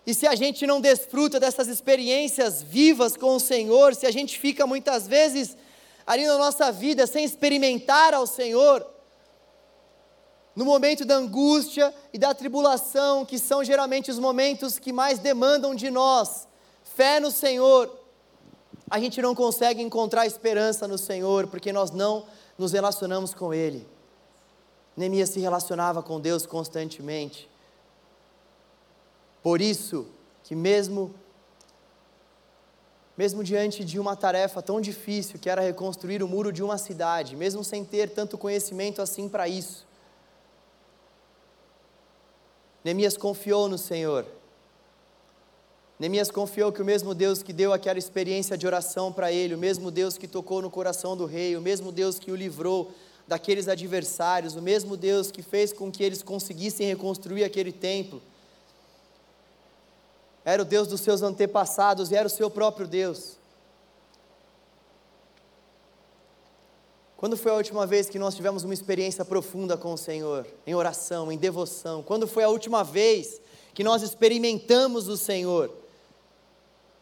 E 0.08 0.14
se 0.14 0.28
a 0.28 0.36
gente 0.36 0.68
não 0.68 0.80
desfruta 0.80 1.39
dessas 1.39 1.68
experiências 1.68 2.62
vivas 2.62 3.18
com 3.18 3.36
o 3.36 3.39
Senhor, 3.39 3.96
se 3.96 4.06
a 4.06 4.12
gente 4.12 4.38
fica 4.38 4.68
muitas 4.68 5.08
vezes 5.08 5.58
ali 6.06 6.26
na 6.26 6.38
nossa 6.38 6.72
vida 6.72 7.08
sem 7.08 7.26
experimentar 7.26 8.14
ao 8.14 8.28
Senhor, 8.28 8.86
no 10.56 10.64
momento 10.64 11.03
da 11.03 11.16
angústia 11.16 11.93
e 12.14 12.18
da 12.18 12.34
tribulação, 12.34 13.26
que 13.26 13.38
são 13.38 13.64
geralmente 13.64 14.10
os 14.10 14.20
momentos 14.20 14.80
que 14.80 14.93
mais 14.93 15.20
demandam 15.20 15.76
de 15.76 15.91
nós, 15.91 16.47
fé 16.84 17.20
no 17.20 17.30
Senhor, 17.30 17.91
a 18.89 18.99
gente 18.99 19.22
não 19.22 19.34
consegue 19.34 19.82
encontrar 19.82 20.26
esperança 20.26 20.88
no 20.88 20.97
Senhor, 20.97 21.47
porque 21.47 21.74
nós 21.74 21.91
não 21.91 22.26
nos 22.58 22.72
relacionamos 22.72 23.34
com 23.34 23.53
Ele. 23.53 23.86
Neemias 24.95 25.30
se 25.30 25.39
relacionava 25.39 26.01
com 26.01 26.22
Deus 26.22 26.45
constantemente. 26.45 27.49
Por 29.43 29.60
isso 29.60 30.08
que 30.43 30.56
mesmo 30.56 31.14
mesmo 33.18 33.43
diante 33.43 33.84
de 33.84 33.99
uma 33.99 34.16
tarefa 34.16 34.61
tão 34.61 34.82
difícil 34.82 35.39
que 35.39 35.49
era 35.49 35.61
reconstruir 35.61 36.22
o 36.22 36.28
muro 36.28 36.51
de 36.51 36.61
uma 36.61 36.78
cidade, 36.78 37.36
mesmo 37.36 37.63
sem 37.63 37.86
ter 37.86 38.09
tanto 38.09 38.38
conhecimento 38.38 39.01
assim 39.01 39.30
para 39.30 39.47
isso, 39.47 39.86
Neemias 42.84 43.18
confiou 43.18 43.68
no 43.68 43.80
Senhor. 43.80 44.28
Neemias 45.99 46.30
confiou 46.30 46.72
que 46.72 46.84
o 46.84 46.86
mesmo 46.86 47.16
Deus 47.16 47.41
que 47.41 47.51
deu 47.51 47.74
aquela 47.74 47.97
experiência 47.97 48.55
de 48.55 48.68
oração 48.68 49.11
para 49.11 49.32
ele, 49.32 49.55
o 49.55 49.57
mesmo 49.57 49.89
Deus 49.89 50.20
que 50.20 50.28
tocou 50.28 50.61
no 50.61 50.70
coração 50.70 51.18
do 51.18 51.26
rei, 51.26 51.57
o 51.57 51.61
mesmo 51.61 51.91
Deus 51.91 52.20
que 52.20 52.32
o 52.32 52.36
livrou 52.36 52.91
daqueles 53.28 53.68
adversários, 53.68 54.55
o 54.55 54.61
mesmo 54.61 54.95
Deus 54.95 55.32
que 55.32 55.41
fez 55.41 55.74
com 55.74 55.91
que 55.91 56.03
eles 56.03 56.22
conseguissem 56.22 56.86
reconstruir 56.86 57.43
aquele 57.43 57.72
templo, 57.72 58.22
era 60.46 60.62
o 60.62 60.66
Deus 60.66 60.88
dos 60.88 61.02
seus 61.02 61.24
antepassados 61.24 62.12
e 62.12 62.16
era 62.16 62.28
o 62.28 62.30
seu 62.30 62.52
próprio 62.52 62.88
Deus. 62.88 63.38
Quando 67.18 67.36
foi 67.36 67.52
a 67.52 67.56
última 67.56 67.88
vez 67.88 68.08
que 68.08 68.20
nós 68.20 68.36
tivemos 68.36 68.64
uma 68.64 68.74
experiência 68.74 69.26
profunda 69.26 69.76
com 69.76 69.93
o 69.93 69.98
Senhor, 69.98 70.46
em 70.68 70.76
oração, 70.76 71.32
em 71.32 71.38
devoção? 71.38 72.04
Quando 72.04 72.28
foi 72.28 72.43
a 72.43 72.50
última 72.50 72.84
vez 72.84 73.41
que 73.74 73.84
nós 73.84 74.04
experimentamos 74.04 75.08
o 75.08 75.18
Senhor? 75.18 75.72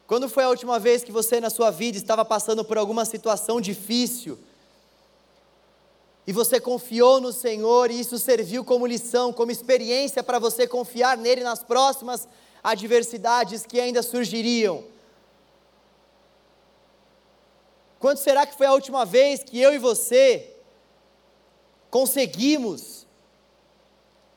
Quando 0.07 0.29
foi 0.29 0.45
a 0.45 0.49
última 0.49 0.79
vez 0.79 1.03
que 1.03 1.11
você 1.11 1.41
na 1.41 1.49
sua 1.49 1.69
vida 1.71 1.97
estava 1.97 2.23
passando 2.23 2.63
por 2.63 2.77
alguma 2.77 3.03
situação 3.03 3.59
difícil? 3.59 4.39
E 6.25 6.31
você 6.31 6.61
confiou 6.61 7.19
no 7.19 7.33
Senhor 7.33 7.91
e 7.91 7.99
isso 7.99 8.17
serviu 8.17 8.63
como 8.63 8.87
lição, 8.87 9.33
como 9.33 9.51
experiência 9.51 10.23
para 10.23 10.39
você 10.39 10.65
confiar 10.65 11.17
nele 11.17 11.43
nas 11.43 11.61
próximas 11.61 12.29
adversidades 12.63 13.65
que 13.65 13.79
ainda 13.79 14.01
surgiriam. 14.01 14.83
Quando 17.99 18.17
será 18.17 18.45
que 18.45 18.55
foi 18.55 18.65
a 18.65 18.73
última 18.73 19.05
vez 19.05 19.43
que 19.43 19.59
eu 19.59 19.73
e 19.73 19.77
você 19.77 20.55
conseguimos 21.89 23.05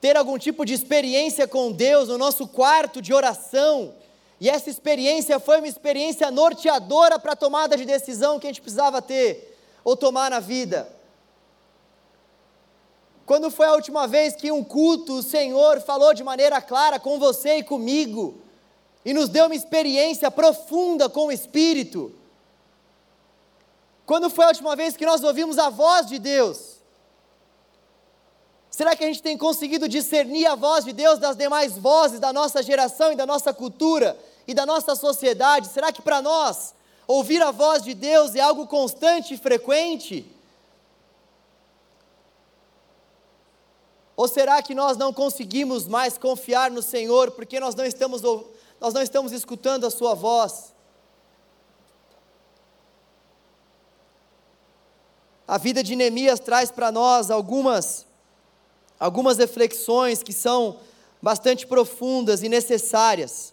ter 0.01 0.16
algum 0.16 0.39
tipo 0.39 0.64
de 0.64 0.74
experiência 0.74 1.49
com 1.49 1.72
Deus 1.72 2.09
no 2.09 2.18
nosso 2.18 2.47
quarto 2.49 3.01
de 3.01 3.14
oração? 3.14 3.95
E 4.41 4.51
essa 4.51 4.68
experiência 4.68 5.41
foi 5.41 5.59
uma 5.59 5.68
experiência 5.68 6.31
norteadora 6.31 7.18
para 7.18 7.33
a 7.33 7.37
tomada 7.37 7.77
de 7.77 7.85
decisão 7.85 8.39
que 8.39 8.47
a 8.47 8.51
gente 8.51 8.61
precisava 8.61 9.01
ter 9.01 9.57
ou 9.83 9.97
tomar 9.97 10.31
na 10.31 10.41
vida. 10.41 10.95
Quando 13.27 13.51
foi 13.51 13.66
a 13.66 13.72
última 13.72 14.07
vez 14.07 14.37
que 14.37 14.53
um 14.53 14.62
culto 14.62 15.14
o 15.14 15.22
Senhor 15.22 15.81
falou 15.81 16.14
de 16.14 16.22
maneira 16.22 16.62
clara 16.62 17.01
com 17.01 17.18
você 17.18 17.57
e 17.57 17.64
comigo 17.64 18.41
e 19.05 19.12
nos 19.12 19.29
deu 19.29 19.47
uma 19.47 19.55
experiência 19.55 20.31
profunda 20.31 21.09
com 21.09 21.27
o 21.27 21.33
Espírito? 21.33 22.14
Quando 24.07 24.31
foi 24.31 24.45
a 24.45 24.49
última 24.49 24.77
vez 24.77 24.97
que 24.97 25.05
nós 25.05 25.24
ouvimos 25.24 25.59
a 25.59 25.68
voz 25.68 26.07
de 26.07 26.20
Deus? 26.20 26.77
Será 28.70 28.95
que 28.95 29.03
a 29.03 29.09
gente 29.09 29.22
tem 29.22 29.37
conseguido 29.37 29.89
discernir 29.89 30.47
a 30.47 30.55
voz 30.55 30.85
de 30.85 30.93
Deus 30.93 31.18
das 31.18 31.37
demais 31.37 31.77
vozes 31.77 32.20
da 32.20 32.33
nossa 32.33 32.62
geração 32.62 33.12
e 33.12 33.16
da 33.16 33.27
nossa 33.27 33.53
cultura 33.53 34.16
e 34.47 34.55
da 34.55 34.64
nossa 34.64 34.95
sociedade? 34.95 35.66
Será 35.66 35.91
que 35.91 36.01
para 36.01 36.22
nós 36.22 36.77
ouvir 37.09 37.43
a 37.43 37.51
voz 37.51 37.83
de 37.83 37.93
Deus 37.93 38.37
é 38.37 38.41
algo 38.41 38.68
constante 38.68 39.35
e 39.35 39.39
frequente? 39.39 40.36
Ou 44.17 44.27
será 44.27 44.62
que 44.62 44.75
nós 44.75 44.97
não 44.97 45.12
conseguimos 45.12 45.87
mais 45.87 46.17
confiar 46.17 46.71
no 46.71 46.81
Senhor 46.81 47.33
porque 47.33 47.61
nós 47.61 47.75
não 47.75 47.85
estamos, 47.85 48.23
nós 48.81 48.95
não 48.95 49.03
estamos 49.03 49.31
escutando 49.31 49.87
a 49.87 49.91
Sua 49.91 50.14
voz? 50.14 50.75
A 55.47 55.59
vida 55.59 55.83
de 55.83 55.95
Neemias 55.95 56.41
traz 56.41 56.71
para 56.71 56.91
nós 56.91 57.31
algumas, 57.31 58.07
algumas 58.99 59.37
reflexões 59.37 60.23
que 60.23 60.33
são 60.33 60.81
bastante 61.21 61.67
profundas 61.67 62.43
e 62.43 62.49
necessárias. 62.49 63.53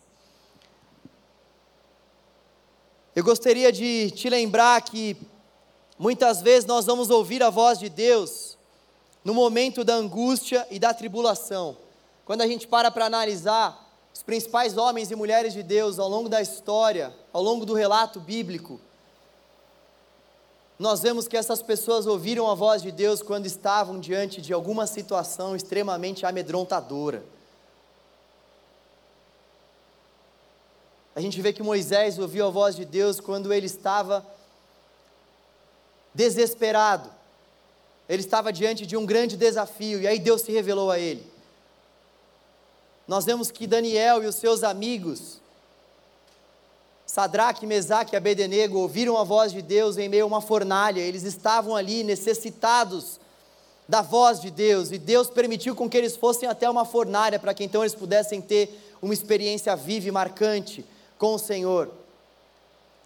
Eu 3.13 3.23
gostaria 3.23 3.71
de 3.71 4.09
te 4.11 4.29
lembrar 4.29 4.81
que 4.81 5.15
muitas 5.99 6.41
vezes 6.41 6.65
nós 6.65 6.85
vamos 6.85 7.09
ouvir 7.09 7.43
a 7.43 7.49
voz 7.49 7.77
de 7.77 7.89
Deus 7.89 8.52
no 9.23 9.33
momento 9.33 9.83
da 9.83 9.95
angústia 9.95 10.67
e 10.69 10.77
da 10.77 10.93
tribulação. 10.93 11.77
Quando 12.25 12.41
a 12.41 12.47
gente 12.47 12.67
para 12.67 12.91
para 12.91 13.05
analisar 13.05 13.79
os 14.13 14.21
principais 14.21 14.77
homens 14.77 15.11
e 15.11 15.15
mulheres 15.15 15.53
de 15.53 15.63
Deus 15.63 15.97
ao 15.97 16.09
longo 16.09 16.29
da 16.29 16.41
história, 16.41 17.13
ao 17.31 17.41
longo 17.41 17.65
do 17.65 17.73
relato 17.73 18.19
bíblico, 18.19 18.79
nós 20.77 21.01
vemos 21.01 21.27
que 21.27 21.37
essas 21.37 21.61
pessoas 21.61 22.05
ouviram 22.05 22.49
a 22.49 22.55
voz 22.55 22.81
de 22.81 22.91
Deus 22.91 23.21
quando 23.21 23.45
estavam 23.45 23.99
diante 23.99 24.41
de 24.41 24.51
alguma 24.51 24.85
situação 24.85 25.55
extremamente 25.55 26.25
amedrontadora. 26.25 27.23
A 31.15 31.21
gente 31.21 31.39
vê 31.41 31.53
que 31.53 31.61
Moisés 31.61 32.17
ouviu 32.17 32.47
a 32.47 32.49
voz 32.49 32.75
de 32.75 32.85
Deus 32.85 33.19
quando 33.19 33.53
ele 33.53 33.67
estava 33.67 34.25
desesperado 36.13 37.09
ele 38.13 38.21
estava 38.21 38.53
diante 38.53 38.85
de 38.85 38.95
um 38.95 39.07
grande 39.07 39.35
desafio 39.35 39.99
e 39.99 40.07
aí 40.07 40.19
Deus 40.19 40.43
se 40.43 40.51
revelou 40.51 40.91
a 40.91 40.99
ele. 40.99 41.25
Nós 43.07 43.25
vemos 43.25 43.49
que 43.49 43.65
Daniel 43.65 44.23
e 44.23 44.27
os 44.27 44.35
seus 44.35 44.63
amigos, 44.63 45.41
Sadraque, 47.07 47.65
Mesaque 47.65 48.13
e 48.13 48.17
Abednego, 48.17 48.77
ouviram 48.77 49.17
a 49.17 49.23
voz 49.23 49.51
de 49.51 49.63
Deus 49.63 49.97
em 49.97 50.07
meio 50.07 50.25
a 50.25 50.27
uma 50.27 50.41
fornalha, 50.41 51.01
eles 51.01 51.23
estavam 51.23 51.75
ali 51.75 52.03
necessitados 52.03 53.19
da 53.89 54.03
voz 54.03 54.39
de 54.39 54.51
Deus 54.51 54.91
e 54.91 54.99
Deus 54.99 55.27
permitiu 55.29 55.75
com 55.75 55.89
que 55.89 55.97
eles 55.97 56.15
fossem 56.15 56.47
até 56.47 56.69
uma 56.69 56.85
fornalha 56.85 57.39
para 57.39 57.53
que 57.53 57.63
então 57.63 57.81
eles 57.81 57.95
pudessem 57.95 58.39
ter 58.39 58.79
uma 59.01 59.13
experiência 59.13 59.75
viva 59.75 60.07
e 60.07 60.11
marcante 60.11 60.85
com 61.17 61.33
o 61.33 61.39
Senhor. 61.39 61.91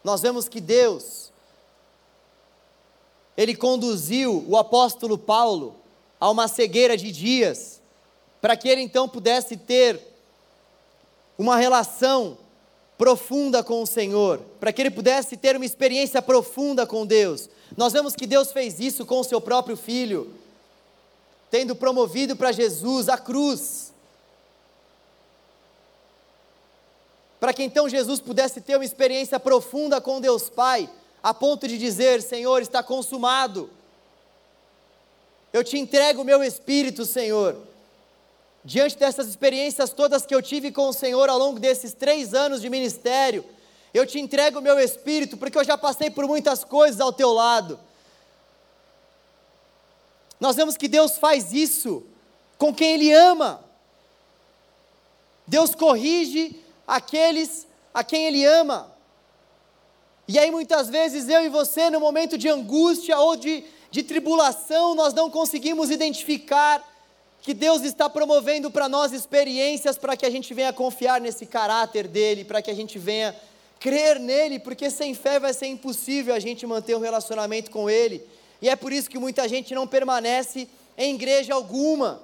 Nós 0.04 0.22
vemos 0.22 0.50
que 0.50 0.60
Deus 0.60 1.27
ele 3.38 3.56
conduziu 3.56 4.44
o 4.48 4.58
apóstolo 4.58 5.16
Paulo 5.16 5.76
a 6.20 6.30
uma 6.30 6.48
cegueira 6.48 6.98
de 6.98 7.12
dias, 7.12 7.80
para 8.42 8.58
que 8.58 8.68
ele 8.68 8.82
então 8.82 9.08
pudesse 9.08 9.56
ter 9.56 10.02
uma 11.38 11.56
relação 11.56 12.38
profunda 12.98 13.64
com 13.64 13.84
o 13.84 13.86
Senhor, 13.86 14.40
para 14.60 14.74
que 14.74 14.82
ele 14.82 14.90
pudesse 14.90 15.38
ter 15.38 15.56
uma 15.56 15.66
experiência 15.66 16.20
profunda 16.20 16.88
com 16.88 17.06
Deus. 17.06 17.48
Nós 17.76 17.94
vemos 17.94 18.16
que 18.16 18.26
Deus 18.26 18.52
fez 18.52 18.80
isso 18.80 19.06
com 19.06 19.20
o 19.20 19.24
seu 19.24 19.40
próprio 19.40 19.78
filho, 19.78 20.34
tendo 21.52 21.76
promovido 21.76 22.36
para 22.36 22.52
Jesus 22.52 23.08
a 23.08 23.20
cruz. 23.20 23.94
Para 27.40 27.54
que 27.54 27.62
então 27.62 27.88
Jesus 27.88 28.20
pudesse 28.20 28.62
ter 28.62 28.76
uma 28.76 28.86
experiência 28.86 29.40
profunda 29.40 30.02
com 30.02 30.20
Deus 30.20 30.50
Pai, 30.50 30.90
a 31.28 31.34
ponto 31.34 31.68
de 31.68 31.78
dizer: 31.78 32.22
Senhor, 32.22 32.62
está 32.62 32.82
consumado. 32.82 33.70
Eu 35.52 35.62
te 35.62 35.78
entrego 35.78 36.22
o 36.22 36.26
meu 36.26 36.42
espírito, 36.42 37.04
Senhor. 37.06 37.58
Diante 38.64 38.98
dessas 38.98 39.28
experiências 39.28 39.90
todas 39.90 40.26
que 40.26 40.34
eu 40.34 40.42
tive 40.42 40.72
com 40.72 40.88
o 40.88 40.94
Senhor 40.94 41.28
ao 41.28 41.38
longo 41.38 41.60
desses 41.60 41.94
três 41.94 42.34
anos 42.34 42.62
de 42.62 42.70
ministério, 42.70 43.44
eu 43.94 44.08
te 44.08 44.18
entrego 44.22 44.60
o 44.60 44.62
meu 44.62 44.80
espírito, 44.80 45.36
porque 45.36 45.58
eu 45.58 45.66
já 45.66 45.78
passei 45.78 46.10
por 46.10 46.26
muitas 46.26 46.64
coisas 46.64 47.02
ao 47.02 47.12
teu 47.12 47.34
lado. 47.34 47.78
Nós 50.40 50.56
vemos 50.56 50.78
que 50.78 50.88
Deus 50.88 51.18
faz 51.18 51.52
isso 51.52 52.06
com 52.58 52.74
quem 52.74 52.94
Ele 52.94 53.12
ama. 53.12 53.66
Deus 55.46 55.76
corrige 55.76 56.64
aqueles 56.88 57.68
a 57.94 58.02
quem 58.02 58.28
Ele 58.28 58.46
ama. 58.46 58.96
E 60.28 60.38
aí 60.38 60.52
muitas 60.52 60.90
vezes 60.90 61.30
eu 61.30 61.46
e 61.46 61.50
você, 61.50 61.90
no 61.90 62.00
momento 62.00 62.38
de 62.38 62.50
angústia 62.50 63.18
ou 63.18 63.38
de, 63.38 63.64
de 63.90 64.04
tribulação, 64.04 64.94
nós 64.94 65.14
não 65.14 65.30
conseguimos 65.30 65.90
identificar 65.90 66.84
que 67.42 67.54
Deus 67.54 67.82
está 67.84 68.10
promovendo 68.10 68.70
para 68.70 68.90
nós 68.90 69.14
experiências 69.14 69.98
para 69.98 70.18
que 70.18 70.26
a 70.26 70.30
gente 70.30 70.54
venha 70.54 70.74
confiar 70.74 71.22
nesse 71.22 71.46
caráter 71.46 72.06
dele, 72.06 72.44
para 72.44 72.62
que 72.62 72.70
a 72.70 72.74
gente 72.74 73.00
venha 73.00 73.34
crer 73.80 74.20
nele, 74.20 74.60
porque 74.60 74.90
sem 74.90 75.14
fé 75.14 75.40
vai 75.40 75.54
ser 75.54 75.68
impossível 75.68 76.36
a 76.36 76.40
gente 76.40 76.68
manter 76.68 76.96
um 76.98 77.00
relacionamento 77.00 77.72
com 77.72 77.90
ele. 77.90 78.22
E 78.62 78.68
é 78.68 78.76
por 78.76 78.92
isso 78.92 79.10
que 79.10 79.18
muita 79.18 79.48
gente 79.48 79.74
não 79.74 79.88
permanece 79.88 80.68
em 80.98 81.16
igreja 81.16 81.54
alguma. 81.54 82.22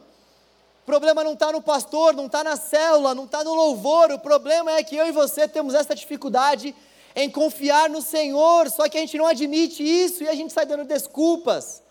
O 0.82 0.86
problema 0.86 1.24
não 1.24 1.34
está 1.34 1.54
no 1.54 1.62
pastor, 1.62 2.14
não 2.14 2.26
está 2.26 2.44
na 2.44 2.58
célula, 2.58 3.16
não 3.16 3.24
está 3.24 3.46
no 3.46 3.54
louvor. 3.54 4.12
O 4.12 4.20
problema 4.20 4.74
é 4.74 4.84
que 4.84 4.98
eu 4.98 5.08
e 5.08 5.12
você 5.14 5.48
temos 5.48 5.74
essa 5.74 5.96
dificuldade 5.96 6.76
em 7.16 7.30
confiar 7.30 7.90
no 7.90 8.02
Senhor, 8.02 8.70
só 8.70 8.88
que 8.90 8.98
a 8.98 9.02
gente 9.02 9.18
não 9.18 9.26
admite 9.26 9.84
isso 9.84 10.24
e 10.24 10.30
a 10.30 10.34
gente 10.34 10.52
sai 10.52 10.66
dando 10.66 10.86
desculpas. 10.86 11.82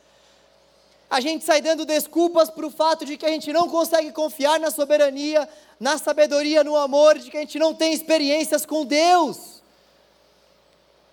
A 1.09 1.21
gente 1.21 1.45
sai 1.45 1.61
dando 1.61 1.85
desculpas 1.85 2.49
para 2.49 2.67
o 2.67 2.71
fato 2.71 3.05
de 3.05 3.17
que 3.17 3.27
a 3.27 3.29
gente 3.29 3.53
não 3.53 3.69
consegue 3.69 4.11
confiar 4.13 4.59
na 4.59 4.71
soberania, 4.71 5.49
na 5.79 5.99
sabedoria, 5.99 6.65
no 6.65 6.75
amor, 6.75 7.19
de 7.19 7.31
que 7.31 7.37
a 7.37 7.41
gente 7.41 7.59
não 7.59 7.75
tem 7.75 7.93
experiências 7.93 8.65
com 8.65 8.85
Deus. 8.85 9.63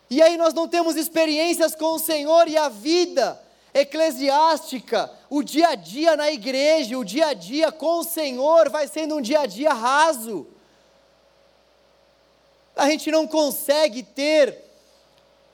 E 0.09 0.21
aí 0.21 0.37
nós 0.37 0.53
não 0.53 0.67
temos 0.67 0.95
experiências 0.95 1.75
com 1.75 1.95
o 1.95 1.99
Senhor 1.99 2.47
e 2.47 2.57
a 2.57 2.69
vida 2.69 3.39
eclesiástica, 3.73 5.11
o 5.29 5.43
dia 5.43 5.69
a 5.69 5.75
dia 5.75 6.15
na 6.15 6.31
igreja, 6.31 6.97
o 6.97 7.05
dia 7.05 7.27
a 7.27 7.33
dia 7.33 7.71
com 7.71 7.99
o 7.99 8.03
Senhor 8.03 8.69
vai 8.69 8.87
sendo 8.87 9.17
um 9.17 9.21
dia 9.21 9.41
a 9.41 9.45
dia 9.45 9.73
raso. 9.73 10.47
A 12.79 12.89
gente 12.89 13.11
não 13.11 13.27
consegue 13.27 14.03
ter 14.03 14.57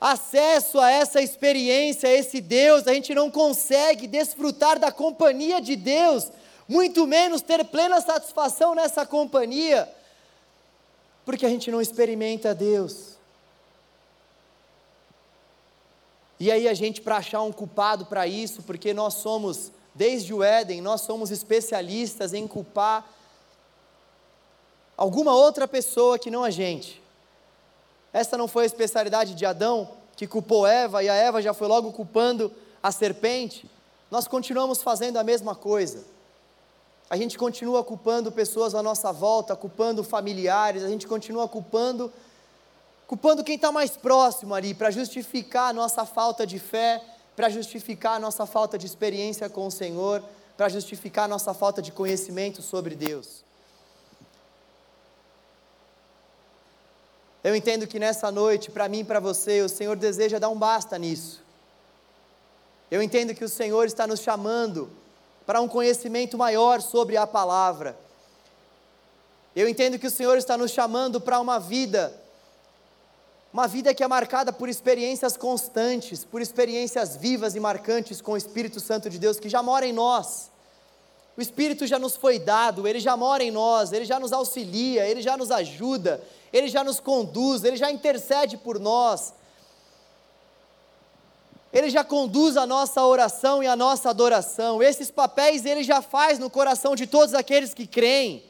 acesso 0.00 0.78
a 0.78 0.88
essa 0.90 1.20
experiência, 1.20 2.08
a 2.08 2.12
esse 2.12 2.40
Deus, 2.40 2.86
a 2.86 2.94
gente 2.94 3.12
não 3.14 3.28
consegue 3.28 4.06
desfrutar 4.06 4.78
da 4.78 4.92
companhia 4.92 5.60
de 5.60 5.74
Deus, 5.74 6.30
muito 6.68 7.04
menos 7.04 7.42
ter 7.42 7.64
plena 7.64 8.00
satisfação 8.00 8.76
nessa 8.76 9.04
companhia, 9.04 9.92
porque 11.24 11.44
a 11.44 11.48
gente 11.48 11.68
não 11.68 11.80
experimenta 11.80 12.54
Deus. 12.54 13.16
E 16.38 16.52
aí 16.52 16.68
a 16.68 16.74
gente, 16.74 17.00
para 17.00 17.16
achar 17.16 17.42
um 17.42 17.50
culpado 17.50 18.06
para 18.06 18.24
isso, 18.24 18.62
porque 18.62 18.94
nós 18.94 19.14
somos, 19.14 19.72
desde 19.92 20.32
o 20.32 20.44
Éden, 20.44 20.80
nós 20.80 21.00
somos 21.00 21.32
especialistas 21.32 22.32
em 22.32 22.46
culpar 22.46 23.04
alguma 24.96 25.34
outra 25.34 25.66
pessoa 25.66 26.20
que 26.20 26.30
não 26.30 26.44
a 26.44 26.50
gente. 26.50 27.04
Essa 28.16 28.38
não 28.38 28.48
foi 28.48 28.62
a 28.62 28.66
especialidade 28.66 29.34
de 29.34 29.44
Adão, 29.44 29.90
que 30.16 30.26
culpou 30.26 30.66
Eva, 30.66 31.02
e 31.02 31.08
a 31.10 31.14
Eva 31.14 31.42
já 31.42 31.52
foi 31.52 31.68
logo 31.68 31.92
culpando 31.92 32.50
a 32.82 32.90
serpente. 32.90 33.70
Nós 34.10 34.26
continuamos 34.26 34.82
fazendo 34.82 35.18
a 35.18 35.22
mesma 35.22 35.54
coisa. 35.54 36.02
A 37.10 37.16
gente 37.18 37.36
continua 37.36 37.84
culpando 37.84 38.32
pessoas 38.32 38.74
à 38.74 38.82
nossa 38.82 39.12
volta, 39.12 39.54
culpando 39.54 40.02
familiares, 40.02 40.82
a 40.82 40.88
gente 40.88 41.06
continua 41.06 41.46
culpando 41.46 42.10
culpando 43.06 43.44
quem 43.44 43.56
está 43.56 43.70
mais 43.70 43.90
próximo 43.98 44.54
ali, 44.54 44.72
para 44.72 44.90
justificar 44.90 45.68
a 45.68 45.72
nossa 45.74 46.06
falta 46.06 46.46
de 46.46 46.58
fé, 46.58 47.04
para 47.36 47.50
justificar 47.50 48.14
a 48.14 48.18
nossa 48.18 48.46
falta 48.46 48.78
de 48.78 48.86
experiência 48.86 49.48
com 49.50 49.66
o 49.66 49.70
Senhor, 49.70 50.24
para 50.56 50.70
justificar 50.70 51.26
a 51.26 51.28
nossa 51.28 51.52
falta 51.52 51.82
de 51.82 51.92
conhecimento 51.92 52.62
sobre 52.62 52.96
Deus. 52.96 53.45
Eu 57.46 57.54
entendo 57.54 57.86
que 57.86 58.00
nessa 58.00 58.32
noite, 58.32 58.72
para 58.72 58.88
mim 58.88 58.98
e 58.98 59.04
para 59.04 59.20
você, 59.20 59.62
o 59.62 59.68
Senhor 59.68 59.94
deseja 59.96 60.36
dar 60.36 60.48
um 60.48 60.58
basta 60.58 60.98
nisso. 60.98 61.44
Eu 62.90 63.00
entendo 63.00 63.36
que 63.36 63.44
o 63.44 63.48
Senhor 63.48 63.86
está 63.86 64.04
nos 64.04 64.18
chamando 64.18 64.90
para 65.46 65.60
um 65.60 65.68
conhecimento 65.68 66.36
maior 66.36 66.82
sobre 66.82 67.16
a 67.16 67.24
palavra. 67.24 67.96
Eu 69.54 69.68
entendo 69.68 69.96
que 69.96 70.08
o 70.08 70.10
Senhor 70.10 70.36
está 70.36 70.58
nos 70.58 70.72
chamando 70.72 71.20
para 71.20 71.38
uma 71.38 71.60
vida 71.60 72.12
uma 73.52 73.68
vida 73.68 73.94
que 73.94 74.02
é 74.02 74.08
marcada 74.08 74.52
por 74.52 74.68
experiências 74.68 75.36
constantes, 75.36 76.24
por 76.24 76.42
experiências 76.42 77.14
vivas 77.14 77.54
e 77.54 77.60
marcantes 77.60 78.20
com 78.20 78.32
o 78.32 78.36
Espírito 78.36 78.80
Santo 78.80 79.08
de 79.08 79.20
Deus 79.20 79.38
que 79.38 79.48
já 79.48 79.62
mora 79.62 79.86
em 79.86 79.92
nós. 79.92 80.50
O 81.36 81.40
Espírito 81.42 81.86
já 81.86 81.98
nos 81.98 82.16
foi 82.16 82.38
dado, 82.38 82.88
ele 82.88 82.98
já 82.98 83.16
mora 83.16 83.44
em 83.44 83.50
nós, 83.50 83.92
ele 83.92 84.06
já 84.06 84.18
nos 84.18 84.32
auxilia, 84.32 85.06
ele 85.06 85.20
já 85.20 85.36
nos 85.36 85.50
ajuda, 85.50 86.22
ele 86.52 86.68
já 86.68 86.82
nos 86.82 86.98
conduz, 86.98 87.62
ele 87.62 87.76
já 87.76 87.90
intercede 87.90 88.56
por 88.56 88.80
nós. 88.80 89.34
Ele 91.72 91.90
já 91.90 92.02
conduz 92.02 92.56
a 92.56 92.64
nossa 92.64 93.04
oração 93.04 93.62
e 93.62 93.66
a 93.66 93.76
nossa 93.76 94.08
adoração. 94.08 94.82
Esses 94.82 95.10
papéis 95.10 95.66
ele 95.66 95.82
já 95.82 96.00
faz 96.00 96.38
no 96.38 96.48
coração 96.48 96.96
de 96.96 97.06
todos 97.06 97.34
aqueles 97.34 97.74
que 97.74 97.86
creem. 97.86 98.42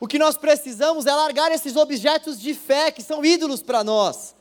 O 0.00 0.06
que 0.06 0.18
nós 0.18 0.38
precisamos 0.38 1.04
é 1.04 1.14
largar 1.14 1.52
esses 1.52 1.76
objetos 1.76 2.40
de 2.40 2.54
fé 2.54 2.90
que 2.90 3.02
são 3.02 3.22
ídolos 3.22 3.62
para 3.62 3.84
nós. 3.84 4.34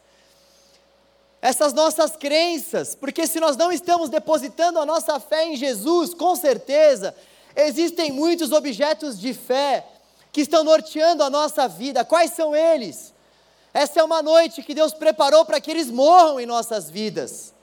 Essas 1.46 1.74
nossas 1.74 2.18
crenças, 2.18 2.96
porque 2.96 3.28
se 3.28 3.40
nós 3.40 3.56
não 3.56 3.72
estamos 3.72 4.10
depositando 4.10 4.80
a 4.80 4.86
nossa 4.86 5.20
fé 5.20 5.46
em 5.46 5.56
Jesus, 5.56 6.12
com 6.16 6.36
certeza, 6.36 7.16
existem 7.56 8.12
muitos 8.12 8.52
objetos 8.52 9.20
de 9.20 9.32
fé 9.32 9.86
que 10.32 10.42
estão 10.42 10.64
norteando 10.64 11.22
a 11.22 11.30
nossa 11.30 11.68
vida. 11.68 12.04
Quais 12.04 12.32
são 12.32 12.56
eles? 12.56 13.14
Essa 13.72 14.00
é 14.00 14.04
uma 14.04 14.24
noite 14.24 14.64
que 14.64 14.74
Deus 14.74 14.92
preparou 14.92 15.46
para 15.46 15.62
que 15.62 15.70
eles 15.70 15.92
morram 15.92 16.40
em 16.40 16.48
nossas 16.48 16.90
vidas. 16.90 17.54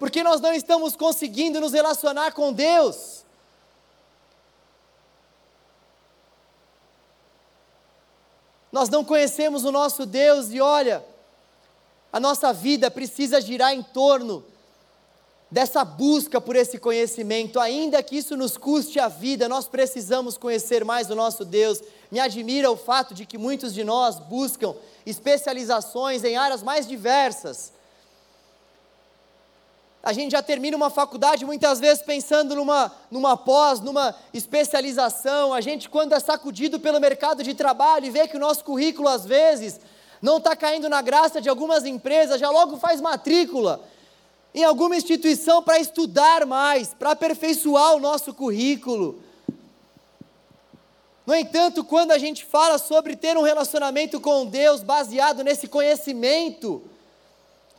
porque 0.00 0.22
nós 0.24 0.40
não 0.40 0.54
estamos 0.54 0.96
conseguindo 0.96 1.60
nos 1.60 1.74
relacionar 1.74 2.32
com 2.32 2.54
Deus. 2.54 3.22
Nós 8.72 8.88
não 8.88 9.04
conhecemos 9.04 9.64
o 9.64 9.72
nosso 9.72 10.06
Deus 10.06 10.50
e 10.50 10.60
olha, 10.60 11.04
a 12.12 12.20
nossa 12.20 12.52
vida 12.52 12.90
precisa 12.90 13.40
girar 13.40 13.74
em 13.74 13.82
torno 13.82 14.44
dessa 15.50 15.84
busca 15.84 16.40
por 16.40 16.54
esse 16.54 16.78
conhecimento, 16.78 17.58
ainda 17.58 18.02
que 18.02 18.16
isso 18.16 18.36
nos 18.36 18.56
custe 18.56 19.00
a 19.00 19.08
vida, 19.08 19.48
nós 19.48 19.66
precisamos 19.66 20.36
conhecer 20.36 20.84
mais 20.84 21.10
o 21.10 21.14
nosso 21.14 21.44
Deus. 21.44 21.82
Me 22.10 22.20
admira 22.20 22.70
o 22.70 22.76
fato 22.76 23.12
de 23.12 23.26
que 23.26 23.36
muitos 23.36 23.74
de 23.74 23.82
nós 23.82 24.18
buscam 24.20 24.74
especializações 25.04 26.22
em 26.22 26.36
áreas 26.36 26.62
mais 26.62 26.86
diversas 26.86 27.72
a 30.02 30.12
gente 30.12 30.32
já 30.32 30.42
termina 30.42 30.76
uma 30.76 30.88
faculdade 30.88 31.44
muitas 31.44 31.78
vezes 31.78 32.02
pensando 32.02 32.54
numa, 32.54 32.90
numa 33.10 33.36
pós, 33.36 33.80
numa 33.80 34.14
especialização. 34.32 35.52
A 35.52 35.60
gente, 35.60 35.90
quando 35.90 36.14
é 36.14 36.20
sacudido 36.20 36.80
pelo 36.80 36.98
mercado 36.98 37.42
de 37.42 37.52
trabalho 37.52 38.06
e 38.06 38.10
vê 38.10 38.26
que 38.26 38.36
o 38.36 38.40
nosso 38.40 38.64
currículo, 38.64 39.08
às 39.08 39.26
vezes, 39.26 39.78
não 40.22 40.38
está 40.38 40.56
caindo 40.56 40.88
na 40.88 41.02
graça 41.02 41.40
de 41.40 41.50
algumas 41.50 41.84
empresas, 41.84 42.40
já 42.40 42.48
logo 42.50 42.78
faz 42.78 43.00
matrícula 43.00 43.80
em 44.54 44.64
alguma 44.64 44.96
instituição 44.96 45.62
para 45.62 45.78
estudar 45.78 46.44
mais, 46.46 46.94
para 46.94 47.12
aperfeiçoar 47.12 47.94
o 47.94 48.00
nosso 48.00 48.34
currículo. 48.34 49.22
No 51.26 51.34
entanto, 51.34 51.84
quando 51.84 52.10
a 52.10 52.18
gente 52.18 52.44
fala 52.44 52.78
sobre 52.78 53.14
ter 53.14 53.36
um 53.36 53.42
relacionamento 53.42 54.18
com 54.18 54.46
Deus 54.46 54.82
baseado 54.82 55.44
nesse 55.44 55.68
conhecimento, 55.68 56.82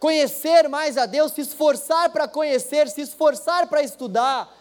conhecer 0.01 0.67
mais 0.67 0.97
a 0.97 1.05
Deus, 1.05 1.31
se 1.31 1.41
esforçar 1.41 2.09
para 2.09 2.27
conhecer, 2.27 2.89
se 2.89 3.01
esforçar 3.01 3.67
para 3.67 3.83
estudar. 3.83 4.51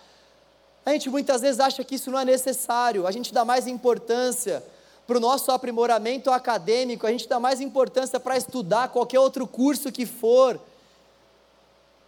A 0.84 0.90
gente 0.90 1.08
muitas 1.08 1.40
vezes 1.40 1.58
acha 1.58 1.82
que 1.82 1.94
isso 1.94 2.10
não 2.10 2.18
é 2.18 2.26
necessário, 2.26 3.06
a 3.06 3.10
gente 3.10 3.32
dá 3.32 3.42
mais 3.42 3.66
importância 3.66 4.62
para 5.06 5.16
o 5.16 5.20
nosso 5.20 5.50
aprimoramento 5.50 6.30
acadêmico, 6.30 7.06
a 7.06 7.10
gente 7.10 7.26
dá 7.26 7.40
mais 7.40 7.58
importância 7.58 8.20
para 8.20 8.36
estudar 8.36 8.90
qualquer 8.90 9.18
outro 9.18 9.46
curso 9.46 9.90
que 9.90 10.04
for, 10.04 10.60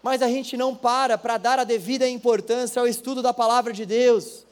mas 0.03 0.21
a 0.21 0.29
gente 0.29 0.55
não 0.55 0.75
para 0.75 1.17
para 1.17 1.39
dar 1.39 1.59
a 1.59 1.65
devida 1.65 2.07
importância 2.07 2.81
ao 2.81 2.87
estudo 2.87 3.23
da 3.23 3.33
palavra 3.33 3.73
de 3.73 3.87
Deus. 3.87 4.45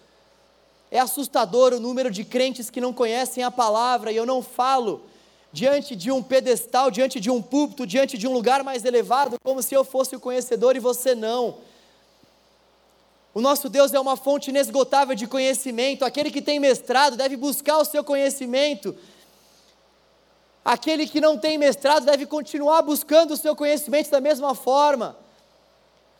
É 0.90 0.98
assustador 0.98 1.74
o 1.74 1.80
número 1.80 2.10
de 2.10 2.24
crentes 2.24 2.70
que 2.70 2.80
não 2.80 2.94
conhecem 2.94 3.44
a 3.44 3.50
palavra, 3.50 4.10
e 4.10 4.16
eu 4.16 4.24
não 4.24 4.42
falo 4.42 5.02
diante 5.52 5.96
de 5.96 6.10
um 6.10 6.22
pedestal, 6.22 6.90
diante 6.90 7.18
de 7.18 7.30
um 7.30 7.42
púlpito, 7.42 7.86
diante 7.86 8.16
de 8.16 8.26
um 8.28 8.32
lugar 8.32 8.62
mais 8.62 8.84
elevado, 8.84 9.36
como 9.42 9.62
se 9.62 9.74
eu 9.74 9.84
fosse 9.84 10.14
o 10.14 10.20
conhecedor 10.20 10.76
e 10.76 10.80
você 10.80 11.14
não. 11.14 11.58
O 13.32 13.40
nosso 13.40 13.68
Deus 13.68 13.92
é 13.92 14.00
uma 14.00 14.16
fonte 14.16 14.50
inesgotável 14.50 15.14
de 15.14 15.26
conhecimento. 15.26 16.04
Aquele 16.04 16.30
que 16.30 16.42
tem 16.42 16.58
mestrado 16.58 17.16
deve 17.16 17.36
buscar 17.36 17.78
o 17.78 17.84
seu 17.84 18.02
conhecimento. 18.02 18.94
Aquele 20.64 21.06
que 21.06 21.20
não 21.20 21.38
tem 21.38 21.56
mestrado 21.56 22.04
deve 22.04 22.26
continuar 22.26 22.82
buscando 22.82 23.32
o 23.32 23.36
seu 23.36 23.54
conhecimento 23.54 24.10
da 24.10 24.20
mesma 24.20 24.54
forma. 24.54 25.16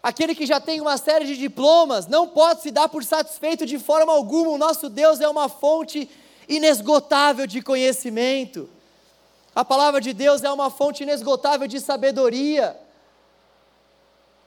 Aquele 0.03 0.35
que 0.35 0.47
já 0.47 0.61
tem 0.61 0.81
uma 0.81 0.97
série 0.97 1.27
de 1.27 1.37
diplomas 1.37 2.07
não 2.07 2.29
pode 2.29 2.63
se 2.63 2.71
dar 2.71 2.89
por 2.89 3.05
satisfeito 3.05 3.67
de 3.67 3.79
forma 3.79 4.13
alguma. 4.13 4.51
O 4.51 4.59
nosso 4.59 4.89
Deus 4.89 5.21
é 5.21 5.29
uma 5.29 5.49
fonte 5.49 6.09
inesgotável 6.49 7.47
de 7.47 7.61
conhecimento. 7.61 8.69
A 9.55 9.65
palavra 9.65 10.01
de 10.01 10.13
Deus 10.13 10.45
é 10.45 10.51
uma 10.51 10.71
fonte 10.71 11.03
inesgotável 11.03 11.67
de 11.67 11.81
sabedoria. 11.81 12.77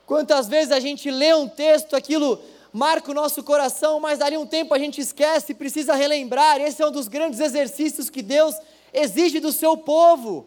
Quantas 0.06 0.47
vezes 0.47 0.72
a 0.72 0.80
gente 0.80 1.12
lê 1.12 1.34
um 1.34 1.47
texto, 1.47 1.95
aquilo 1.95 2.39
marca 2.72 3.12
o 3.12 3.14
nosso 3.14 3.43
coração, 3.43 3.99
mas 3.99 4.20
dali 4.20 4.38
um 4.38 4.47
tempo 4.47 4.74
a 4.74 4.80
gente 4.80 5.01
esquece 5.01 5.51
e 5.51 5.56
precisa 5.56 5.93
relembrar. 5.93 6.60
Esse 6.60 6.82
é 6.82 6.88
um 6.88 6.91
dos 6.91 7.08
grandes 7.08 7.39
exercícios 7.39 8.10
que 8.10 8.22
Deus 8.22 8.56
exige 8.93 9.39
do 9.39 9.51
seu 9.51 9.76
povo. 9.76 10.45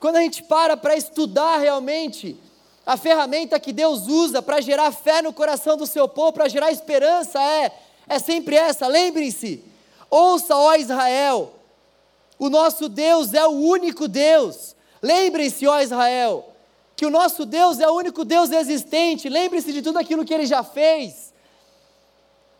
Quando 0.00 0.16
a 0.16 0.20
gente 0.20 0.42
para 0.42 0.76
para 0.76 0.96
estudar 0.96 1.58
realmente 1.58 2.36
a 2.84 2.96
ferramenta 2.96 3.60
que 3.60 3.72
Deus 3.72 4.08
usa 4.08 4.42
para 4.42 4.60
gerar 4.60 4.90
fé 4.90 5.22
no 5.22 5.32
coração 5.32 5.76
do 5.76 5.86
seu 5.86 6.08
povo, 6.08 6.32
para 6.32 6.48
gerar 6.48 6.72
esperança, 6.72 7.40
é, 7.40 7.72
é 8.08 8.18
sempre 8.18 8.56
essa. 8.56 8.88
Lembrem-se, 8.88 9.62
ouça, 10.10 10.56
ó 10.56 10.74
Israel, 10.74 11.52
o 12.42 12.50
nosso 12.50 12.88
Deus 12.88 13.32
é 13.34 13.46
o 13.46 13.52
único 13.52 14.08
Deus. 14.08 14.74
Lembrem-se, 15.00 15.64
ó 15.64 15.80
Israel, 15.80 16.52
que 16.96 17.06
o 17.06 17.10
nosso 17.10 17.46
Deus 17.46 17.78
é 17.78 17.88
o 17.88 17.94
único 17.94 18.24
Deus 18.24 18.50
existente. 18.50 19.28
Lembre-se 19.28 19.72
de 19.72 19.80
tudo 19.80 20.00
aquilo 20.00 20.24
que 20.24 20.34
ele 20.34 20.44
já 20.44 20.64
fez. 20.64 21.32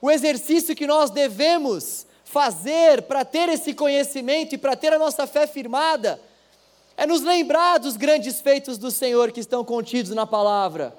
O 0.01 0.09
exercício 0.09 0.77
que 0.77 0.87
nós 0.87 1.11
devemos 1.11 2.07
fazer 2.25 3.03
para 3.03 3.25
ter 3.25 3.49
esse 3.49 3.75
conhecimento 3.75 4.55
e 4.55 4.59
para 4.59 4.77
ter 4.77 4.93
a 4.93 5.01
nossa 5.01 5.27
fé 5.27 5.49
firmada 5.49 6.21
é 6.97 7.05
nos 7.05 7.23
lembrar 7.23 7.79
dos 7.79 7.97
grandes 7.97 8.41
feitos 8.41 8.79
do 8.79 8.89
Senhor 8.89 9.33
que 9.33 9.41
estão 9.41 9.65
contidos 9.65 10.13
na 10.13 10.25
palavra. 10.25 10.97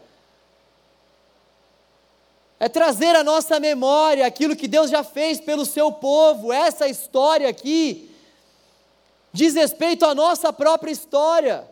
É 2.60 2.68
trazer 2.68 3.16
à 3.16 3.24
nossa 3.24 3.62
memória 3.62 4.26
aquilo 4.26 4.58
que 4.58 4.68
Deus 4.68 4.90
já 4.90 5.06
fez 5.06 5.40
pelo 5.40 5.66
seu 5.66 5.90
povo, 5.90 6.52
essa 6.52 6.86
história 6.86 7.48
aqui 7.48 8.10
diz 9.34 9.56
respeito 9.56 10.06
à 10.06 10.14
nossa 10.14 10.54
própria 10.54 10.92
história. 10.92 11.68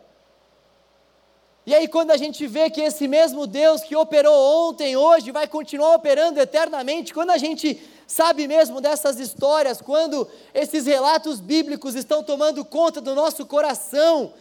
E 1.63 1.75
aí, 1.75 1.87
quando 1.87 2.09
a 2.09 2.17
gente 2.17 2.47
vê 2.47 2.71
que 2.71 2.81
esse 2.81 3.07
mesmo 3.07 3.45
Deus 3.45 3.81
que 3.83 3.95
operou 3.95 4.67
ontem, 4.67 4.97
hoje, 4.97 5.31
vai 5.31 5.47
continuar 5.47 5.93
operando 5.95 6.39
eternamente, 6.39 7.13
quando 7.13 7.29
a 7.29 7.37
gente 7.37 7.79
sabe 8.07 8.47
mesmo 8.47 8.81
dessas 8.81 9.19
histórias, 9.19 9.79
quando 9.79 10.27
esses 10.55 10.87
relatos 10.87 11.39
bíblicos 11.39 11.93
estão 11.93 12.23
tomando 12.23 12.65
conta 12.65 12.99
do 12.99 13.13
nosso 13.13 13.45
coração, 13.45 14.33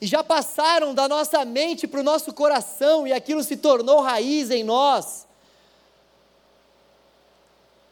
e 0.00 0.06
já 0.06 0.24
passaram 0.24 0.94
da 0.94 1.06
nossa 1.06 1.44
mente 1.44 1.86
para 1.86 2.00
o 2.00 2.02
nosso 2.02 2.32
coração, 2.32 3.06
e 3.06 3.12
aquilo 3.12 3.42
se 3.42 3.58
tornou 3.58 4.00
raiz 4.00 4.50
em 4.50 4.64
nós, 4.64 5.26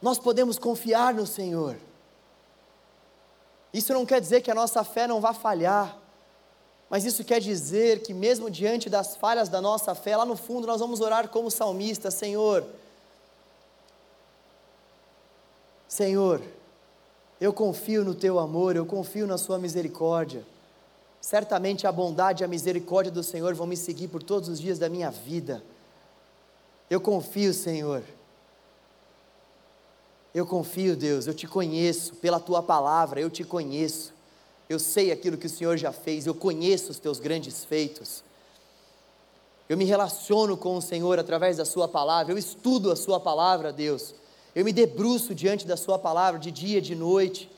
nós 0.01 0.17
podemos 0.17 0.57
confiar 0.57 1.13
no 1.13 1.27
Senhor. 1.27 1.77
Isso 3.75 3.93
não 3.93 4.05
quer 4.05 4.21
dizer 4.21 4.39
que 4.39 4.49
a 4.49 4.55
nossa 4.55 4.85
fé 4.85 5.05
não 5.05 5.19
vá 5.19 5.33
falhar, 5.33 5.97
mas 6.89 7.03
isso 7.03 7.25
quer 7.25 7.41
dizer 7.41 8.03
que, 8.03 8.13
mesmo 8.13 8.49
diante 8.49 8.89
das 8.89 9.17
falhas 9.17 9.49
da 9.49 9.59
nossa 9.59 9.93
fé, 9.93 10.15
lá 10.15 10.25
no 10.25 10.37
fundo 10.37 10.65
nós 10.65 10.79
vamos 10.79 11.01
orar 11.01 11.27
como 11.27 11.51
salmista: 11.51 12.09
Senhor, 12.09 12.65
Senhor, 15.89 16.41
eu 17.41 17.51
confio 17.51 18.05
no 18.05 18.15
teu 18.15 18.39
amor, 18.39 18.77
eu 18.77 18.85
confio 18.85 19.27
na 19.27 19.37
sua 19.37 19.59
misericórdia. 19.59 20.45
Certamente 21.19 21.85
a 21.85 21.91
bondade 21.91 22.43
e 22.43 22.45
a 22.45 22.47
misericórdia 22.47 23.11
do 23.11 23.23
Senhor 23.23 23.53
vão 23.55 23.67
me 23.67 23.75
seguir 23.75 24.07
por 24.07 24.23
todos 24.23 24.47
os 24.47 24.57
dias 24.57 24.79
da 24.79 24.87
minha 24.87 25.11
vida. 25.11 25.61
Eu 26.89 27.01
confio, 27.01 27.53
Senhor. 27.53 28.03
Eu 30.35 30.45
confio, 30.45 30.97
Deus, 30.97 31.27
eu 31.27 31.33
te 31.33 31.47
conheço, 31.47 32.13
pela 32.15 32.41
tua 32.41 32.61
palavra, 32.61 33.21
eu 33.21 33.29
te 33.29 33.45
conheço. 33.45 34.13
Eu 34.67 34.77
sei 34.77 35.09
aquilo 35.09 35.37
que 35.37 35.45
o 35.45 35.49
Senhor 35.49 35.77
já 35.77 35.93
fez, 35.93 36.27
eu 36.27 36.35
conheço 36.35 36.91
os 36.91 36.99
teus 36.99 37.21
grandes 37.21 37.63
feitos. 37.63 38.21
Eu 39.69 39.77
me 39.77 39.85
relaciono 39.85 40.57
com 40.57 40.75
o 40.75 40.81
Senhor 40.81 41.17
através 41.19 41.55
da 41.55 41.63
Sua 41.63 41.87
palavra, 41.87 42.33
eu 42.33 42.37
estudo 42.37 42.91
a 42.91 42.97
Sua 42.97 43.17
palavra, 43.17 43.71
Deus. 43.71 44.13
Eu 44.53 44.65
me 44.65 44.73
debruço 44.73 45.33
diante 45.33 45.65
da 45.65 45.77
Sua 45.77 45.97
palavra 45.97 46.37
de 46.37 46.51
dia 46.51 46.79
e 46.79 46.81
de 46.81 46.95
noite, 46.95 47.49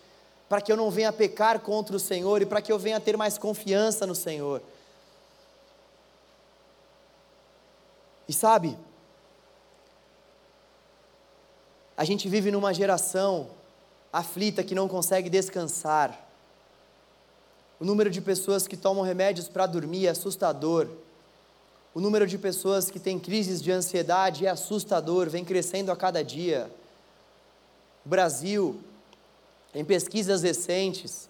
para 0.47 0.61
que 0.61 0.71
eu 0.71 0.77
não 0.77 0.91
venha 0.91 1.11
pecar 1.11 1.59
contra 1.61 1.95
o 1.95 1.99
Senhor 1.99 2.43
e 2.43 2.45
para 2.45 2.61
que 2.61 2.71
eu 2.71 2.77
venha 2.77 2.99
ter 2.99 3.17
mais 3.17 3.39
confiança 3.39 4.05
no 4.05 4.13
Senhor. 4.13 4.61
E 8.27 8.33
sabe, 8.33 8.77
A 11.97 12.05
gente 12.05 12.29
vive 12.29 12.51
numa 12.51 12.71
geração 12.71 13.47
aflita 14.13 14.63
que 14.63 14.75
não 14.75 14.87
consegue 14.87 15.31
descansar. 15.31 16.27
O 17.79 17.85
número 17.85 18.11
de 18.11 18.21
pessoas 18.21 18.67
que 18.67 18.77
tomam 18.77 19.03
remédios 19.03 19.49
para 19.49 19.65
dormir 19.65 20.05
é 20.05 20.09
assustador. 20.09 20.87
O 21.95 21.99
número 21.99 22.27
de 22.27 22.37
pessoas 22.37 22.91
que 22.91 22.99
têm 22.99 23.19
crises 23.19 23.59
de 23.59 23.71
ansiedade 23.71 24.45
é 24.45 24.49
assustador, 24.49 25.27
vem 25.27 25.43
crescendo 25.43 25.91
a 25.91 25.95
cada 25.95 26.23
dia. 26.23 26.71
O 28.05 28.09
Brasil, 28.09 28.79
em 29.73 29.83
pesquisas 29.83 30.43
recentes, 30.43 31.27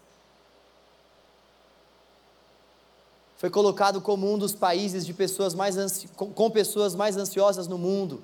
foi 3.37 3.49
colocado 3.49 4.01
como 4.01 4.31
um 4.31 4.37
dos 4.37 4.53
países 4.53 5.05
de 5.05 5.13
pessoas 5.13 5.53
mais 5.53 6.05
com 6.15 6.51
pessoas 6.51 6.93
mais 6.93 7.15
ansiosas 7.15 7.67
no 7.67 7.77
mundo. 7.77 8.21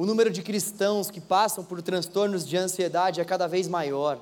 O 0.00 0.06
número 0.06 0.30
de 0.30 0.42
cristãos 0.42 1.10
que 1.10 1.20
passam 1.20 1.62
por 1.62 1.82
transtornos 1.82 2.48
de 2.48 2.56
ansiedade 2.56 3.20
é 3.20 3.24
cada 3.24 3.46
vez 3.46 3.68
maior. 3.68 4.18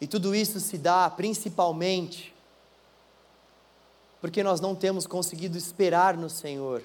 E 0.00 0.06
tudo 0.06 0.34
isso 0.34 0.58
se 0.58 0.78
dá 0.78 1.10
principalmente 1.10 2.34
porque 4.22 4.42
nós 4.42 4.58
não 4.58 4.74
temos 4.74 5.06
conseguido 5.06 5.58
esperar 5.58 6.16
no 6.16 6.30
Senhor. 6.30 6.82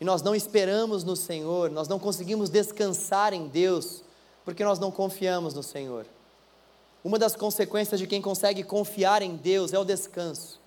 E 0.00 0.04
nós 0.04 0.22
não 0.22 0.34
esperamos 0.34 1.04
no 1.04 1.14
Senhor, 1.14 1.70
nós 1.70 1.86
não 1.86 2.00
conseguimos 2.00 2.50
descansar 2.50 3.32
em 3.32 3.46
Deus, 3.46 4.02
porque 4.44 4.64
nós 4.64 4.80
não 4.80 4.90
confiamos 4.90 5.54
no 5.54 5.62
Senhor. 5.62 6.04
Uma 7.04 7.16
das 7.16 7.36
consequências 7.36 8.00
de 8.00 8.08
quem 8.08 8.20
consegue 8.20 8.64
confiar 8.64 9.22
em 9.22 9.36
Deus 9.36 9.72
é 9.72 9.78
o 9.78 9.84
descanso. 9.84 10.61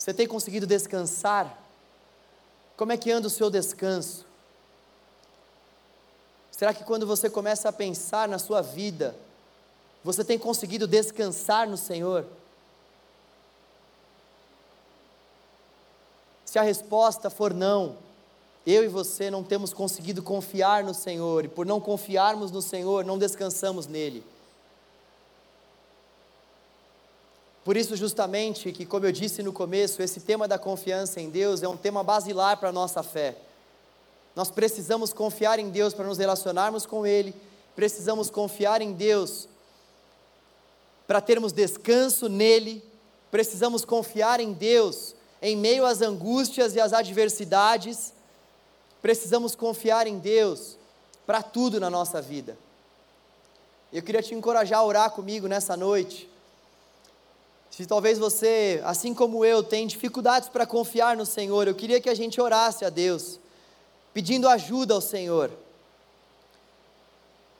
Você 0.00 0.14
tem 0.14 0.26
conseguido 0.26 0.66
descansar? 0.66 1.62
Como 2.74 2.90
é 2.90 2.96
que 2.96 3.12
anda 3.12 3.26
o 3.26 3.30
seu 3.30 3.50
descanso? 3.50 4.24
Será 6.50 6.72
que 6.72 6.84
quando 6.84 7.06
você 7.06 7.28
começa 7.28 7.68
a 7.68 7.72
pensar 7.72 8.26
na 8.26 8.38
sua 8.38 8.62
vida, 8.62 9.14
você 10.02 10.24
tem 10.24 10.38
conseguido 10.38 10.86
descansar 10.86 11.68
no 11.68 11.76
Senhor? 11.76 12.24
Se 16.46 16.58
a 16.58 16.62
resposta 16.62 17.28
for 17.28 17.52
não, 17.52 17.98
eu 18.66 18.82
e 18.82 18.88
você 18.88 19.30
não 19.30 19.44
temos 19.44 19.74
conseguido 19.74 20.22
confiar 20.22 20.82
no 20.82 20.94
Senhor, 20.94 21.44
e 21.44 21.48
por 21.48 21.66
não 21.66 21.78
confiarmos 21.78 22.50
no 22.50 22.62
Senhor, 22.62 23.04
não 23.04 23.18
descansamos 23.18 23.86
nele. 23.86 24.24
Por 27.64 27.76
isso, 27.76 27.94
justamente, 27.94 28.72
que, 28.72 28.86
como 28.86 29.06
eu 29.06 29.12
disse 29.12 29.42
no 29.42 29.52
começo, 29.52 30.02
esse 30.02 30.20
tema 30.20 30.48
da 30.48 30.58
confiança 30.58 31.20
em 31.20 31.28
Deus 31.28 31.62
é 31.62 31.68
um 31.68 31.76
tema 31.76 32.02
basilar 32.02 32.56
para 32.56 32.70
a 32.70 32.72
nossa 32.72 33.02
fé. 33.02 33.36
Nós 34.34 34.50
precisamos 34.50 35.12
confiar 35.12 35.58
em 35.58 35.68
Deus 35.68 35.92
para 35.92 36.06
nos 36.06 36.18
relacionarmos 36.18 36.86
com 36.86 37.06
Ele, 37.06 37.34
precisamos 37.76 38.30
confiar 38.30 38.80
em 38.80 38.92
Deus 38.92 39.46
para 41.06 41.20
termos 41.20 41.52
descanso 41.52 42.28
nele, 42.28 42.82
precisamos 43.30 43.84
confiar 43.84 44.38
em 44.38 44.52
Deus 44.52 45.14
em 45.42 45.56
meio 45.56 45.84
às 45.84 46.00
angústias 46.02 46.76
e 46.76 46.80
às 46.80 46.92
adversidades, 46.92 48.12
precisamos 49.02 49.56
confiar 49.56 50.06
em 50.06 50.18
Deus 50.18 50.76
para 51.26 51.42
tudo 51.42 51.80
na 51.80 51.90
nossa 51.90 52.22
vida. 52.22 52.56
Eu 53.92 54.02
queria 54.02 54.22
te 54.22 54.34
encorajar 54.34 54.78
a 54.78 54.84
orar 54.84 55.10
comigo 55.10 55.48
nessa 55.48 55.76
noite 55.76 56.29
se 57.70 57.86
talvez 57.86 58.18
você, 58.18 58.80
assim 58.84 59.14
como 59.14 59.44
eu, 59.44 59.62
tem 59.62 59.86
dificuldades 59.86 60.48
para 60.48 60.66
confiar 60.66 61.16
no 61.16 61.24
Senhor, 61.24 61.68
eu 61.68 61.74
queria 61.74 62.00
que 62.00 62.10
a 62.10 62.14
gente 62.14 62.40
orasse 62.40 62.84
a 62.84 62.90
Deus, 62.90 63.38
pedindo 64.12 64.48
ajuda 64.48 64.94
ao 64.94 65.00
Senhor. 65.00 65.50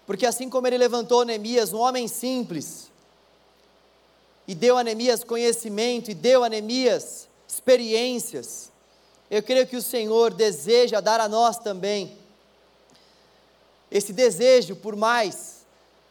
Porque 0.06 0.26
assim 0.26 0.50
como 0.50 0.66
ele 0.66 0.76
levantou 0.76 1.24
Neemias, 1.24 1.72
um 1.72 1.78
homem 1.78 2.08
simples, 2.08 2.90
e 4.48 4.54
deu 4.54 4.76
a 4.76 4.82
Neemias 4.82 5.22
conhecimento, 5.22 6.10
e 6.10 6.14
deu 6.14 6.42
a 6.42 6.48
Neemias 6.48 7.28
experiências, 7.46 8.70
eu 9.30 9.42
creio 9.42 9.66
que 9.66 9.76
o 9.76 9.82
Senhor 9.82 10.34
deseja 10.34 11.00
dar 11.00 11.20
a 11.20 11.28
nós 11.28 11.56
também 11.58 12.18
esse 13.90 14.12
desejo 14.12 14.76
por 14.76 14.94
mais 14.96 15.64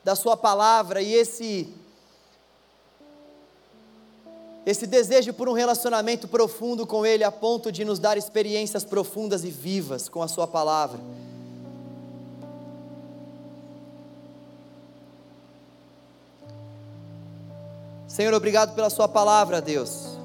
da 0.03 0.15
Sua 0.15 0.35
palavra 0.35 1.01
e 1.01 1.13
esse 1.13 1.73
esse 4.65 4.85
desejo 4.85 5.33
por 5.33 5.47
um 5.47 5.53
relacionamento 5.53 6.27
profundo 6.27 6.85
com 6.85 7.05
Ele, 7.05 7.23
a 7.23 7.31
ponto 7.31 7.71
de 7.71 7.85
nos 7.85 7.99
dar 7.99 8.17
experiências 8.17 8.83
profundas 8.83 9.43
e 9.43 9.49
vivas 9.49 10.09
com 10.09 10.21
a 10.21 10.27
Sua 10.27 10.47
palavra. 10.47 10.99
Senhor, 18.07 18.33
obrigado 18.33 18.75
pela 18.75 18.89
Sua 18.89 19.07
palavra, 19.07 19.61
Deus. 19.61 20.17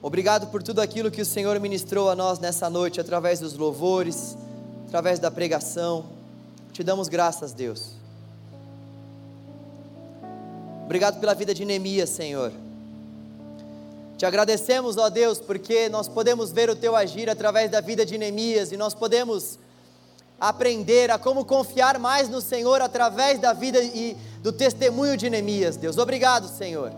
Obrigado 0.00 0.48
por 0.48 0.62
tudo 0.62 0.80
aquilo 0.80 1.10
que 1.10 1.22
o 1.22 1.26
Senhor 1.26 1.58
ministrou 1.58 2.10
a 2.10 2.14
nós 2.14 2.38
nessa 2.38 2.68
noite, 2.68 3.00
através 3.00 3.40
dos 3.40 3.54
louvores, 3.54 4.36
através 4.86 5.18
da 5.18 5.30
pregação. 5.30 6.04
Te 6.72 6.82
damos 6.82 7.08
graças, 7.08 7.52
Deus. 7.52 8.03
Obrigado 10.84 11.18
pela 11.18 11.34
vida 11.34 11.54
de 11.54 11.64
Neemias, 11.64 12.10
Senhor. 12.10 12.52
Te 14.18 14.26
agradecemos, 14.26 14.98
ó 14.98 15.08
Deus, 15.08 15.40
porque 15.40 15.88
nós 15.88 16.08
podemos 16.08 16.52
ver 16.52 16.68
o 16.68 16.76
Teu 16.76 16.94
agir 16.94 17.30
através 17.30 17.70
da 17.70 17.80
vida 17.80 18.04
de 18.04 18.18
Neemias 18.18 18.70
e 18.70 18.76
nós 18.76 18.92
podemos 18.92 19.58
aprender 20.38 21.10
a 21.10 21.18
como 21.18 21.42
confiar 21.42 21.98
mais 21.98 22.28
no 22.28 22.40
Senhor 22.40 22.82
através 22.82 23.40
da 23.40 23.54
vida 23.54 23.82
e 23.82 24.14
do 24.42 24.52
testemunho 24.52 25.16
de 25.16 25.30
Neemias, 25.30 25.76
Deus. 25.76 25.96
Obrigado, 25.96 26.48
Senhor. 26.48 26.92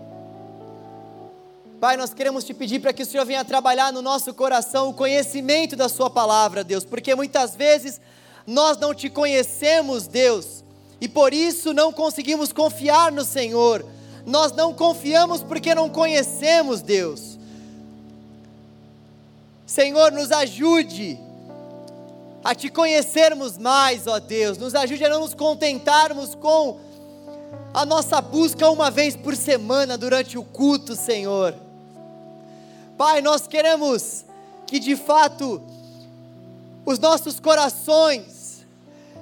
Pai, 1.80 1.96
nós 1.96 2.12
queremos 2.12 2.42
te 2.42 2.52
pedir 2.52 2.80
para 2.80 2.92
que 2.92 3.04
o 3.04 3.06
Senhor 3.06 3.24
venha 3.24 3.44
trabalhar 3.44 3.92
no 3.92 4.02
nosso 4.02 4.34
coração 4.34 4.88
o 4.88 4.94
conhecimento 4.94 5.76
da 5.76 5.88
Sua 5.88 6.10
palavra, 6.10 6.64
Deus, 6.64 6.84
porque 6.84 7.14
muitas 7.14 7.54
vezes 7.54 8.00
nós 8.46 8.78
não 8.78 8.92
te 8.92 9.08
conhecemos, 9.08 10.08
Deus, 10.08 10.55
e 11.00 11.08
por 11.08 11.34
isso 11.34 11.72
não 11.74 11.92
conseguimos 11.92 12.52
confiar 12.52 13.12
no 13.12 13.24
Senhor. 13.24 13.84
Nós 14.24 14.52
não 14.52 14.72
confiamos 14.72 15.42
porque 15.42 15.74
não 15.74 15.88
conhecemos 15.88 16.82
Deus. 16.82 17.38
Senhor, 19.66 20.12
nos 20.12 20.32
ajude 20.32 21.18
a 22.42 22.54
te 22.54 22.68
conhecermos 22.68 23.58
mais, 23.58 24.06
ó 24.06 24.18
Deus. 24.18 24.56
Nos 24.56 24.74
ajude 24.74 25.04
a 25.04 25.08
não 25.08 25.20
nos 25.20 25.34
contentarmos 25.34 26.34
com 26.34 26.78
a 27.74 27.84
nossa 27.84 28.20
busca 28.20 28.70
uma 28.70 28.90
vez 28.90 29.14
por 29.14 29.36
semana 29.36 29.98
durante 29.98 30.38
o 30.38 30.42
culto, 30.42 30.96
Senhor. 30.96 31.54
Pai, 32.96 33.20
nós 33.20 33.46
queremos 33.46 34.24
que 34.66 34.78
de 34.78 34.96
fato 34.96 35.60
os 36.86 36.98
nossos 36.98 37.38
corações 37.38 38.35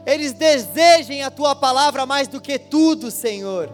eles 0.07 0.33
desejem 0.33 1.23
a 1.23 1.31
tua 1.31 1.55
palavra 1.55 2.05
mais 2.05 2.29
do 2.29 2.41
que 2.41 2.59
tudo, 2.59 3.11
Senhor. 3.11 3.71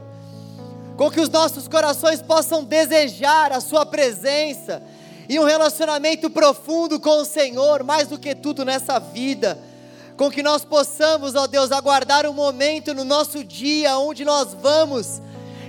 Com 0.97 1.11
que 1.11 1.21
os 1.21 1.29
nossos 1.29 1.67
corações 1.67 2.23
possam 2.23 2.63
desejar 2.63 3.53
a 3.53 3.61
Sua 3.61 3.85
presença 3.85 4.83
e 5.29 5.39
um 5.39 5.45
relacionamento 5.45 6.29
profundo 6.29 7.01
com 7.01 7.21
o 7.21 7.25
Senhor, 7.25 7.83
mais 7.83 8.09
do 8.09 8.19
que 8.19 8.35
tudo 8.35 8.65
nessa 8.65 8.99
vida. 8.99 9.59
Com 10.17 10.31
que 10.31 10.43
nós 10.43 10.65
possamos, 10.65 11.35
ó 11.35 11.47
Deus, 11.47 11.73
aguardar 11.73 12.27
um 12.27 12.35
momento 12.35 12.93
no 12.93 13.05
nosso 13.05 13.43
dia 13.43 13.97
onde 13.99 14.25
nós 14.25 14.55
vamos 14.55 15.21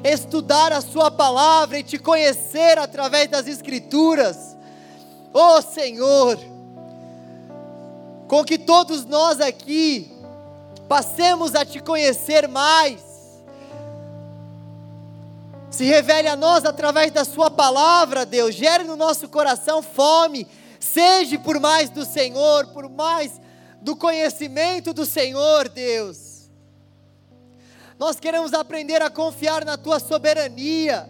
estudar 0.03 0.73
a 0.73 0.81
Sua 0.81 1.09
palavra 1.09 1.79
e 1.79 1.83
te 1.83 1.97
conhecer 1.97 2.77
através 2.77 3.29
das 3.29 3.47
Escrituras. 3.47 4.57
Ó 5.33 5.57
oh, 5.57 5.61
Senhor, 5.61 6.37
com 8.27 8.43
que 8.43 8.57
todos 8.57 9.05
nós 9.05 9.39
aqui 9.39 10.10
passemos 10.91 11.55
a 11.55 11.63
te 11.63 11.79
conhecer 11.79 12.49
mais. 12.49 13.01
Se 15.69 15.85
revele 15.85 16.27
a 16.27 16.35
nós 16.35 16.65
através 16.65 17.11
da 17.11 17.23
Sua 17.23 17.49
palavra, 17.49 18.25
Deus. 18.25 18.53
Gere 18.53 18.83
no 18.83 18.97
nosso 18.97 19.29
coração 19.29 19.81
fome, 19.81 20.45
seja 20.81 21.39
por 21.39 21.61
mais 21.61 21.89
do 21.89 22.03
Senhor, 22.03 22.67
por 22.73 22.89
mais 22.89 23.39
do 23.81 23.95
conhecimento 23.95 24.93
do 24.93 25.05
Senhor, 25.05 25.69
Deus. 25.69 26.49
Nós 27.97 28.19
queremos 28.19 28.53
aprender 28.53 29.01
a 29.01 29.09
confiar 29.09 29.63
na 29.63 29.77
Tua 29.77 29.97
soberania, 29.97 31.09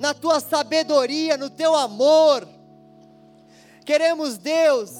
na 0.00 0.12
Tua 0.12 0.40
sabedoria, 0.40 1.36
no 1.36 1.48
Teu 1.48 1.76
amor. 1.76 2.48
Queremos, 3.84 4.36
Deus, 4.36 4.90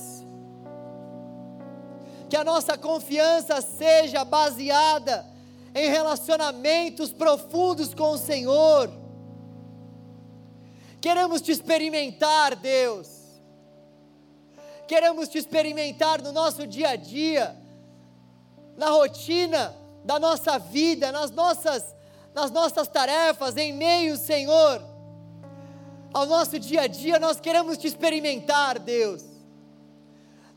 que 2.33 2.37
a 2.39 2.45
nossa 2.45 2.79
confiança 2.79 3.61
seja 3.61 4.25
baseada 4.25 5.27
em 5.75 5.91
relacionamentos 5.91 7.13
profundos 7.13 7.93
com 7.93 8.13
o 8.13 8.17
Senhor. 8.17 8.91
Queremos 10.99 11.43
te 11.43 11.53
experimentar, 11.53 12.57
Deus. 12.57 13.07
Queremos 14.89 15.29
te 15.29 15.37
experimentar 15.37 16.23
no 16.23 16.33
nosso 16.33 16.67
dia 16.67 16.89
a 16.89 16.97
dia, 16.97 17.55
na 18.79 18.89
rotina 18.89 19.77
da 20.03 20.19
nossa 20.19 20.59
vida, 20.59 21.13
nas 21.13 21.31
nossas, 21.31 21.95
nas 22.33 22.51
nossas 22.51 22.89
tarefas, 22.89 23.59
em 23.59 23.75
meio, 23.75 24.17
Senhor, 24.17 24.83
ao 26.15 26.25
nosso 26.25 26.59
dia 26.59 26.81
a 26.81 26.87
dia, 26.87 27.19
nós 27.19 27.39
queremos 27.39 27.77
te 27.77 27.87
experimentar, 27.87 28.79
Deus. 28.79 29.32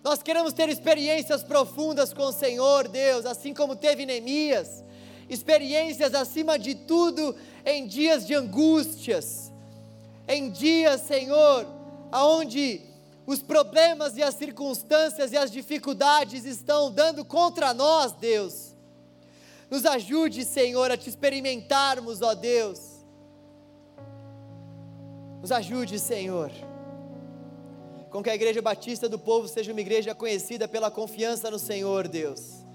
Nós 0.05 0.21
queremos 0.21 0.53
ter 0.53 0.69
experiências 0.69 1.43
profundas 1.43 2.13
com 2.13 2.25
o 2.25 2.31
Senhor, 2.31 2.87
Deus, 2.87 3.25
assim 3.25 3.55
como 3.55 3.75
teve 3.75 4.05
Neemias, 4.05 4.83
experiências 5.27 6.13
acima 6.13 6.59
de 6.59 6.75
tudo 6.75 7.35
em 7.65 7.87
dias 7.87 8.27
de 8.27 8.35
angústias, 8.35 9.51
em 10.27 10.51
dias, 10.51 11.01
Senhor, 11.01 11.65
aonde 12.11 12.81
os 13.25 13.41
problemas 13.41 14.15
e 14.15 14.21
as 14.21 14.35
circunstâncias 14.35 15.31
e 15.31 15.37
as 15.37 15.49
dificuldades 15.49 16.45
estão 16.45 16.91
dando 16.91 17.25
contra 17.25 17.73
nós, 17.73 18.11
Deus. 18.11 18.75
Nos 19.71 19.87
ajude, 19.87 20.45
Senhor, 20.45 20.91
a 20.91 20.97
te 20.97 21.09
experimentarmos, 21.09 22.21
ó 22.21 22.35
Deus. 22.35 22.79
Nos 25.41 25.51
ajude, 25.51 25.97
Senhor 25.97 26.51
com 28.15 28.23
que 28.23 28.29
a 28.29 28.35
Igreja 28.35 28.61
Batista 28.61 29.09
do 29.09 29.19
Povo 29.19 29.45
seja 29.45 29.73
uma 29.73 29.81
igreja 29.81 30.15
conhecida 30.15 30.69
pela 30.69 30.89
confiança 30.89 31.51
no 31.51 31.59
Senhor, 31.59 32.07
Deus. 32.07 32.65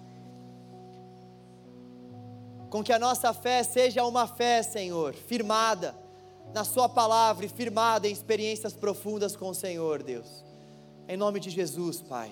Com 2.69 2.85
que 2.85 2.93
a 2.93 2.99
nossa 2.99 3.33
fé 3.33 3.63
seja 3.63 4.05
uma 4.05 4.27
fé, 4.27 4.63
Senhor, 4.63 5.15
firmada 5.15 5.97
na 6.53 6.63
Sua 6.63 6.91
palavra 6.91 7.47
e 7.47 7.49
firmada 7.49 8.07
em 8.07 8.13
experiências 8.13 8.75
profundas 8.75 9.35
com 9.35 9.49
o 9.49 9.55
Senhor, 9.55 10.03
Deus. 10.03 10.45
Em 11.09 11.17
nome 11.17 11.41
de 11.41 11.49
Jesus, 11.49 12.03
Pai. 12.03 12.31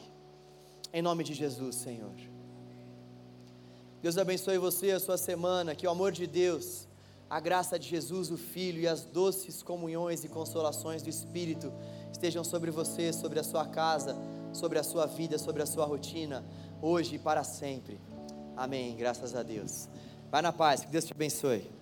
Em 0.92 1.00
nome 1.00 1.24
de 1.24 1.32
Jesus, 1.32 1.76
Senhor. 1.76 2.12
Deus 4.02 4.18
abençoe 4.18 4.58
você, 4.58 4.90
a 4.90 5.00
sua 5.00 5.16
semana, 5.16 5.74
que 5.74 5.86
o 5.86 5.90
amor 5.90 6.12
de 6.12 6.26
Deus, 6.26 6.86
a 7.30 7.40
graça 7.40 7.78
de 7.78 7.88
Jesus, 7.88 8.30
o 8.30 8.36
Filho 8.36 8.82
e 8.82 8.86
as 8.86 9.06
doces 9.06 9.62
comunhões 9.62 10.24
e 10.24 10.28
consolações 10.28 11.02
do 11.02 11.08
Espírito 11.08 11.72
estejam 12.12 12.44
sobre 12.44 12.70
você, 12.70 13.12
sobre 13.12 13.38
a 13.38 13.44
sua 13.44 13.66
casa, 13.66 14.16
sobre 14.52 14.78
a 14.78 14.82
sua 14.82 15.06
vida, 15.06 15.38
sobre 15.38 15.62
a 15.62 15.66
sua 15.66 15.84
rotina, 15.84 16.44
hoje 16.80 17.16
e 17.16 17.18
para 17.18 17.44
sempre. 17.44 18.00
Amém. 18.56 18.96
Graças 18.96 19.34
a 19.34 19.42
Deus. 19.42 19.88
Vai 20.30 20.42
na 20.42 20.52
paz, 20.52 20.80
que 20.80 20.90
Deus 20.90 21.04
te 21.04 21.12
abençoe. 21.12 21.77